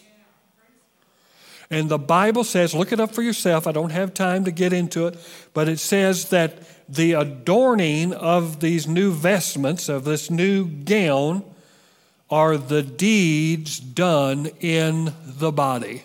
And 1.70 1.88
the 1.88 1.98
Bible 1.98 2.44
says, 2.44 2.74
look 2.74 2.92
it 2.92 3.00
up 3.00 3.14
for 3.14 3.22
yourself. 3.22 3.66
I 3.66 3.72
don't 3.72 3.92
have 3.92 4.12
time 4.12 4.44
to 4.44 4.50
get 4.50 4.74
into 4.74 5.06
it, 5.06 5.16
but 5.54 5.70
it 5.70 5.78
says 5.78 6.28
that 6.28 6.58
the 6.86 7.14
adorning 7.14 8.12
of 8.12 8.60
these 8.60 8.86
new 8.86 9.10
vestments, 9.10 9.88
of 9.88 10.04
this 10.04 10.30
new 10.30 10.66
gown, 10.66 11.44
are 12.28 12.58
the 12.58 12.82
deeds 12.82 13.80
done 13.80 14.50
in 14.60 15.14
the 15.24 15.50
body. 15.50 16.02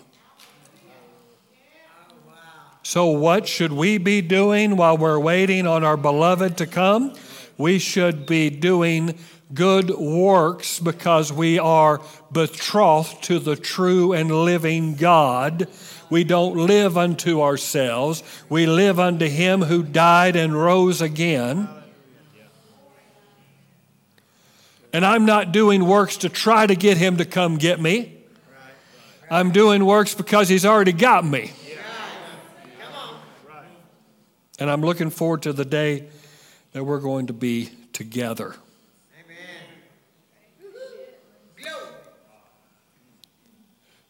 So, 2.88 3.07
what 3.07 3.49
should 3.49 3.73
we 3.73 3.97
be 3.97 4.21
doing 4.21 4.77
while 4.77 4.97
we're 4.97 5.19
waiting 5.19 5.67
on 5.67 5.83
our 5.83 5.97
beloved 5.97 6.55
to 6.59 6.65
come? 6.65 7.13
We 7.57 7.79
should 7.79 8.25
be 8.25 8.49
doing 8.49 9.19
good 9.53 9.89
works 9.89 10.79
because 10.79 11.33
we 11.33 11.59
are 11.59 11.99
betrothed 12.31 13.23
to 13.23 13.39
the 13.39 13.57
true 13.57 14.13
and 14.13 14.31
living 14.31 14.95
God. 14.95 15.67
We 16.09 16.23
don't 16.23 16.55
live 16.55 16.97
unto 16.97 17.41
ourselves, 17.41 18.23
we 18.47 18.65
live 18.65 19.01
unto 19.01 19.25
Him 19.27 19.63
who 19.63 19.83
died 19.83 20.38
and 20.38 20.55
rose 20.55 21.01
again. 21.01 21.67
And 24.93 25.05
I'm 25.05 25.25
not 25.25 25.51
doing 25.51 25.85
works 25.85 26.15
to 26.19 26.29
try 26.29 26.65
to 26.65 26.73
get 26.73 26.95
Him 26.95 27.17
to 27.17 27.25
come 27.25 27.57
get 27.57 27.81
me. 27.81 28.15
I'm 29.29 29.51
doing 29.51 29.85
works 29.85 30.15
because 30.15 30.47
He's 30.47 30.65
already 30.65 30.93
got 30.93 31.25
me. 31.25 31.51
And 34.59 34.69
I'm 34.69 34.81
looking 34.81 35.09
forward 35.09 35.43
to 35.43 35.53
the 35.53 35.65
day 35.65 36.07
that 36.73 36.83
we're 36.83 36.99
going 36.99 37.27
to 37.27 37.33
be 37.33 37.69
together. 37.93 38.55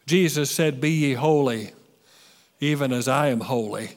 Jesus 0.06 0.50
said, 0.50 0.80
Be 0.80 0.90
ye 0.90 1.14
holy, 1.14 1.72
even 2.60 2.92
as 2.92 3.08
I 3.08 3.28
am 3.28 3.40
holy. 3.40 3.90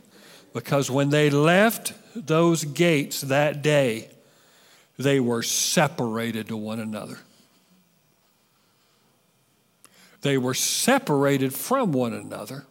Because 0.54 0.92
when 0.92 1.10
they 1.10 1.30
left 1.30 1.94
those 2.14 2.66
gates 2.66 3.22
that 3.22 3.62
day, 3.62 4.10
they 4.98 5.22
were 5.22 5.42
separated 5.42 6.50
to 6.50 6.58
one 6.58 6.82
another. 6.82 7.20
They 10.22 10.38
were 10.38 10.54
separated 10.54 11.54
from 11.54 11.94
one 11.94 12.14
another 12.14 12.66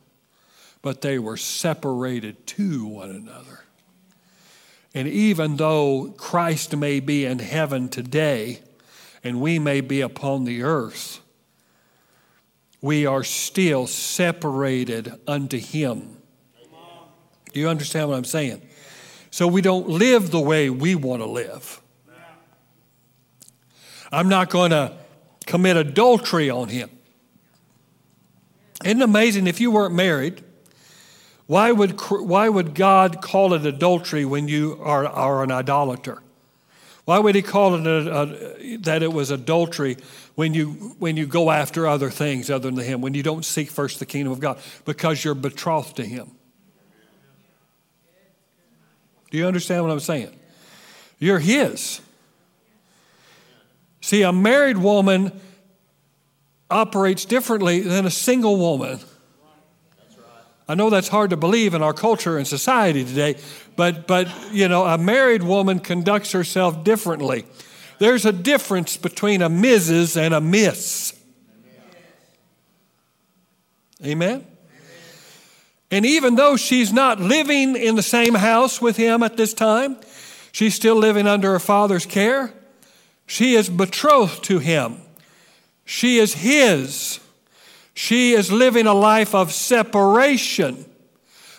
but 0.82 1.02
they 1.02 1.18
were 1.18 1.36
separated 1.36 2.46
to 2.46 2.86
one 2.86 3.10
another. 3.10 3.64
And 4.94 5.06
even 5.06 5.56
though 5.56 6.14
Christ 6.16 6.76
may 6.76 7.00
be 7.00 7.24
in 7.24 7.38
heaven 7.38 7.88
today 7.88 8.60
and 9.22 9.40
we 9.40 9.58
may 9.58 9.80
be 9.80 10.00
upon 10.00 10.44
the 10.44 10.62
earth, 10.62 11.20
we 12.80 13.06
are 13.06 13.22
still 13.22 13.86
separated 13.86 15.12
unto 15.26 15.58
Him. 15.58 16.16
Do 17.52 17.60
you 17.60 17.68
understand 17.68 18.08
what 18.08 18.16
I'm 18.16 18.24
saying? 18.24 18.62
So 19.30 19.46
we 19.46 19.62
don't 19.62 19.88
live 19.88 20.30
the 20.30 20.40
way 20.40 20.70
we 20.70 20.94
want 20.94 21.22
to 21.22 21.26
live. 21.26 21.80
I'm 24.12 24.28
not 24.28 24.50
going 24.50 24.70
to 24.70 24.96
commit 25.46 25.76
adultery 25.76 26.50
on 26.50 26.68
him. 26.68 26.90
Isn't 28.84 29.00
it 29.00 29.04
amazing 29.04 29.46
if 29.46 29.60
you 29.60 29.70
weren't 29.70 29.94
married? 29.94 30.42
Why 31.50 31.72
would, 31.72 32.00
why 32.10 32.48
would 32.48 32.76
God 32.76 33.20
call 33.20 33.54
it 33.54 33.66
adultery 33.66 34.24
when 34.24 34.46
you 34.46 34.78
are, 34.80 35.04
are 35.04 35.42
an 35.42 35.50
idolater? 35.50 36.22
Why 37.06 37.18
would 37.18 37.34
He 37.34 37.42
call 37.42 37.74
it 37.74 37.84
a, 37.88 38.20
a, 38.20 38.76
that 38.76 39.02
it 39.02 39.12
was 39.12 39.32
adultery 39.32 39.96
when 40.36 40.54
you, 40.54 40.94
when 41.00 41.16
you 41.16 41.26
go 41.26 41.50
after 41.50 41.88
other 41.88 42.08
things 42.08 42.50
other 42.50 42.70
than 42.70 42.84
Him, 42.84 43.00
when 43.00 43.14
you 43.14 43.24
don't 43.24 43.44
seek 43.44 43.68
first 43.68 43.98
the 43.98 44.06
kingdom 44.06 44.32
of 44.32 44.38
God? 44.38 44.60
Because 44.84 45.24
you're 45.24 45.34
betrothed 45.34 45.96
to 45.96 46.04
Him. 46.04 46.30
Do 49.32 49.38
you 49.38 49.44
understand 49.44 49.82
what 49.82 49.90
I'm 49.90 49.98
saying? 49.98 50.30
You're 51.18 51.40
His. 51.40 52.00
See, 54.02 54.22
a 54.22 54.32
married 54.32 54.78
woman 54.78 55.32
operates 56.70 57.24
differently 57.24 57.80
than 57.80 58.06
a 58.06 58.10
single 58.10 58.56
woman. 58.56 59.00
I 60.70 60.74
know 60.74 60.88
that's 60.88 61.08
hard 61.08 61.30
to 61.30 61.36
believe 61.36 61.74
in 61.74 61.82
our 61.82 61.92
culture 61.92 62.38
and 62.38 62.46
society 62.46 63.04
today, 63.04 63.34
but, 63.74 64.06
but 64.06 64.28
you 64.52 64.68
know, 64.68 64.84
a 64.84 64.96
married 64.96 65.42
woman 65.42 65.80
conducts 65.80 66.30
herself 66.30 66.84
differently. 66.84 67.44
There's 67.98 68.24
a 68.24 68.30
difference 68.30 68.96
between 68.96 69.42
a 69.42 69.50
Mrs. 69.50 70.16
and 70.16 70.32
a 70.32 70.40
Miss. 70.40 71.12
Amen? 74.04 74.46
And 75.90 76.06
even 76.06 76.36
though 76.36 76.56
she's 76.56 76.92
not 76.92 77.18
living 77.18 77.74
in 77.74 77.96
the 77.96 78.02
same 78.02 78.34
house 78.34 78.80
with 78.80 78.96
him 78.96 79.24
at 79.24 79.36
this 79.36 79.52
time, 79.52 79.96
she's 80.52 80.76
still 80.76 80.94
living 80.94 81.26
under 81.26 81.50
her 81.50 81.58
father's 81.58 82.06
care. 82.06 82.54
She 83.26 83.56
is 83.56 83.68
betrothed 83.68 84.44
to 84.44 84.60
him. 84.60 84.98
She 85.84 86.18
is 86.18 86.34
his. 86.34 87.18
She 88.00 88.32
is 88.32 88.50
living 88.50 88.86
a 88.86 88.94
life 88.94 89.34
of 89.34 89.52
separation. 89.52 90.86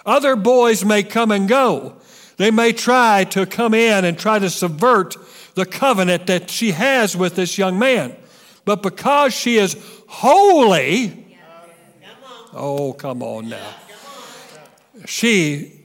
Other 0.08 0.36
boys 0.36 0.84
may 0.84 1.04
come 1.04 1.30
and 1.30 1.48
go. 1.48 1.98
They 2.38 2.50
may 2.50 2.74
try 2.74 3.26
to 3.26 3.46
come 3.46 3.76
in 3.76 4.06
and 4.06 4.18
try 4.18 4.40
to 4.40 4.50
subvert 4.50 5.16
the 5.54 5.68
covenant 5.68 6.26
that 6.26 6.50
she 6.50 6.72
has 6.72 7.16
with 7.16 7.36
this 7.36 7.60
young 7.60 7.78
man. 7.78 8.16
But 8.66 8.82
because 8.82 9.36
she 9.36 9.58
is 9.58 9.78
holy, 10.08 11.38
oh, 12.54 12.94
come 12.94 13.22
on 13.22 13.50
now. 13.50 13.76
She, 15.06 15.84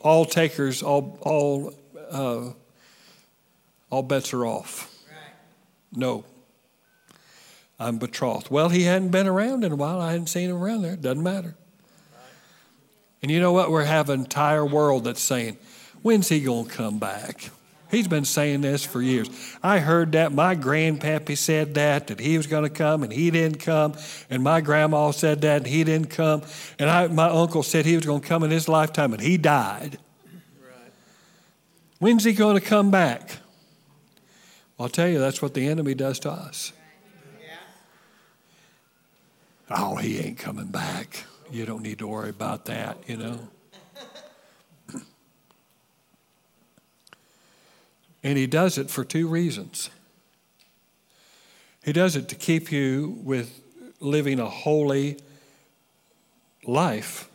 all 0.00 0.24
takers, 0.26 0.84
all, 0.84 1.18
all, 1.22 1.74
uh, 2.08 2.52
all 3.90 4.02
bets 4.04 4.32
are 4.32 4.46
off. 4.46 4.88
No. 5.92 6.24
I'm 7.82 7.98
betrothed. 7.98 8.50
Well, 8.50 8.68
he 8.68 8.84
hadn't 8.84 9.10
been 9.10 9.26
around 9.26 9.64
in 9.64 9.72
a 9.72 9.76
while. 9.76 10.00
I 10.00 10.12
hadn't 10.12 10.28
seen 10.28 10.50
him 10.50 10.56
around 10.56 10.82
there. 10.82 10.94
It 10.94 11.02
Doesn't 11.02 11.22
matter. 11.22 11.54
And 13.22 13.30
you 13.30 13.40
know 13.40 13.52
what? 13.52 13.70
We're 13.70 13.84
having 13.84 14.14
an 14.14 14.20
entire 14.20 14.64
world 14.64 15.04
that's 15.04 15.22
saying, 15.22 15.58
when's 16.02 16.28
he 16.28 16.40
going 16.40 16.66
to 16.66 16.70
come 16.70 16.98
back? 16.98 17.50
He's 17.90 18.08
been 18.08 18.24
saying 18.24 18.62
this 18.62 18.84
for 18.86 19.02
years. 19.02 19.28
I 19.62 19.78
heard 19.78 20.12
that. 20.12 20.32
My 20.32 20.56
grandpappy 20.56 21.36
said 21.36 21.74
that, 21.74 22.06
that 22.06 22.20
he 22.20 22.38
was 22.38 22.46
going 22.46 22.64
to 22.64 22.70
come 22.70 23.02
and 23.02 23.12
he 23.12 23.30
didn't 23.30 23.58
come. 23.58 23.94
And 24.30 24.42
my 24.42 24.62
grandma 24.62 25.10
said 25.10 25.42
that 25.42 25.58
and 25.58 25.66
he 25.66 25.84
didn't 25.84 26.08
come. 26.08 26.42
And 26.78 26.88
I, 26.88 27.08
my 27.08 27.28
uncle 27.28 27.62
said 27.62 27.84
he 27.84 27.94
was 27.94 28.06
going 28.06 28.22
to 28.22 28.26
come 28.26 28.44
in 28.44 28.50
his 28.50 28.66
lifetime 28.66 29.12
and 29.12 29.20
he 29.20 29.36
died. 29.36 29.98
Right. 30.62 30.92
When's 31.98 32.24
he 32.24 32.32
going 32.32 32.58
to 32.58 32.64
come 32.64 32.90
back? 32.90 33.36
I'll 34.80 34.88
tell 34.88 35.06
you, 35.06 35.18
that's 35.18 35.42
what 35.42 35.52
the 35.52 35.68
enemy 35.68 35.94
does 35.94 36.18
to 36.20 36.30
us. 36.30 36.72
Oh, 39.74 39.96
he 39.96 40.18
ain't 40.18 40.36
coming 40.38 40.66
back. 40.66 41.24
You 41.50 41.64
don't 41.64 41.82
need 41.82 41.98
to 42.00 42.06
worry 42.06 42.28
about 42.28 42.66
that, 42.66 42.98
you 43.06 43.16
know. 43.16 43.38
and 48.22 48.36
he 48.36 48.46
does 48.46 48.76
it 48.76 48.90
for 48.90 49.02
two 49.02 49.26
reasons. 49.26 49.88
He 51.82 51.92
does 51.92 52.16
it 52.16 52.28
to 52.28 52.34
keep 52.34 52.70
you 52.70 53.18
with 53.22 53.62
living 53.98 54.38
a 54.40 54.48
holy 54.48 55.18
life, 56.64 57.30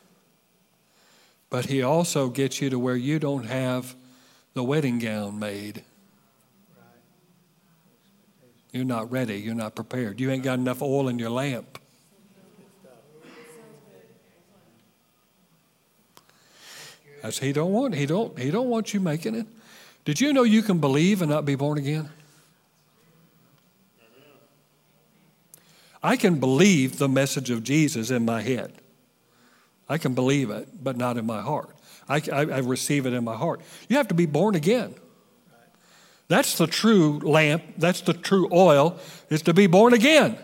but 1.49 1.65
he 1.65 1.81
also 1.81 2.29
gets 2.29 2.61
you 2.61 2.69
to 2.69 2.77
where 2.77 2.95
you 2.95 3.17
don't 3.17 3.45
have 3.45 3.95
the 4.53 4.63
wedding 4.63 4.99
gown 4.99 5.39
made. 5.39 5.83
You're 8.71 8.85
not 8.85 9.11
ready. 9.11 9.39
You're 9.39 9.55
not 9.55 9.73
prepared. 9.75 10.19
You 10.19 10.29
ain't 10.29 10.43
got 10.43 10.59
enough 10.59 10.83
oil 10.83 11.07
in 11.07 11.17
your 11.17 11.31
lamp. 11.31 11.79
He 17.35 17.51
don't 17.51 17.73
want 17.73 17.95
he 17.95 18.05
don't 18.05 18.37
he 18.39 18.51
don't 18.51 18.69
want 18.69 18.93
you 18.93 18.99
making 18.99 19.35
it. 19.35 19.47
Did 20.05 20.21
you 20.21 20.31
know 20.31 20.43
you 20.43 20.61
can 20.61 20.79
believe 20.79 21.21
and 21.21 21.29
not 21.29 21.43
be 21.43 21.55
born 21.55 21.77
again? 21.77 22.09
I 26.01 26.15
can 26.15 26.39
believe 26.39 26.97
the 26.97 27.09
message 27.09 27.49
of 27.49 27.63
Jesus 27.63 28.09
in 28.11 28.23
my 28.23 28.41
head. 28.41 28.71
I 29.89 29.97
can 29.97 30.13
believe 30.13 30.49
it, 30.49 30.69
but 30.81 30.95
not 30.95 31.17
in 31.17 31.25
my 31.25 31.41
heart. 31.41 31.69
I, 32.07 32.21
I, 32.31 32.41
I 32.41 32.57
receive 32.59 33.05
it 33.05 33.13
in 33.13 33.23
my 33.23 33.35
heart. 33.35 33.61
You 33.89 33.97
have 33.97 34.07
to 34.09 34.13
be 34.13 34.25
born 34.25 34.55
again. 34.55 34.95
That's 36.29 36.57
the 36.57 36.67
true 36.67 37.19
lamp, 37.19 37.63
that's 37.77 38.01
the 38.01 38.13
true 38.13 38.49
oil, 38.51 38.99
is 39.29 39.41
to 39.43 39.53
be 39.53 39.67
born 39.67 39.93
again. 39.93 40.37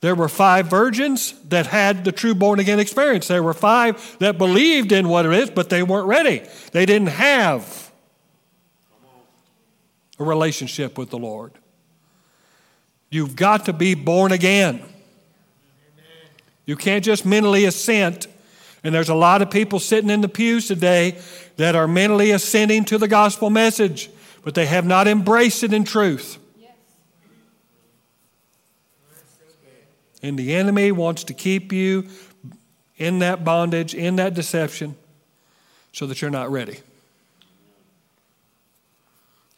There 0.00 0.14
were 0.14 0.28
five 0.28 0.68
virgins 0.68 1.34
that 1.48 1.66
had 1.66 2.04
the 2.04 2.12
true 2.12 2.34
born 2.34 2.60
again 2.60 2.78
experience. 2.78 3.26
There 3.26 3.42
were 3.42 3.54
five 3.54 4.16
that 4.20 4.38
believed 4.38 4.92
in 4.92 5.08
what 5.08 5.26
it 5.26 5.32
is, 5.32 5.50
but 5.50 5.70
they 5.70 5.82
weren't 5.82 6.06
ready. 6.06 6.42
They 6.72 6.86
didn't 6.86 7.08
have 7.08 7.90
a 10.18 10.24
relationship 10.24 10.96
with 10.96 11.10
the 11.10 11.18
Lord. 11.18 11.52
You've 13.10 13.34
got 13.34 13.64
to 13.64 13.72
be 13.72 13.94
born 13.94 14.32
again. 14.32 14.82
You 16.64 16.76
can't 16.76 17.04
just 17.04 17.26
mentally 17.26 17.64
assent. 17.64 18.26
And 18.84 18.94
there's 18.94 19.08
a 19.08 19.14
lot 19.14 19.42
of 19.42 19.50
people 19.50 19.80
sitting 19.80 20.10
in 20.10 20.20
the 20.20 20.28
pews 20.28 20.68
today 20.68 21.18
that 21.56 21.74
are 21.74 21.88
mentally 21.88 22.30
assenting 22.30 22.84
to 22.86 22.98
the 22.98 23.08
gospel 23.08 23.50
message 23.50 24.10
but 24.48 24.54
they 24.54 24.64
have 24.64 24.86
not 24.86 25.06
embraced 25.06 25.62
it 25.62 25.74
in 25.74 25.84
truth. 25.84 26.38
And 30.22 30.38
the 30.38 30.54
enemy 30.54 30.92
wants 30.92 31.24
to 31.24 31.34
keep 31.34 31.72
you 31.72 32.08
in 32.96 33.20
that 33.20 33.44
bondage, 33.44 33.94
in 33.94 34.16
that 34.16 34.34
deception, 34.34 34.96
so 35.92 36.06
that 36.06 36.20
you're 36.20 36.30
not 36.30 36.50
ready. 36.50 36.80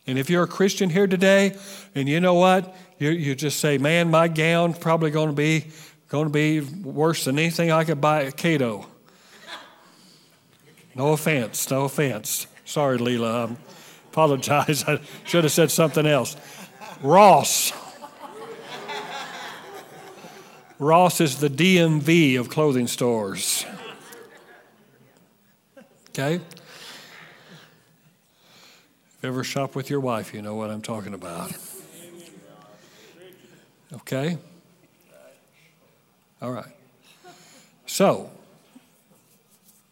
And 0.07 0.19
if 0.19 0.29
you're 0.29 0.43
a 0.43 0.49
Christian 0.49 0.91
here 0.91 1.07
today, 1.07 1.57
and 1.95 2.09
you 2.09 2.21
know 2.21 2.35
what, 2.35 2.77
you, 2.99 3.11
you 3.11 3.35
just 3.35 3.61
say, 3.61 3.79
"Man, 3.79 4.11
my 4.11 4.29
gown's 4.29 4.79
probably 4.79 5.11
going 5.11 5.29
to 5.29 5.35
be 5.35 5.67
going 6.09 6.25
to 6.25 6.31
be 6.31 6.61
worse 6.61 7.25
than 7.25 7.39
anything 7.39 7.71
I 7.71 7.85
could 7.85 8.01
buy 8.01 8.25
at 8.25 8.37
Cato." 8.37 8.87
No 10.95 11.13
offense, 11.13 11.71
no 11.71 11.85
offense. 11.85 12.47
Sorry, 12.65 12.99
Leela. 12.99 13.45
I'm, 13.45 13.57
Apologize. 14.11 14.85
I 14.89 15.01
should 15.25 15.45
have 15.45 15.53
said 15.53 15.71
something 15.71 16.07
else. 16.07 16.37
Ross. 17.03 17.73
Ross 20.81 21.21
is 21.21 21.37
the 21.37 21.51
DMV 21.51 22.41
of 22.41 22.49
clothing 22.49 22.87
stores. 22.87 23.67
Okay? 26.09 26.37
If 26.37 26.43
you 29.23 29.29
ever 29.29 29.45
shop 29.45 29.77
with 29.77 29.91
your 29.91 30.01
wife, 30.01 30.33
you 30.33 30.41
know 30.41 30.55
what 30.55 30.71
I'm 30.71 30.81
talking 30.81 31.13
about. 31.13 31.53
Okay? 33.93 34.39
All 36.41 36.51
right. 36.51 36.73
So, 37.85 38.31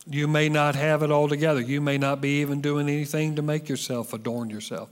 you 0.07 0.27
may 0.27 0.49
not 0.49 0.75
have 0.75 1.03
it 1.03 1.11
all 1.11 1.29
together. 1.29 1.61
You 1.61 1.83
may 1.83 1.99
not 1.99 2.23
be 2.23 2.41
even 2.41 2.63
doing 2.63 2.89
anything 2.89 3.37
to 3.37 3.43
make 3.43 3.69
yourself 3.69 4.15
adorn 4.15 4.49
yourself. 4.49 4.89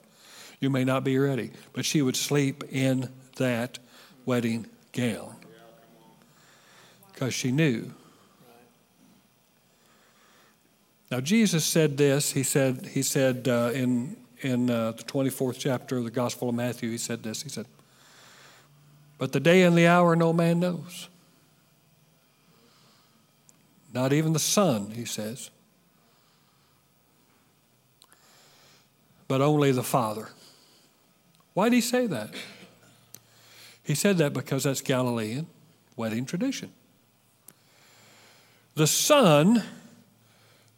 You 0.60 0.68
may 0.68 0.84
not 0.84 1.04
be 1.04 1.16
ready. 1.16 1.52
But 1.72 1.86
she 1.86 2.02
would 2.02 2.16
sleep 2.16 2.64
in 2.70 3.08
that 3.36 3.78
wedding 4.26 4.66
gown 4.92 5.35
because 7.16 7.32
she 7.32 7.50
knew 7.50 7.90
Now, 11.10 11.20
Jesus 11.20 11.64
said 11.64 11.96
this. 11.96 12.32
He 12.32 12.42
said, 12.42 12.86
he 12.86 13.02
said 13.02 13.46
uh, 13.46 13.70
in, 13.72 14.16
in 14.40 14.68
uh, 14.68 14.90
the 14.90 15.04
24th 15.04 15.56
chapter 15.56 15.98
of 15.98 16.04
the 16.04 16.10
Gospel 16.10 16.48
of 16.48 16.54
Matthew, 16.56 16.90
he 16.90 16.98
said 16.98 17.22
this. 17.22 17.42
He 17.42 17.48
said, 17.48 17.66
But 19.16 19.32
the 19.32 19.38
day 19.38 19.62
and 19.62 19.78
the 19.78 19.86
hour 19.86 20.16
no 20.16 20.32
man 20.32 20.58
knows. 20.58 21.08
Not 23.94 24.12
even 24.12 24.32
the 24.32 24.40
Son, 24.40 24.90
he 24.90 25.04
says, 25.04 25.50
but 29.28 29.40
only 29.40 29.70
the 29.72 29.84
Father. 29.84 30.28
Why 31.54 31.68
did 31.70 31.76
he 31.76 31.80
say 31.80 32.06
that? 32.08 32.30
He 33.82 33.94
said 33.94 34.18
that 34.18 34.32
because 34.34 34.64
that's 34.64 34.82
Galilean 34.82 35.46
wedding 35.96 36.26
tradition. 36.26 36.72
The 38.76 38.86
Son 38.86 39.62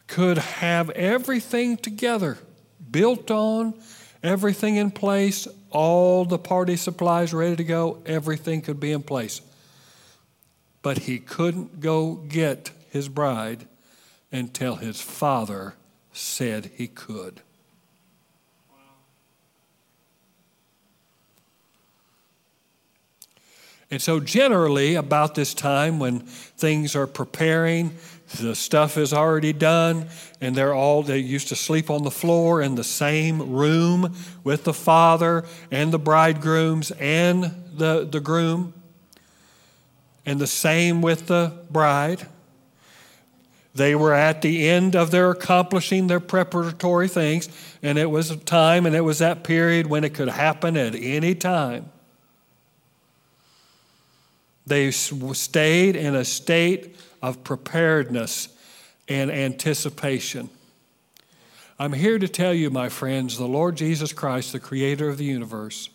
could 0.07 0.39
have 0.39 0.89
everything 0.91 1.77
together, 1.77 2.39
built 2.91 3.29
on, 3.29 3.75
everything 4.23 4.77
in 4.77 4.93
place, 4.93 5.49
all 5.71 6.25
the 6.25 6.39
party 6.39 6.77
supplies 6.77 7.35
ready 7.35 7.57
to 7.57 7.65
go, 7.65 8.01
everything 8.07 8.63
could 8.63 8.79
be 8.79 8.93
in 8.93 9.03
place. 9.03 9.41
But 10.81 10.99
he 10.99 11.19
couldn't 11.19 11.81
go 11.81 12.15
get 12.15 12.71
his 12.91 13.09
bride 13.09 13.67
until 14.31 14.77
his 14.77 15.01
father 15.01 15.75
said 16.13 16.71
he 16.77 16.87
could. 16.87 17.43
And 23.91 24.03
so, 24.03 24.21
generally, 24.21 24.97
about 24.97 25.35
this 25.35 25.55
time 25.55 25.99
when 25.99 26.21
things 26.21 26.95
are 26.95 27.07
preparing, 27.07 27.97
the 28.37 28.55
stuff 28.55 28.99
is 28.99 29.15
already 29.15 29.55
done, 29.55 30.09
and 30.43 30.55
they're 30.55 30.75
all, 30.75 31.03
they 31.03 31.19
used 31.19 31.49
to 31.49 31.57
sleep 31.57 31.89
on 31.89 32.03
the 32.05 32.11
floor 32.11 32.61
in 32.61 32.75
the 32.75 32.85
same 32.85 33.55
room 33.55 34.15
with 34.45 34.65
the 34.65 34.75
father 34.75 35.47
and 35.71 35.91
the 35.91 35.99
bridegrooms 35.99 36.91
and 36.93 37.45
the, 37.75 38.07
the 38.11 38.21
groom, 38.21 38.75
and 40.27 40.39
the 40.39 40.47
same 40.47 41.01
with 41.01 41.27
the 41.27 41.59
bride. 41.71 42.27
They 43.75 43.95
were 43.95 44.13
at 44.13 44.43
the 44.43 44.69
end 44.69 44.97
of 44.97 45.11
their 45.11 45.31
accomplishing 45.31 46.09
their 46.09 46.21
preparatory 46.21 47.09
things, 47.09 47.49
and 47.83 47.97
it 47.97 48.11
was 48.11 48.31
a 48.31 48.37
time, 48.37 48.85
and 48.85 48.95
it 48.95 49.01
was 49.01 49.21
that 49.21 49.45
period 49.45 49.87
when 49.87 50.05
it 50.05 50.13
could 50.13 50.29
happen 50.29 50.77
at 50.77 50.95
any 50.95 51.35
time. 51.35 51.91
They 54.69 54.91
stayed 54.91 55.97
in 55.97 56.15
a 56.15 56.25
state 56.25 56.97
of 57.23 57.43
preparedness 57.43 58.49
and 59.09 59.31
anticipation. 59.31 60.51
I'm 61.79 61.95
here 61.95 62.19
to 62.19 62.29
tell 62.29 62.53
you, 62.53 62.69
my 62.69 62.89
friends, 62.89 63.39
the 63.39 63.47
Lord 63.47 63.77
Jesus 63.77 64.13
Christ, 64.13 64.53
the 64.53 64.61
creator 64.61 65.09
of 65.09 65.17
the 65.17 65.25
universe, 65.25 65.89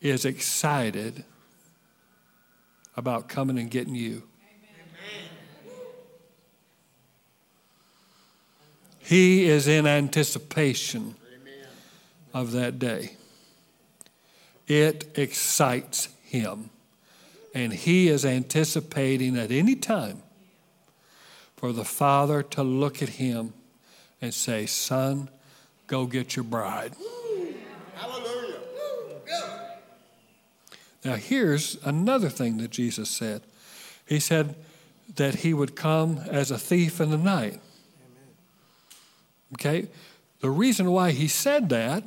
is 0.00 0.24
excited 0.24 1.24
about 2.96 3.28
coming 3.28 3.58
and 3.58 3.70
getting 3.70 3.94
you. 3.94 4.24
He 8.98 9.48
is 9.48 9.66
in 9.66 9.86
anticipation 9.86 11.14
of 12.34 12.52
that 12.52 12.78
day. 12.78 13.12
It 14.66 15.16
excites 15.16 16.08
him. 16.22 16.68
And 17.58 17.72
he 17.72 18.06
is 18.06 18.24
anticipating 18.24 19.36
at 19.36 19.50
any 19.50 19.74
time 19.74 20.22
for 21.56 21.72
the 21.72 21.84
father 21.84 22.40
to 22.40 22.62
look 22.62 23.02
at 23.02 23.08
him 23.08 23.52
and 24.22 24.32
say, 24.32 24.64
Son, 24.64 25.28
go 25.88 26.06
get 26.06 26.36
your 26.36 26.44
bride. 26.44 26.92
Hallelujah. 27.96 28.60
Now, 31.04 31.16
here's 31.16 31.76
another 31.84 32.28
thing 32.28 32.58
that 32.58 32.70
Jesus 32.70 33.10
said. 33.10 33.42
He 34.06 34.20
said 34.20 34.54
that 35.16 35.36
he 35.36 35.52
would 35.52 35.74
come 35.74 36.18
as 36.30 36.52
a 36.52 36.58
thief 36.58 37.00
in 37.00 37.10
the 37.10 37.18
night. 37.18 37.58
Okay? 39.54 39.88
The 40.42 40.50
reason 40.50 40.92
why 40.92 41.10
he 41.10 41.26
said 41.26 41.70
that 41.70 42.04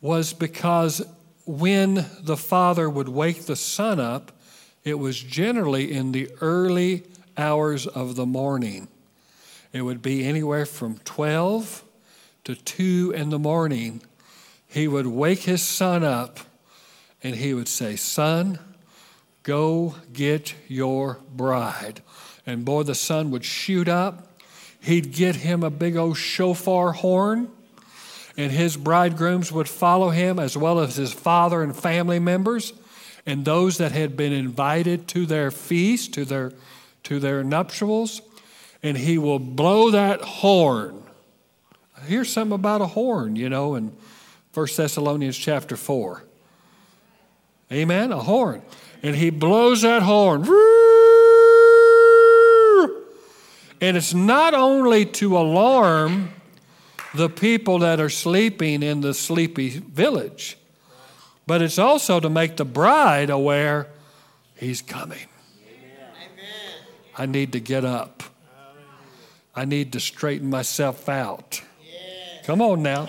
was 0.00 0.32
because 0.32 1.00
when 1.46 2.06
the 2.20 2.36
father 2.36 2.88
would 2.88 3.08
wake 3.08 3.46
the 3.46 3.56
son 3.56 4.00
up, 4.00 4.32
it 4.82 4.98
was 4.98 5.20
generally 5.20 5.92
in 5.92 6.12
the 6.12 6.30
early 6.40 7.04
hours 7.36 7.86
of 7.86 8.16
the 8.16 8.26
morning. 8.26 8.88
It 9.72 9.82
would 9.82 10.02
be 10.02 10.24
anywhere 10.24 10.66
from 10.66 10.98
12 10.98 11.84
to 12.44 12.54
2 12.54 13.12
in 13.16 13.30
the 13.30 13.38
morning. 13.38 14.02
He 14.66 14.86
would 14.88 15.06
wake 15.06 15.40
his 15.40 15.62
son 15.62 16.04
up 16.04 16.40
and 17.22 17.36
he 17.36 17.54
would 17.54 17.68
say, 17.68 17.96
Son, 17.96 18.58
go 19.42 19.96
get 20.12 20.54
your 20.68 21.18
bride. 21.34 22.02
And 22.46 22.64
boy, 22.64 22.82
the 22.82 22.94
son 22.94 23.30
would 23.30 23.44
shoot 23.44 23.88
up. 23.88 24.40
He'd 24.80 25.12
get 25.12 25.36
him 25.36 25.62
a 25.62 25.70
big 25.70 25.96
old 25.96 26.18
shofar 26.18 26.92
horn 26.92 27.50
and 28.36 28.50
his 28.50 28.76
bridegrooms 28.76 29.52
would 29.52 29.68
follow 29.68 30.10
him, 30.10 30.38
as 30.38 30.56
well 30.56 30.80
as 30.80 30.96
his 30.96 31.12
father 31.12 31.62
and 31.62 31.76
family 31.76 32.18
members, 32.18 32.72
and 33.26 33.44
those 33.44 33.78
that 33.78 33.92
had 33.92 34.16
been 34.16 34.32
invited 34.32 35.08
to 35.08 35.26
their 35.26 35.50
feast, 35.50 36.12
to 36.14 36.24
their, 36.24 36.52
to 37.04 37.20
their 37.20 37.44
nuptials, 37.44 38.20
and 38.82 38.98
he 38.98 39.18
will 39.18 39.38
blow 39.38 39.90
that 39.90 40.20
horn. 40.20 41.02
Here's 42.06 42.30
something 42.30 42.54
about 42.54 42.82
a 42.82 42.86
horn, 42.86 43.36
you 43.36 43.48
know, 43.48 43.76
in 43.76 43.96
1 44.52 44.66
Thessalonians 44.76 45.38
chapter 45.38 45.76
4. 45.76 46.22
Amen? 47.72 48.12
A 48.12 48.20
horn. 48.20 48.62
And 49.02 49.16
he 49.16 49.30
blows 49.30 49.82
that 49.82 50.02
horn. 50.02 50.42
And 53.80 53.96
it's 53.96 54.14
not 54.14 54.54
only 54.54 55.04
to 55.06 55.36
alarm 55.36 56.33
the 57.14 57.28
people 57.28 57.78
that 57.80 58.00
are 58.00 58.10
sleeping 58.10 58.82
in 58.82 59.00
the 59.00 59.14
sleepy 59.14 59.70
village. 59.70 60.56
But 61.46 61.62
it's 61.62 61.78
also 61.78 62.20
to 62.20 62.30
make 62.30 62.56
the 62.56 62.64
bride 62.64 63.30
aware 63.30 63.88
he's 64.56 64.82
coming. 64.82 65.26
Amen. 65.68 66.82
I 67.16 67.26
need 67.26 67.52
to 67.52 67.60
get 67.60 67.84
up. 67.84 68.22
I 69.54 69.64
need 69.64 69.92
to 69.92 70.00
straighten 70.00 70.50
myself 70.50 71.08
out. 71.08 71.62
Come 72.44 72.60
on 72.60 72.82
now. 72.82 73.08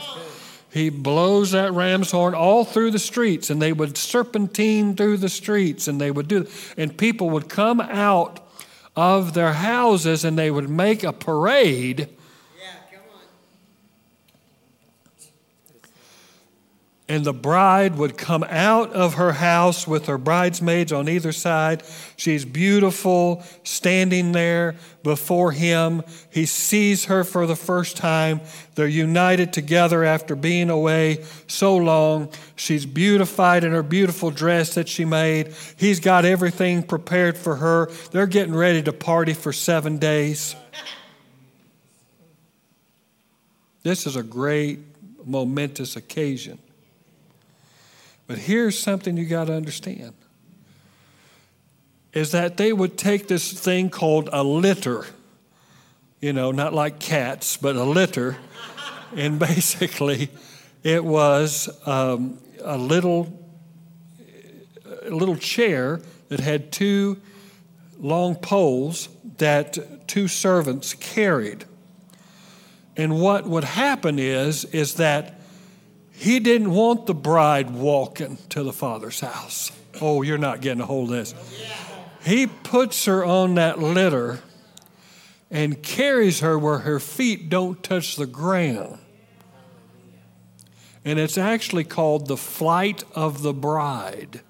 He 0.71 0.89
blows 0.89 1.51
that 1.51 1.73
ram's 1.73 2.11
horn 2.11 2.35
all 2.35 2.65
through 2.65 2.91
the 2.91 2.99
streets, 2.99 3.49
and 3.49 3.61
they 3.61 3.71
would 3.71 3.97
serpentine 3.97 4.95
through 4.95 5.17
the 5.17 5.29
streets, 5.29 5.87
and 5.87 5.99
they 5.99 6.11
would 6.11 6.27
do, 6.27 6.47
and 6.77 6.97
people 6.97 7.29
would 7.31 7.47
come 7.47 7.79
out 7.79 8.45
of 8.95 9.33
their 9.33 9.53
houses 9.53 10.23
and 10.23 10.37
they 10.37 10.49
would 10.49 10.69
make 10.69 11.03
a 11.03 11.11
parade 11.13 12.07
And 17.07 17.23
the 17.23 17.33
bride 17.33 17.97
would 17.97 18.17
come 18.17 18.43
out 18.49 18.91
of 18.93 19.13
her 19.13 19.33
house 19.33 19.87
with 19.87 20.07
her 20.07 20.17
bridesmaids 20.17 20.91
on 20.91 21.07
either 21.07 21.31
side. 21.31 21.83
She's 22.17 22.45
beautiful, 22.45 23.43
standing 23.63 24.31
there 24.31 24.73
before 25.03 25.51
him. 25.51 26.01
He 26.31 26.47
sees 26.47 27.05
her 27.05 27.23
for 27.23 27.45
the 27.45 27.55
first 27.55 27.95
time. 27.95 28.41
They're 28.73 28.87
united 28.87 29.53
together 29.53 30.03
after 30.03 30.35
being 30.35 30.71
away 30.71 31.23
so 31.45 31.75
long. 31.75 32.31
She's 32.55 32.87
beautified 32.87 33.63
in 33.63 33.71
her 33.71 33.83
beautiful 33.83 34.31
dress 34.31 34.73
that 34.73 34.89
she 34.89 35.05
made. 35.05 35.53
He's 35.77 35.99
got 35.99 36.25
everything 36.25 36.81
prepared 36.81 37.37
for 37.37 37.57
her. 37.57 37.91
They're 38.09 38.25
getting 38.25 38.55
ready 38.55 38.81
to 38.81 38.91
party 38.91 39.33
for 39.33 39.53
seven 39.53 39.99
days. 39.99 40.55
This 43.83 44.07
is 44.07 44.15
a 44.15 44.23
great, 44.23 44.79
momentous 45.23 45.95
occasion. 45.95 46.57
But 48.27 48.39
here's 48.39 48.77
something 48.77 49.17
you 49.17 49.25
got 49.25 49.45
to 49.45 49.53
understand 49.53 50.13
is 52.13 52.31
that 52.31 52.55
they 52.55 52.71
would 52.71 52.97
take 52.97 53.27
this 53.27 53.51
thing 53.51 53.89
called 53.89 54.29
a 54.31 54.41
litter, 54.41 55.05
you 56.21 56.31
know, 56.31 56.49
not 56.49 56.73
like 56.73 56.97
cats, 56.97 57.57
but 57.57 57.75
a 57.75 57.83
litter, 57.83 58.37
and 59.15 59.37
basically 59.39 60.29
it 60.81 61.03
was 61.03 61.69
um, 61.85 62.39
a 62.63 62.77
little 62.77 63.41
a 65.03 65.11
little 65.11 65.35
chair 65.35 66.01
that 66.29 66.39
had 66.39 66.71
two 66.71 67.19
long 67.99 68.35
poles 68.35 69.09
that 69.37 70.07
two 70.07 70.27
servants 70.27 70.93
carried. 70.93 71.65
And 72.97 73.19
what 73.19 73.45
would 73.45 73.65
happen 73.65 74.19
is 74.19 74.63
is 74.65 74.95
that 74.95 75.34
he 76.17 76.39
didn't 76.39 76.71
want 76.71 77.05
the 77.05 77.13
bride 77.13 77.71
walking 77.71 78.37
to 78.49 78.63
the 78.63 78.73
father's 78.73 79.19
house. 79.19 79.71
Oh, 80.01 80.21
you're 80.21 80.37
not 80.37 80.61
getting 80.61 80.81
a 80.81 80.85
hold 80.85 81.11
of 81.11 81.17
this. 81.17 81.35
He 82.23 82.47
puts 82.47 83.05
her 83.05 83.23
on 83.23 83.55
that 83.55 83.79
litter 83.79 84.39
and 85.51 85.81
carries 85.83 86.39
her 86.39 86.57
where 86.57 86.79
her 86.79 86.99
feet 86.99 87.49
don't 87.49 87.83
touch 87.83 88.15
the 88.15 88.25
ground. 88.25 88.97
And 91.03 91.19
it's 91.19 91.37
actually 91.37 91.83
called 91.83 92.27
the 92.27 92.37
flight 92.37 93.03
of 93.13 93.43
the 93.43 93.53
bride. 93.53 94.41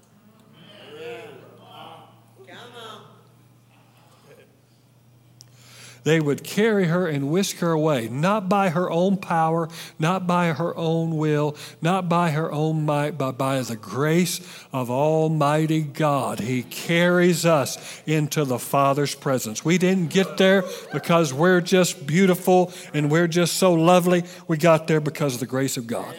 They 6.06 6.20
would 6.20 6.44
carry 6.44 6.84
her 6.84 7.08
and 7.08 7.32
whisk 7.32 7.56
her 7.56 7.72
away, 7.72 8.08
not 8.08 8.48
by 8.48 8.68
her 8.68 8.88
own 8.88 9.16
power, 9.16 9.68
not 9.98 10.24
by 10.24 10.52
her 10.52 10.74
own 10.76 11.16
will, 11.16 11.56
not 11.82 12.08
by 12.08 12.30
her 12.30 12.52
own 12.52 12.86
might, 12.86 13.18
but 13.18 13.32
by 13.32 13.60
the 13.60 13.74
grace 13.74 14.40
of 14.72 14.88
Almighty 14.88 15.82
God. 15.82 16.38
He 16.38 16.62
carries 16.62 17.44
us 17.44 18.00
into 18.06 18.44
the 18.44 18.60
Father's 18.60 19.16
presence. 19.16 19.64
We 19.64 19.78
didn't 19.78 20.10
get 20.10 20.36
there 20.36 20.62
because 20.92 21.34
we're 21.34 21.60
just 21.60 22.06
beautiful 22.06 22.72
and 22.94 23.10
we're 23.10 23.26
just 23.26 23.54
so 23.54 23.72
lovely. 23.72 24.22
We 24.46 24.58
got 24.58 24.86
there 24.86 25.00
because 25.00 25.34
of 25.34 25.40
the 25.40 25.46
grace 25.46 25.76
of 25.76 25.88
God. 25.88 26.14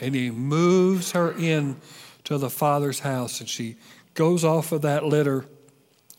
And 0.00 0.14
he 0.14 0.30
moves 0.30 1.10
her 1.10 1.32
in 1.32 1.74
to 2.22 2.38
the 2.38 2.50
Father's 2.50 3.00
house, 3.00 3.40
and 3.40 3.48
she 3.48 3.74
goes 4.14 4.44
off 4.44 4.70
of 4.70 4.82
that 4.82 5.04
litter 5.04 5.44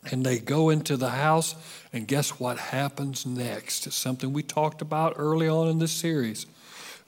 and 0.05 0.25
they 0.25 0.39
go 0.39 0.69
into 0.69 0.97
the 0.97 1.09
house, 1.09 1.55
and 1.91 2.07
guess 2.07 2.39
what 2.39 2.57
happens 2.57 3.25
next? 3.25 3.85
It's 3.87 3.95
something 3.95 4.31
we 4.31 4.43
talked 4.43 4.81
about 4.81 5.13
early 5.17 5.47
on 5.47 5.67
in 5.67 5.79
this 5.79 5.91
series. 5.91 6.45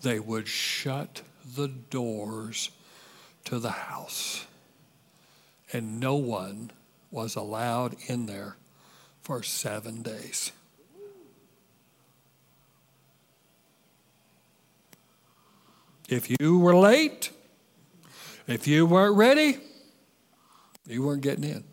They 0.02 0.20
would 0.20 0.48
shut 0.48 1.22
the 1.56 1.68
doors 1.68 2.72
to 3.46 3.60
the 3.60 3.72
house, 3.72 4.46
and 5.72 6.00
no 6.00 6.16
one 6.16 6.72
was 7.12 7.36
allowed 7.36 7.96
in 8.08 8.26
there 8.26 8.58
for 9.22 9.44
seven 9.44 10.02
days. 10.02 10.52
If 16.10 16.30
you 16.42 16.60
were 16.60 16.76
late, 16.76 17.32
if 18.46 18.68
you 18.68 18.86
weren't 18.86 19.16
ready, 19.16 19.60
you 20.86 21.04
weren't 21.04 21.22
getting 21.22 21.46
in. 21.46 21.64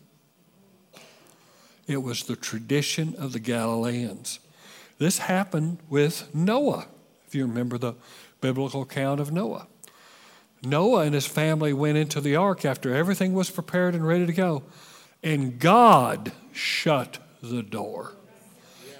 It 1.89 2.03
was 2.03 2.21
the 2.21 2.35
tradition 2.35 3.15
of 3.17 3.33
the 3.33 3.39
Galileans. 3.39 4.39
This 4.99 5.17
happened 5.17 5.79
with 5.89 6.29
Noah, 6.35 6.85
if 7.25 7.33
you 7.33 7.47
remember 7.47 7.79
the 7.79 7.95
biblical 8.41 8.83
account 8.83 9.19
of 9.19 9.31
Noah. 9.31 9.65
Noah 10.61 11.01
and 11.01 11.15
his 11.15 11.25
family 11.25 11.73
went 11.73 11.97
into 11.97 12.21
the 12.21 12.35
ark 12.35 12.63
after 12.63 12.93
everything 12.93 13.33
was 13.33 13.49
prepared 13.49 13.95
and 13.95 14.05
ready 14.05 14.27
to 14.27 14.33
go, 14.33 14.61
and 15.23 15.57
God 15.57 16.31
shut 16.53 17.17
the 17.41 17.63
door. 17.63 18.13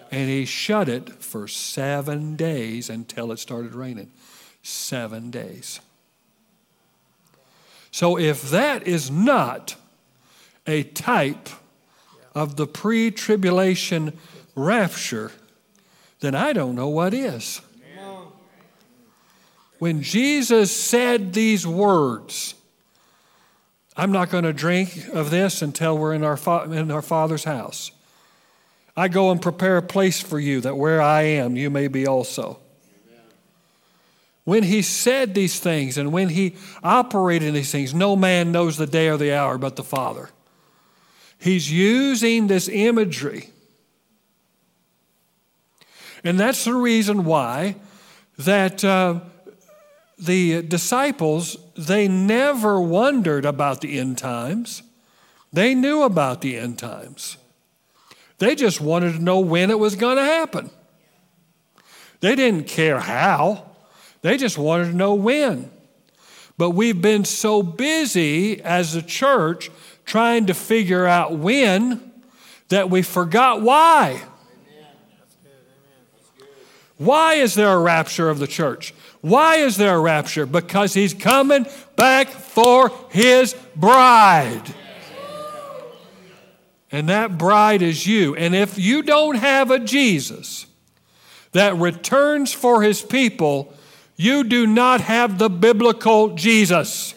And 0.09 0.27
he 0.27 0.45
shut 0.45 0.89
it 0.89 1.21
for 1.21 1.47
seven 1.47 2.35
days 2.35 2.89
until 2.89 3.31
it 3.31 3.37
started 3.37 3.75
raining. 3.75 4.11
Seven 4.63 5.29
days. 5.29 5.79
So, 7.91 8.17
if 8.17 8.49
that 8.49 8.87
is 8.87 9.11
not 9.11 9.75
a 10.65 10.81
type 10.81 11.49
of 12.35 12.55
the 12.55 12.67
pre 12.67 13.11
tribulation 13.11 14.17
rapture, 14.55 15.31
then 16.19 16.35
I 16.35 16.53
don't 16.53 16.75
know 16.75 16.89
what 16.89 17.13
is. 17.13 17.61
When 19.79 20.01
Jesus 20.01 20.75
said 20.75 21.33
these 21.33 21.65
words, 21.65 22.53
I'm 23.95 24.11
not 24.11 24.29
going 24.29 24.43
to 24.43 24.53
drink 24.53 25.07
of 25.13 25.31
this 25.31 25.61
until 25.61 25.97
we're 25.97 26.13
in 26.13 26.23
our, 26.23 26.37
fa- 26.37 26.69
in 26.69 26.91
our 26.91 27.01
Father's 27.01 27.45
house. 27.45 27.91
I 28.95 29.07
go 29.07 29.31
and 29.31 29.41
prepare 29.41 29.77
a 29.77 29.81
place 29.81 30.21
for 30.21 30.39
you 30.39 30.59
that 30.61 30.75
where 30.75 31.01
I 31.01 31.21
am, 31.21 31.55
you 31.55 31.69
may 31.69 31.87
be 31.87 32.05
also. 32.05 32.59
When 34.43 34.63
he 34.63 34.81
said 34.81 35.35
these 35.35 35.59
things 35.59 35.97
and 35.97 36.11
when 36.11 36.29
he 36.29 36.55
operated 36.83 37.49
in 37.49 37.53
these 37.53 37.71
things, 37.71 37.93
no 37.93 38.15
man 38.15 38.51
knows 38.51 38.77
the 38.77 38.87
day 38.87 39.07
or 39.07 39.15
the 39.15 39.33
hour 39.33 39.57
but 39.57 39.75
the 39.75 39.83
Father. 39.83 40.29
He's 41.39 41.71
using 41.71 42.47
this 42.47 42.67
imagery. 42.67 43.49
And 46.23 46.39
that's 46.39 46.65
the 46.65 46.73
reason 46.73 47.23
why 47.23 47.75
that 48.37 48.83
uh, 48.83 49.21
the 50.17 50.61
disciples, 50.61 51.57
they 51.77 52.07
never 52.07 52.81
wondered 52.81 53.45
about 53.45 53.81
the 53.81 53.97
end 53.97 54.17
times. 54.17 54.83
They 55.53 55.73
knew 55.73 56.03
about 56.03 56.41
the 56.41 56.57
end 56.57 56.77
times. 56.77 57.37
They 58.37 58.55
just 58.55 58.81
wanted 58.81 59.13
to 59.13 59.23
know 59.23 59.39
when 59.39 59.69
it 59.69 59.79
was 59.79 59.95
going 59.95 60.17
to 60.17 60.23
happen. 60.23 60.69
They 62.19 62.35
didn't 62.35 62.67
care 62.67 62.99
how, 62.99 63.65
they 64.21 64.35
just 64.35 64.57
wanted 64.57 64.91
to 64.91 64.95
know 64.95 65.13
when. 65.13 65.71
But 66.57 66.71
we've 66.71 67.01
been 67.01 67.23
so 67.23 67.63
busy 67.63 68.61
as 68.61 68.93
a 68.93 69.01
church 69.01 69.71
trying 70.09 70.47
to 70.47 70.53
figure 70.55 71.05
out 71.05 71.37
when 71.37 72.11
that 72.69 72.89
we 72.89 73.03
forgot 73.03 73.61
why. 73.61 74.19
Why 76.97 77.35
is 77.35 77.53
there 77.53 77.71
a 77.71 77.79
rapture 77.79 78.29
of 78.29 78.39
the 78.39 78.47
church? 78.47 78.93
Why 79.21 79.57
is 79.57 79.77
there 79.77 79.95
a 79.95 79.99
rapture? 79.99 80.47
Because 80.47 80.95
he's 80.95 81.13
coming 81.13 81.67
back 81.95 82.27
for 82.27 82.91
his 83.09 83.55
bride. 83.75 84.73
And 86.91 87.07
that 87.09 87.37
bride 87.37 87.83
is 87.83 88.07
you. 88.07 88.35
And 88.35 88.55
if 88.55 88.79
you 88.79 89.03
don't 89.03 89.35
have 89.35 89.69
a 89.69 89.77
Jesus 89.77 90.65
that 91.51 91.75
returns 91.75 92.51
for 92.51 92.81
his 92.81 93.01
people, 93.01 93.73
you 94.17 94.43
do 94.43 94.65
not 94.65 95.01
have 95.01 95.37
the 95.37 95.51
biblical 95.51 96.29
Jesus. 96.29 97.13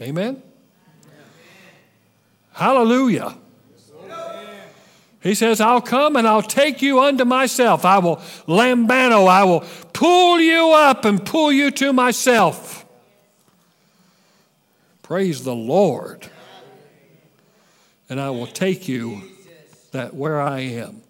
Amen? 0.00 0.42
Hallelujah. 2.52 3.36
He 5.22 5.34
says, 5.34 5.60
I'll 5.60 5.82
come 5.82 6.16
and 6.16 6.26
I'll 6.26 6.42
take 6.42 6.80
you 6.80 7.00
unto 7.00 7.26
myself. 7.26 7.84
I 7.84 7.98
will 7.98 8.16
lambano, 8.46 9.28
I 9.28 9.44
will 9.44 9.64
pull 9.92 10.40
you 10.40 10.72
up 10.72 11.04
and 11.04 11.24
pull 11.24 11.52
you 11.52 11.70
to 11.72 11.92
myself. 11.92 12.86
Praise 15.02 15.44
the 15.44 15.54
Lord. 15.54 16.28
And 18.08 18.18
I 18.18 18.30
will 18.30 18.46
take 18.46 18.88
you 18.88 19.22
that 19.92 20.14
where 20.14 20.40
I 20.40 20.60
am, 20.60 21.02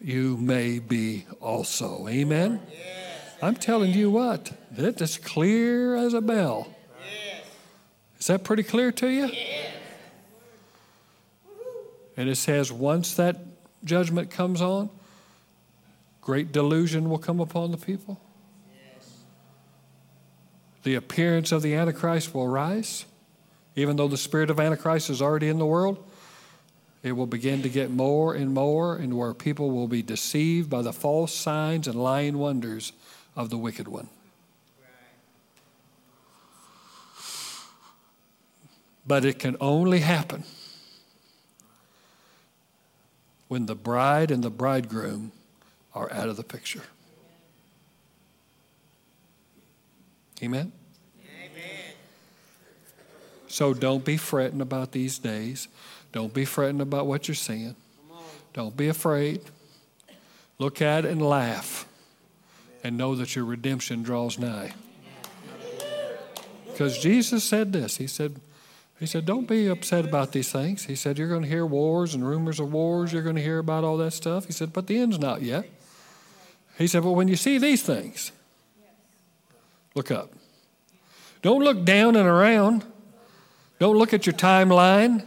you 0.00 0.36
may 0.36 0.78
be 0.78 1.26
also. 1.40 2.06
Amen? 2.08 2.60
I'm 3.42 3.56
telling 3.56 3.92
you 3.92 4.10
what, 4.10 4.52
it 4.76 5.00
is 5.00 5.18
clear 5.18 5.96
as 5.96 6.14
a 6.14 6.20
bell. 6.20 6.68
Is 8.18 8.26
that 8.26 8.44
pretty 8.44 8.62
clear 8.62 8.90
to 8.92 9.08
you? 9.08 9.30
And 12.16 12.28
it 12.28 12.36
says, 12.36 12.72
once 12.72 13.14
that 13.14 13.36
judgment 13.84 14.30
comes 14.30 14.60
on, 14.60 14.90
great 16.20 16.50
delusion 16.50 17.08
will 17.08 17.18
come 17.18 17.38
upon 17.38 17.70
the 17.70 17.76
people. 17.76 18.20
The 20.82 20.96
appearance 20.96 21.52
of 21.52 21.62
the 21.62 21.74
Antichrist 21.74 22.34
will 22.34 22.48
rise. 22.48 23.04
Even 23.76 23.96
though 23.96 24.08
the 24.08 24.16
spirit 24.16 24.50
of 24.50 24.58
Antichrist 24.58 25.10
is 25.10 25.22
already 25.22 25.48
in 25.48 25.58
the 25.58 25.66
world, 25.66 26.04
it 27.04 27.12
will 27.12 27.26
begin 27.26 27.62
to 27.62 27.68
get 27.68 27.90
more 27.90 28.34
and 28.34 28.52
more, 28.52 28.96
and 28.96 29.16
where 29.16 29.32
people 29.32 29.70
will 29.70 29.86
be 29.86 30.02
deceived 30.02 30.68
by 30.68 30.82
the 30.82 30.92
false 30.92 31.32
signs 31.32 31.86
and 31.86 32.02
lying 32.02 32.38
wonders 32.38 32.92
of 33.36 33.50
the 33.50 33.58
wicked 33.58 33.86
one. 33.86 34.08
But 39.08 39.24
it 39.24 39.38
can 39.38 39.56
only 39.58 40.00
happen 40.00 40.44
when 43.48 43.64
the 43.64 43.74
bride 43.74 44.30
and 44.30 44.44
the 44.44 44.50
bridegroom 44.50 45.32
are 45.94 46.12
out 46.12 46.28
of 46.28 46.36
the 46.36 46.44
picture. 46.44 46.82
Amen? 50.42 50.72
Amen. 51.24 51.94
So 53.48 53.72
don't 53.72 54.04
be 54.04 54.18
fretting 54.18 54.60
about 54.60 54.92
these 54.92 55.18
days. 55.18 55.68
Don't 56.12 56.34
be 56.34 56.44
fretting 56.44 56.82
about 56.82 57.06
what 57.06 57.26
you're 57.26 57.34
seeing. 57.34 57.74
Don't 58.52 58.76
be 58.76 58.88
afraid. 58.88 59.40
Look 60.58 60.82
at 60.82 61.06
it 61.06 61.10
and 61.10 61.22
laugh 61.22 61.88
and 62.84 62.98
know 62.98 63.14
that 63.14 63.34
your 63.34 63.46
redemption 63.46 64.02
draws 64.02 64.38
nigh. 64.38 64.74
Because 66.66 66.98
Jesus 66.98 67.42
said 67.42 67.72
this 67.72 67.96
He 67.96 68.06
said, 68.06 68.40
he 68.98 69.06
said, 69.06 69.24
Don't 69.26 69.46
be 69.46 69.68
upset 69.68 70.04
about 70.04 70.32
these 70.32 70.50
things. 70.50 70.86
He 70.86 70.96
said, 70.96 71.18
You're 71.18 71.28
going 71.28 71.42
to 71.42 71.48
hear 71.48 71.64
wars 71.64 72.14
and 72.14 72.26
rumors 72.26 72.58
of 72.58 72.72
wars. 72.72 73.12
You're 73.12 73.22
going 73.22 73.36
to 73.36 73.42
hear 73.42 73.58
about 73.58 73.84
all 73.84 73.96
that 73.98 74.12
stuff. 74.12 74.46
He 74.46 74.52
said, 74.52 74.72
But 74.72 74.86
the 74.86 74.98
end's 74.98 75.18
not 75.18 75.42
yet. 75.42 75.66
He 76.76 76.86
said, 76.86 77.04
Well, 77.04 77.14
when 77.14 77.28
you 77.28 77.36
see 77.36 77.58
these 77.58 77.82
things, 77.82 78.32
look 79.94 80.10
up. 80.10 80.32
Don't 81.42 81.62
look 81.62 81.84
down 81.84 82.16
and 82.16 82.26
around. 82.26 82.84
Don't 83.78 83.96
look 83.96 84.12
at 84.12 84.26
your 84.26 84.34
timeline. 84.34 85.24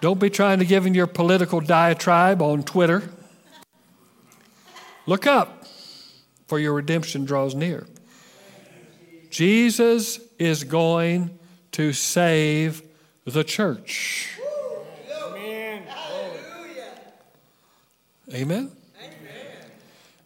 Don't 0.00 0.20
be 0.20 0.30
trying 0.30 0.60
to 0.60 0.64
give 0.64 0.86
in 0.86 0.94
your 0.94 1.08
political 1.08 1.60
diatribe 1.60 2.40
on 2.40 2.62
Twitter. 2.62 3.02
Look 5.06 5.26
up, 5.26 5.64
for 6.46 6.58
your 6.60 6.74
redemption 6.74 7.24
draws 7.24 7.54
near. 7.54 7.86
Jesus 9.30 10.20
is 10.38 10.64
going 10.64 11.35
to 11.76 11.92
save 11.92 12.82
the 13.26 13.44
church. 13.44 14.30
Amen. 15.10 15.82
Amen. 18.32 18.70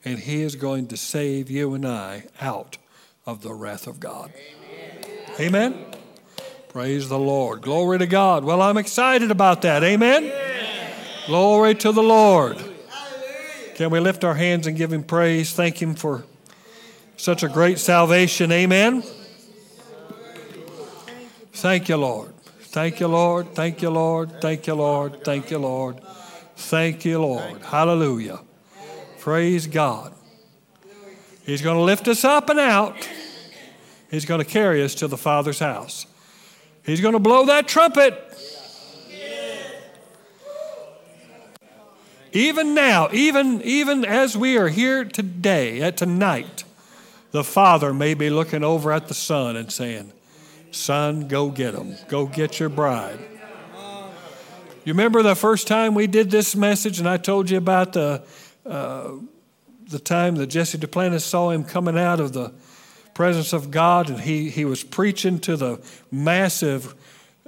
And 0.05 0.18
he 0.20 0.42
is 0.42 0.55
going 0.55 0.86
to 0.86 0.96
save 0.96 1.51
you 1.51 1.74
and 1.74 1.84
I 1.84 2.26
out 2.40 2.78
of 3.26 3.42
the 3.42 3.53
wrath 3.53 3.88
of 3.88 3.98
God. 3.98 4.32
Amen. 5.40 5.74
Amen. 5.74 5.84
Praise 6.68 7.09
the 7.09 7.18
Lord. 7.18 7.62
Glory 7.62 7.98
to 7.98 8.07
God. 8.07 8.44
Well, 8.44 8.62
I'm 8.62 8.76
excited 8.76 9.32
about 9.32 9.62
that. 9.62 9.82
Amen. 9.82 10.22
Amen. 10.22 10.92
Glory 11.26 11.74
to 11.74 11.90
the 11.90 12.01
Lord. 12.01 12.62
Can 13.74 13.90
we 13.90 13.98
lift 13.98 14.22
our 14.22 14.34
hands 14.34 14.68
and 14.68 14.76
give 14.76 14.92
him 14.92 15.03
praise? 15.03 15.53
Thank 15.53 15.82
him 15.82 15.96
for 15.96 16.22
such 17.16 17.42
a 17.42 17.48
great 17.48 17.80
salvation. 17.80 18.53
Amen. 18.53 19.03
Thank 21.53 21.88
you, 21.88 21.96
Lord. 21.96 22.34
Thank 22.61 23.01
you, 23.01 23.09
Lord. 23.09 23.55
Thank 23.55 23.82
you, 23.82 23.90
Lord. 23.90 24.40
Thank 24.40 24.66
you, 24.66 24.74
Lord. 24.74 25.24
Thank 25.24 25.51
you, 25.51 25.59
Lord. 25.59 26.01
Thank 26.57 27.05
you, 27.05 27.20
Lord. 27.20 27.62
Hallelujah. 27.62 28.40
Praise 29.18 29.66
God. 29.66 30.14
He's 31.44 31.62
going 31.62 31.76
to 31.76 31.82
lift 31.82 32.07
us 32.07 32.24
up 32.24 32.48
and 32.48 32.61
out. 32.61 33.09
He's 34.11 34.24
going 34.24 34.40
to 34.40 34.44
carry 34.44 34.82
us 34.82 34.94
to 34.96 35.09
the 35.09 35.16
Father's 35.16 35.59
house. 35.59 36.07
He's 36.84 37.01
going 37.01 37.14
to 37.14 37.20
blow 37.20 37.46
that 37.46 37.66
trumpet. 37.66 38.26
Even 42.32 42.74
now, 42.74 43.09
even, 43.12 43.61
even 43.62 44.05
as 44.05 44.36
we 44.36 44.57
are 44.57 44.68
here 44.68 45.05
today, 45.05 45.82
at 45.82 45.96
tonight, 45.96 46.62
the 47.32 47.42
Father 47.42 47.92
may 47.92 48.14
be 48.14 48.30
looking 48.30 48.62
over 48.62 48.92
at 48.92 49.09
the 49.09 49.14
Son 49.14 49.57
and 49.57 49.72
saying, 49.72 50.12
Son, 50.70 51.28
go 51.28 51.50
get 51.50 51.72
them. 51.72 51.96
Go 52.08 52.26
get 52.26 52.60
your 52.60 52.68
bride. 52.68 53.18
You 54.84 54.94
remember 54.94 55.22
the 55.22 55.34
first 55.34 55.66
time 55.66 55.94
we 55.94 56.06
did 56.06 56.30
this 56.30 56.56
message, 56.56 56.98
and 56.98 57.08
I 57.08 57.18
told 57.18 57.50
you 57.50 57.58
about 57.58 57.92
the, 57.92 58.22
uh, 58.64 59.12
the 59.88 59.98
time 59.98 60.36
that 60.36 60.46
Jesse 60.46 60.78
Duplantis 60.78 61.20
saw 61.20 61.50
him 61.50 61.64
coming 61.64 61.98
out 61.98 62.18
of 62.18 62.32
the 62.32 62.52
presence 63.12 63.52
of 63.52 63.70
God, 63.70 64.08
and 64.08 64.20
he, 64.20 64.48
he 64.48 64.64
was 64.64 64.82
preaching 64.82 65.38
to 65.40 65.56
the 65.56 65.80
massive 66.10 66.94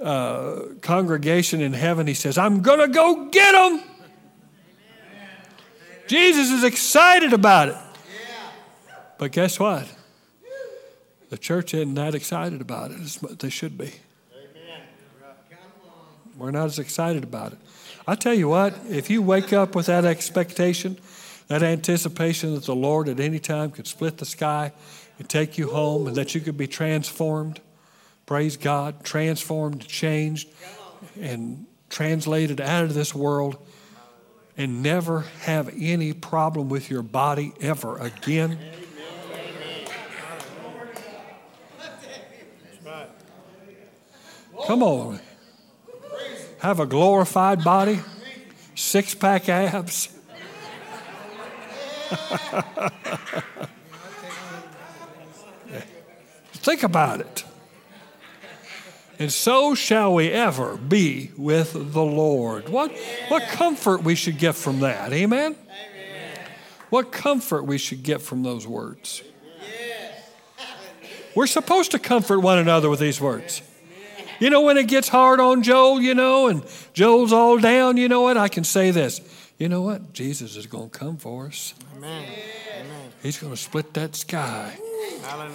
uh, 0.01 0.59
congregation 0.81 1.61
in 1.61 1.73
heaven. 1.73 2.05
He 2.05 2.13
says, 2.13 2.37
I'm 2.37 2.61
going 2.61 2.79
to 2.79 2.87
go 2.87 3.29
get 3.29 3.51
them. 3.53 3.81
Jesus 6.07 6.51
is 6.51 6.63
excited 6.63 7.33
about 7.33 7.69
it. 7.69 7.77
But 9.17 9.31
guess 9.31 9.59
what? 9.59 9.87
The 11.33 11.39
church 11.39 11.73
isn't 11.73 11.95
that 11.95 12.13
excited 12.13 12.61
about 12.61 12.91
it 12.91 12.99
as 12.99 13.15
they 13.15 13.49
should 13.49 13.75
be. 13.75 13.91
Amen. 14.35 14.81
We're 16.37 16.51
not 16.51 16.65
as 16.65 16.77
excited 16.77 17.23
about 17.23 17.53
it. 17.53 17.57
I 18.07 18.13
tell 18.13 18.35
you 18.35 18.47
what, 18.49 18.75
if 18.87 19.09
you 19.09 19.23
wake 19.23 19.51
up 19.51 19.73
with 19.73 19.87
that 19.87 20.05
expectation, 20.05 20.99
that 21.47 21.63
anticipation 21.63 22.53
that 22.53 22.65
the 22.65 22.75
Lord 22.75 23.09
at 23.09 23.19
any 23.19 23.39
time 23.39 23.71
could 23.71 23.87
split 23.87 24.19
the 24.19 24.27
sky 24.27 24.73
and 25.17 25.27
take 25.27 25.57
you 25.57 25.71
home 25.71 26.05
and 26.05 26.15
that 26.17 26.35
you 26.35 26.41
could 26.41 26.55
be 26.55 26.67
transformed, 26.67 27.61
praise 28.27 28.55
God, 28.55 29.03
transformed, 29.03 29.87
changed, 29.87 30.49
and 31.19 31.65
translated 31.89 32.61
out 32.61 32.83
of 32.83 32.93
this 32.93 33.15
world 33.15 33.57
and 34.55 34.83
never 34.83 35.21
have 35.45 35.73
any 35.79 36.13
problem 36.13 36.69
with 36.69 36.91
your 36.91 37.01
body 37.01 37.53
ever 37.59 37.97
again. 37.97 38.59
Come 44.67 44.83
on. 44.83 45.19
Have 46.59 46.79
a 46.79 46.85
glorified 46.85 47.63
body, 47.63 47.99
six 48.75 49.13
pack 49.13 49.49
abs. 49.49 50.07
Think 56.53 56.83
about 56.83 57.19
it. 57.19 57.43
And 59.19 59.31
so 59.31 59.75
shall 59.75 60.13
we 60.13 60.29
ever 60.31 60.77
be 60.77 61.31
with 61.37 61.73
the 61.73 62.03
Lord. 62.03 62.69
What, 62.69 62.91
what 63.27 63.43
comfort 63.49 64.03
we 64.03 64.15
should 64.15 64.37
get 64.37 64.55
from 64.55 64.79
that. 64.79 65.11
Amen? 65.11 65.55
What 66.89 67.11
comfort 67.11 67.63
we 67.63 67.77
should 67.77 68.03
get 68.03 68.21
from 68.21 68.43
those 68.43 68.65
words. 68.65 69.23
We're 71.35 71.47
supposed 71.47 71.91
to 71.91 71.99
comfort 71.99 72.39
one 72.39 72.59
another 72.59 72.89
with 72.89 72.99
these 72.99 73.19
words. 73.19 73.61
You 74.39 74.49
know, 74.49 74.61
when 74.61 74.77
it 74.77 74.87
gets 74.87 75.07
hard 75.07 75.39
on 75.39 75.63
Joel, 75.63 76.01
you 76.01 76.13
know, 76.13 76.47
and 76.47 76.63
Joel's 76.93 77.31
all 77.31 77.57
down, 77.59 77.97
you 77.97 78.09
know 78.09 78.21
what? 78.21 78.37
I 78.37 78.47
can 78.47 78.63
say 78.63 78.91
this. 78.91 79.21
You 79.57 79.69
know 79.69 79.81
what? 79.81 80.13
Jesus 80.13 80.55
is 80.55 80.65
going 80.65 80.89
to 80.89 80.97
come 80.97 81.17
for 81.17 81.47
us. 81.47 81.73
Amen. 81.95 82.25
He's 83.21 83.37
going 83.37 83.53
to 83.53 83.57
split 83.57 83.93
that 83.93 84.15
sky. 84.15 84.77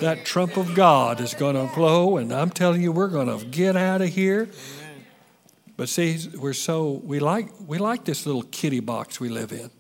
That 0.01 0.25
trump 0.25 0.57
of 0.57 0.75
God 0.75 1.21
is 1.21 1.35
going 1.35 1.55
to 1.55 1.73
blow, 1.75 2.17
and 2.17 2.33
I'm 2.33 2.51
telling 2.51 2.81
you, 2.81 2.91
we're 2.91 3.09
going 3.09 3.39
to 3.39 3.45
get 3.45 3.77
out 3.77 4.01
of 4.01 4.09
here. 4.09 4.49
But 5.77 5.89
see, 5.89 6.19
we're 6.37 6.55
so 6.55 7.01
we 7.05 7.21
like 7.21 7.51
we 7.67 7.79
like 7.79 8.05
this 8.05 8.27
little 8.27 8.43
kitty 8.43 8.81
box 8.81 9.21
we 9.21 9.29
live 9.29 9.53
in. 9.53 9.71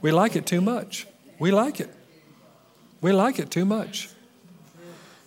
We 0.00 0.12
like 0.12 0.36
it 0.36 0.44
too 0.44 0.60
much. 0.60 1.06
We 1.38 1.50
like 1.50 1.80
it. 1.80 1.90
We 3.00 3.12
like 3.12 3.38
it 3.38 3.50
too 3.50 3.64
much. 3.64 4.10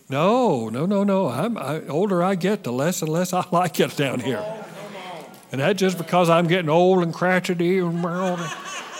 No, 0.08 0.68
no, 0.70 0.86
no, 0.86 1.04
no. 1.04 1.28
I'm 1.28 1.58
I, 1.58 1.86
older 1.86 2.22
I 2.22 2.34
get, 2.34 2.64
the 2.64 2.72
less 2.72 3.02
and 3.02 3.10
less 3.10 3.32
I 3.32 3.46
like 3.52 3.78
it 3.80 3.96
down 3.96 4.20
here. 4.20 4.44
And 5.52 5.60
that's 5.60 5.78
just 5.78 5.98
because 5.98 6.28
I'm 6.28 6.46
getting 6.46 6.68
old 6.68 7.02
and 7.02 7.12
crotchety 7.12 7.78
and 7.78 8.04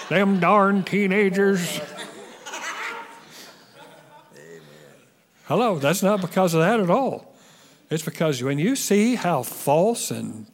them 0.09 0.40
darn 0.40 0.82
teenagers. 0.84 1.80
Hello, 5.46 5.78
that's 5.78 6.02
not 6.02 6.20
because 6.20 6.52
of 6.52 6.61
that 6.61 6.80
at 6.80 6.90
all. 6.90 7.34
It's 7.90 8.04
because 8.04 8.42
when 8.42 8.59
you 8.59 8.76
see 8.76 9.14
how 9.14 9.42
false 9.42 10.11
and 10.11 10.46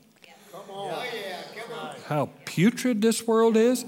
how 2.06 2.30
putrid 2.44 3.02
this 3.02 3.26
world 3.26 3.56
is, 3.56 3.84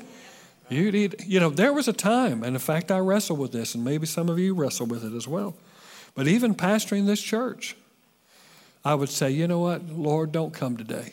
you 0.68 0.90
need, 0.90 1.24
you 1.24 1.38
know, 1.38 1.50
there 1.50 1.72
was 1.72 1.86
a 1.86 1.92
time, 1.92 2.42
and 2.42 2.56
in 2.56 2.58
fact, 2.58 2.90
I 2.90 2.98
wrestle 2.98 3.36
with 3.36 3.52
this, 3.52 3.76
and 3.76 3.84
maybe 3.84 4.04
some 4.04 4.28
of 4.28 4.38
you 4.38 4.52
wrestle 4.52 4.86
with 4.86 5.04
it 5.04 5.14
as 5.14 5.28
well. 5.28 5.54
But 6.16 6.26
even 6.26 6.56
pastoring 6.56 7.06
this 7.06 7.22
church, 7.22 7.76
I 8.84 8.94
would 8.94 9.10
say, 9.10 9.30
you 9.30 9.46
know 9.46 9.60
what, 9.60 9.88
Lord, 9.88 10.32
don't 10.32 10.52
come 10.52 10.76
today. 10.76 11.12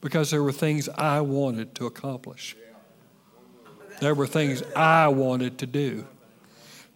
Because 0.00 0.30
there 0.30 0.42
were 0.42 0.52
things 0.52 0.88
I 0.88 1.20
wanted 1.20 1.74
to 1.74 1.86
accomplish. 1.86 2.56
There 4.00 4.14
were 4.14 4.26
things 4.26 4.62
I 4.74 5.08
wanted 5.08 5.58
to 5.58 5.66
do 5.66 6.06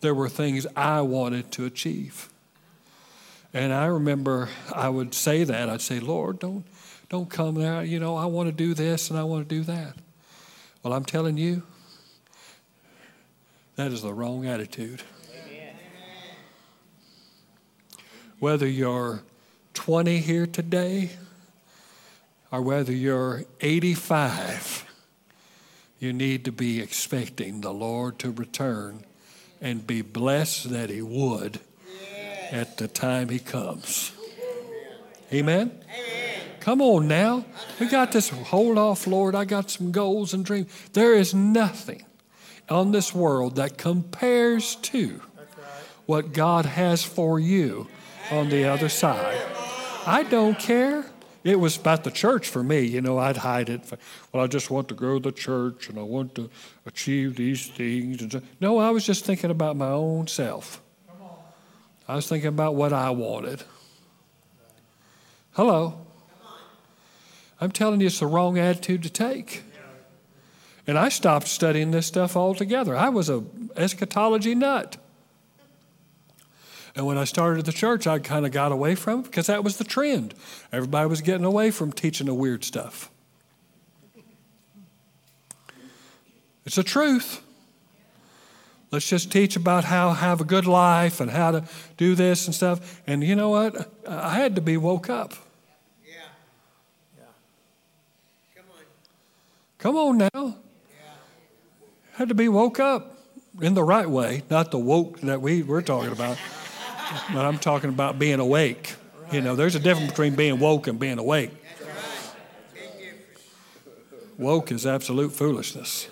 there 0.03 0.14
were 0.14 0.28
things 0.28 0.66
I 0.76 1.00
wanted 1.00 1.50
to 1.53 1.64
achieve. 1.64 2.28
And 3.55 3.72
I 3.72 3.86
remember 3.86 4.48
I 4.74 4.88
would 4.88 5.14
say 5.14 5.44
that. 5.44 5.70
I'd 5.70 5.80
say, 5.80 6.00
Lord, 6.00 6.40
don't, 6.40 6.64
don't 7.09 7.30
come 7.30 7.55
there. 7.55 7.82
You 7.82 8.00
know, 8.00 8.16
I 8.16 8.26
want 8.26 8.48
to 8.48 8.53
do 8.53 8.74
this 8.74 9.11
and 9.11 9.18
I 9.18 9.22
want 9.22 9.48
to 9.48 9.55
do 9.55 9.62
that. 9.62 9.94
Well, 10.82 10.92
I'm 10.92 11.05
telling 11.05 11.38
you, 11.38 11.62
that 13.76 13.92
is 13.92 14.03
the 14.03 14.12
wrong 14.12 14.44
attitude. 14.44 15.03
Whether 18.43 18.66
you're 18.66 19.22
20 19.74 20.18
here 20.18 20.49
today 20.49 21.11
or 22.51 22.61
whether 22.61 22.90
you're 22.93 23.45
85, 23.61 24.84
you 26.01 26.12
need 26.12 26.45
to 26.47 26.51
be 26.51 26.80
expecting 26.80 27.61
the 27.61 27.72
Lord 27.72 28.18
to 28.18 28.32
return 28.32 29.05
and 29.61 29.86
be 29.86 30.03
blessed 30.03 30.70
that 30.70 30.90
He 30.90 31.01
would 31.01 31.61
at 32.51 32.78
the 32.78 32.88
time 32.88 33.28
He 33.28 33.38
comes. 33.38 34.11
Amen? 35.32 35.80
Amen? 35.84 36.40
Come 36.59 36.82
on 36.82 37.07
now. 37.07 37.45
We 37.78 37.86
got 37.86 38.11
this. 38.11 38.30
Hold 38.30 38.76
off, 38.76 39.07
Lord. 39.07 39.36
I 39.36 39.45
got 39.45 39.70
some 39.70 39.93
goals 39.93 40.34
and 40.34 40.45
dreams. 40.45 40.68
There 40.95 41.14
is 41.14 41.32
nothing 41.32 42.05
on 42.68 42.90
this 42.90 43.14
world 43.14 43.55
that 43.55 43.78
compares 43.78 44.74
to 44.74 45.22
what 46.07 46.32
God 46.32 46.66
has 46.66 47.05
for 47.05 47.38
you 47.38 47.86
on 48.33 48.49
the 48.49 48.64
other 48.64 48.89
side. 48.89 49.41
I 50.07 50.22
don't 50.24 50.59
care. 50.59 51.05
It 51.45 51.59
was 51.61 51.76
about 51.76 52.05
the 52.05 52.11
church 52.11 52.49
for 52.49 52.62
me. 52.62 52.80
You 52.80 53.01
know, 53.01 53.18
I'd 53.18 53.37
hide 53.37 53.68
it. 53.68 53.83
Well, 54.33 54.43
I 54.43 54.47
just 54.47 54.70
want 54.70 54.89
to 54.89 54.95
grow 54.95 55.18
the 55.18 55.33
church 55.33 55.89
and 55.89 55.99
I 55.99 56.03
want 56.03 56.35
to 56.37 56.49
achieve 56.87 57.37
these 57.37 57.68
things. 57.68 58.22
And 58.22 58.43
No, 58.61 58.78
I 58.78 58.91
was 58.91 59.05
just 59.05 59.24
thinking 59.24 59.51
about 59.51 59.76
my 59.76 59.89
own 59.89 60.28
self. 60.28 60.80
I 62.09 62.16
was 62.16 62.28
thinking 62.28 62.49
about 62.49 62.74
what 62.74 62.93
I 62.93 63.11
wanted. 63.11 63.64
Hello. 65.53 66.07
I'm 67.61 67.70
telling 67.70 68.01
you, 68.01 68.07
it's 68.07 68.20
the 68.20 68.26
wrong 68.26 68.59
attitude 68.59 69.03
to 69.03 69.11
take. 69.11 69.62
And 70.87 70.99
I 70.99 71.11
stopped 71.11 71.47
studying 71.47 71.91
this 71.93 72.07
stuff 72.07 72.37
altogether. 72.37 72.97
I 72.97 73.09
was 73.09 73.28
a 73.28 73.45
eschatology 73.76 74.55
nut. 74.55 74.97
And 76.95 77.07
when 77.07 77.16
I 77.16 77.24
started 77.24 77.64
the 77.64 77.72
church, 77.72 78.07
I 78.07 78.18
kind 78.18 78.45
of 78.45 78.53
got 78.53 78.70
away 78.70 78.95
from 78.95 79.20
it 79.20 79.22
because 79.24 79.47
that 79.47 79.64
was 79.64 79.78
the 79.78 79.84
trend. 79.84 80.34
Everybody 80.72 81.09
was 81.09 81.20
getting 81.22 81.45
away 81.45 81.70
from 81.70 81.93
teaching 81.93 82.26
the 82.26 82.34
weird 82.34 82.64
stuff. 82.64 83.11
It's 86.64 86.76
the 86.76 86.82
truth. 86.82 87.43
Let's 88.90 89.09
just 89.09 89.32
teach 89.32 89.57
about 89.57 89.84
how 89.84 90.11
to 90.11 90.14
have 90.14 90.43
a 90.43 90.45
good 90.45 90.66
life 90.66 91.20
and 91.20 91.30
how 91.30 91.51
to 91.51 91.64
do 91.97 92.14
this 92.14 92.47
and 92.47 92.55
stuff. 92.55 93.01
And 93.07 93.24
you 93.24 93.34
know 93.34 93.49
what? 93.49 93.90
I 94.07 94.34
had 94.36 94.55
to 94.57 94.61
be 94.61 94.76
woke 94.76 95.09
up. 95.09 95.32
Yeah. 96.07 96.14
Yeah. 97.18 97.24
Come 98.55 98.64
on. 98.70 98.84
Come 99.78 99.97
on 99.97 100.30
now. 100.34 100.57
Had 102.12 102.28
to 102.28 102.34
be 102.34 102.51
woke 102.51 102.78
up 102.78 103.16
in 103.62 103.72
the 103.72 103.82
right 103.82 104.09
way, 104.09 104.43
not 104.51 104.70
the 104.70 104.78
woke 104.78 105.20
that 105.20 105.40
we, 105.40 105.62
we're 105.62 105.80
talking 105.80 106.12
about, 106.12 106.36
but 107.32 107.44
I'm 107.44 107.58
talking 107.58 107.90
about 107.90 108.18
being 108.18 108.40
awake. 108.40 108.94
You 109.30 109.40
know, 109.40 109.56
there's 109.56 109.74
a 109.74 109.80
difference 109.80 110.10
between 110.10 110.34
being 110.34 110.58
woke 110.58 110.86
and 110.86 110.98
being 110.98 111.18
awake. 111.18 111.50
Woke 114.38 114.72
is 114.72 114.86
absolute 114.86 115.32
foolishness. 115.32 116.08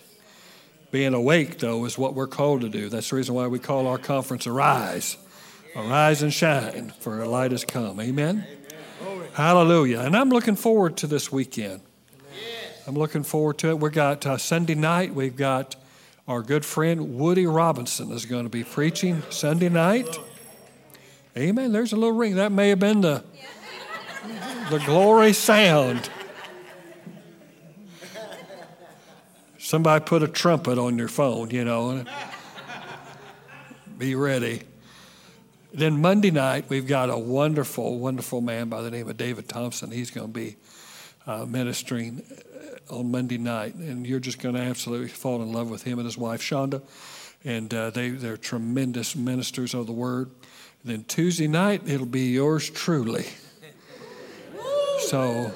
Being 0.90 1.14
awake, 1.14 1.58
though, 1.58 1.84
is 1.84 1.96
what 1.96 2.14
we're 2.14 2.26
called 2.26 2.62
to 2.62 2.68
do. 2.68 2.88
That's 2.88 3.10
the 3.10 3.16
reason 3.16 3.34
why 3.34 3.46
we 3.46 3.58
call 3.58 3.86
our 3.86 3.98
conference 3.98 4.46
Arise. 4.46 5.16
Arise 5.76 6.22
and 6.22 6.32
shine, 6.32 6.92
for 6.98 7.22
a 7.22 7.28
light 7.28 7.52
has 7.52 7.64
come. 7.64 8.00
Amen? 8.00 8.44
Amen. 9.02 9.28
Hallelujah. 9.34 10.00
And 10.00 10.16
I'm 10.16 10.30
looking 10.30 10.56
forward 10.56 10.96
to 10.98 11.06
this 11.06 11.30
weekend. 11.30 11.80
I'm 12.86 12.94
looking 12.94 13.22
forward 13.22 13.58
to 13.58 13.68
it. 13.68 13.78
We've 13.78 13.92
got 13.92 14.26
uh, 14.26 14.36
Sunday 14.36 14.74
night, 14.74 15.14
we've 15.14 15.36
got 15.36 15.76
our 16.26 16.42
good 16.42 16.64
friend 16.64 17.18
Woody 17.18 17.46
Robinson 17.46 18.10
is 18.12 18.26
going 18.26 18.44
to 18.44 18.50
be 18.50 18.64
preaching 18.64 19.22
Sunday 19.30 19.68
night. 19.68 20.08
Amen. 21.40 21.72
There's 21.72 21.94
a 21.94 21.96
little 21.96 22.14
ring. 22.14 22.34
That 22.34 22.52
may 22.52 22.68
have 22.68 22.80
been 22.80 23.00
the, 23.00 23.24
the 24.68 24.78
glory 24.80 25.32
sound. 25.32 26.10
Somebody 29.56 30.04
put 30.04 30.22
a 30.22 30.28
trumpet 30.28 30.76
on 30.76 30.98
your 30.98 31.08
phone, 31.08 31.48
you 31.50 31.64
know. 31.64 32.04
Be 33.96 34.14
ready. 34.14 34.64
Then 35.72 36.02
Monday 36.02 36.30
night, 36.30 36.66
we've 36.68 36.86
got 36.86 37.08
a 37.08 37.16
wonderful, 37.16 37.98
wonderful 37.98 38.42
man 38.42 38.68
by 38.68 38.82
the 38.82 38.90
name 38.90 39.08
of 39.08 39.16
David 39.16 39.48
Thompson. 39.48 39.90
He's 39.90 40.10
going 40.10 40.26
to 40.26 40.32
be 40.38 40.56
uh, 41.26 41.46
ministering 41.46 42.22
uh, 42.90 42.96
on 42.96 43.10
Monday 43.10 43.38
night, 43.38 43.76
and 43.76 44.06
you're 44.06 44.20
just 44.20 44.40
going 44.40 44.56
to 44.56 44.60
absolutely 44.60 45.08
fall 45.08 45.40
in 45.40 45.54
love 45.54 45.70
with 45.70 45.84
him 45.84 45.98
and 45.98 46.04
his 46.04 46.18
wife, 46.18 46.42
Shonda. 46.42 46.82
And 47.44 47.72
uh, 47.72 47.88
they, 47.88 48.10
they're 48.10 48.36
tremendous 48.36 49.16
ministers 49.16 49.72
of 49.72 49.86
the 49.86 49.92
word. 49.92 50.30
And 50.82 50.92
then 50.92 51.04
Tuesday 51.04 51.48
night, 51.48 51.82
it'll 51.86 52.06
be 52.06 52.30
yours 52.32 52.68
truly. 52.68 53.26
So 55.00 55.52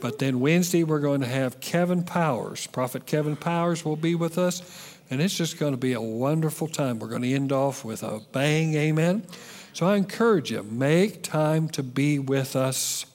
but 0.00 0.18
then 0.18 0.40
Wednesday, 0.40 0.84
we're 0.84 1.00
going 1.00 1.20
to 1.20 1.26
have 1.26 1.60
Kevin 1.60 2.04
Powers. 2.04 2.66
Prophet 2.66 3.06
Kevin 3.06 3.36
Powers 3.36 3.84
will 3.84 3.96
be 3.96 4.14
with 4.14 4.38
us, 4.38 4.62
and 5.10 5.20
it's 5.20 5.36
just 5.36 5.58
going 5.58 5.72
to 5.72 5.78
be 5.78 5.92
a 5.92 6.00
wonderful 6.00 6.68
time. 6.68 6.98
We're 6.98 7.08
going 7.08 7.22
to 7.22 7.32
end 7.32 7.52
off 7.52 7.84
with 7.84 8.02
a 8.02 8.20
bang, 8.32 8.74
amen. 8.74 9.24
So 9.72 9.86
I 9.86 9.96
encourage 9.96 10.50
you, 10.50 10.62
make 10.62 11.22
time 11.22 11.68
to 11.70 11.82
be 11.82 12.18
with 12.18 12.54
us. 12.54 13.06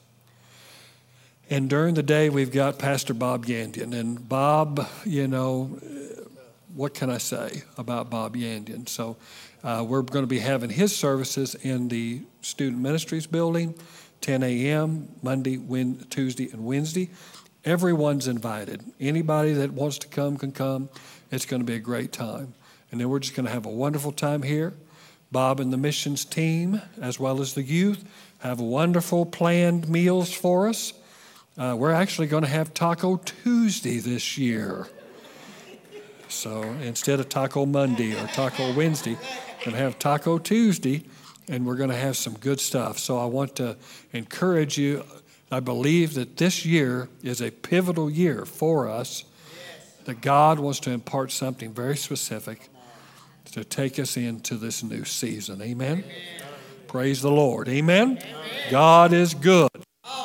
And 1.49 1.69
during 1.69 1.93
the 1.93 2.03
day, 2.03 2.29
we've 2.29 2.51
got 2.51 2.79
Pastor 2.79 3.13
Bob 3.13 3.45
Yandian. 3.45 3.93
And 3.93 4.27
Bob, 4.27 4.87
you 5.05 5.27
know, 5.27 5.65
what 6.73 6.93
can 6.93 7.09
I 7.09 7.17
say 7.17 7.63
about 7.77 8.09
Bob 8.09 8.35
Yandian? 8.35 8.89
So 8.89 9.17
uh, 9.63 9.85
we're 9.87 10.01
going 10.01 10.23
to 10.23 10.27
be 10.27 10.39
having 10.39 10.69
his 10.69 10.95
services 10.95 11.55
in 11.55 11.87
the 11.87 12.23
Student 12.41 12.81
Ministries 12.81 13.27
building. 13.27 13.75
10 14.23 14.41
a.m., 14.41 15.09
Monday, 15.21 15.59
Tuesday, 16.09 16.49
and 16.53 16.63
Wednesday. 16.63 17.09
Everyone's 17.65 18.27
invited. 18.27 18.81
Anybody 18.99 19.51
that 19.53 19.73
wants 19.73 19.97
to 19.99 20.07
come 20.07 20.37
can 20.37 20.53
come. 20.53 20.89
It's 21.29 21.45
going 21.45 21.61
to 21.61 21.65
be 21.65 21.75
a 21.75 21.79
great 21.79 22.13
time. 22.13 22.53
And 22.91 23.01
then 23.01 23.09
we're 23.09 23.19
just 23.19 23.35
going 23.35 23.45
to 23.45 23.51
have 23.51 23.65
a 23.65 23.69
wonderful 23.69 24.13
time 24.13 24.43
here. 24.43 24.73
Bob 25.31 25.59
and 25.59 25.73
the 25.73 25.77
missions 25.77 26.23
team, 26.23 26.81
as 27.01 27.19
well 27.19 27.41
as 27.41 27.53
the 27.53 27.63
youth, 27.63 28.05
have 28.39 28.61
wonderful 28.61 29.25
planned 29.25 29.89
meals 29.89 30.31
for 30.31 30.69
us. 30.69 30.93
Uh, 31.57 31.75
we're 31.77 31.91
actually 31.91 32.27
going 32.27 32.43
to 32.43 32.49
have 32.49 32.73
Taco 32.73 33.17
Tuesday 33.17 33.97
this 33.97 34.37
year. 34.37 34.87
So 36.29 36.61
instead 36.81 37.19
of 37.19 37.29
Taco 37.29 37.65
Monday 37.65 38.15
or 38.15 38.27
Taco 38.27 38.73
Wednesday, 38.73 39.17
going 39.63 39.75
to 39.75 39.81
have 39.81 39.97
Taco 39.97 40.37
Tuesday 40.37 41.03
and 41.47 41.65
we're 41.65 41.75
going 41.75 41.89
to 41.89 41.95
have 41.95 42.17
some 42.17 42.33
good 42.35 42.59
stuff. 42.59 42.99
So 42.99 43.17
I 43.17 43.25
want 43.25 43.55
to 43.57 43.77
encourage 44.11 44.77
you. 44.77 45.03
I 45.51 45.59
believe 45.59 46.15
that 46.15 46.37
this 46.37 46.65
year 46.65 47.09
is 47.21 47.41
a 47.41 47.51
pivotal 47.51 48.09
year 48.09 48.45
for 48.45 48.89
us, 48.89 49.23
that 50.05 50.21
God 50.21 50.59
wants 50.59 50.79
to 50.81 50.91
impart 50.91 51.31
something 51.31 51.73
very 51.73 51.95
specific 51.95 52.69
to 53.51 53.63
take 53.63 53.99
us 53.99 54.17
into 54.17 54.55
this 54.55 54.83
new 54.83 55.05
season. 55.05 55.61
Amen? 55.61 56.03
Amen. 56.03 56.49
Praise 56.87 57.21
the 57.21 57.31
Lord. 57.31 57.69
Amen? 57.69 58.17
Amen? 58.17 58.71
God 58.71 59.13
is 59.13 59.33
good. 59.33 59.69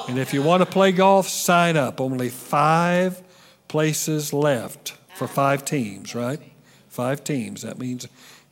And 0.08 0.18
if 0.18 0.32
you 0.32 0.42
want 0.42 0.62
to 0.62 0.66
play 0.66 0.92
golf, 0.92 1.28
sign 1.28 1.76
up. 1.76 2.00
Only 2.00 2.30
five 2.30 3.22
places 3.68 4.32
left 4.32 4.94
for 5.14 5.28
five 5.28 5.64
teams, 5.64 6.14
right? 6.14 6.40
Five 6.88 7.22
teams. 7.22 7.62
That 7.62 7.78
means 7.78 8.08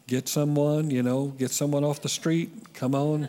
get 0.06 0.28
someone, 0.28 0.90
you 0.90 1.02
know, 1.02 1.26
get 1.38 1.50
someone 1.50 1.84
off 1.84 2.00
the 2.02 2.08
street, 2.08 2.50
come 2.74 2.94
on, 2.94 3.28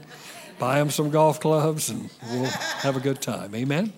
buy 0.59 0.79
them 0.79 0.89
some 0.89 1.09
golf 1.09 1.39
clubs, 1.39 1.89
and 1.89 2.09
we'll 2.31 2.45
have 2.45 2.95
a 2.95 2.99
good 2.99 3.21
time. 3.21 3.55
Amen. 3.55 3.93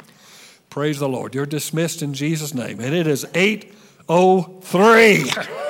Praise 0.69 0.99
the 0.99 1.10
Lord. 1.10 1.34
You're 1.35 1.45
dismissed 1.45 2.01
in 2.01 2.14
Jesus' 2.14 2.53
name. 2.53 2.80
And 2.80 2.93
it 2.93 3.07
is 3.07 3.26
803. 3.34 5.31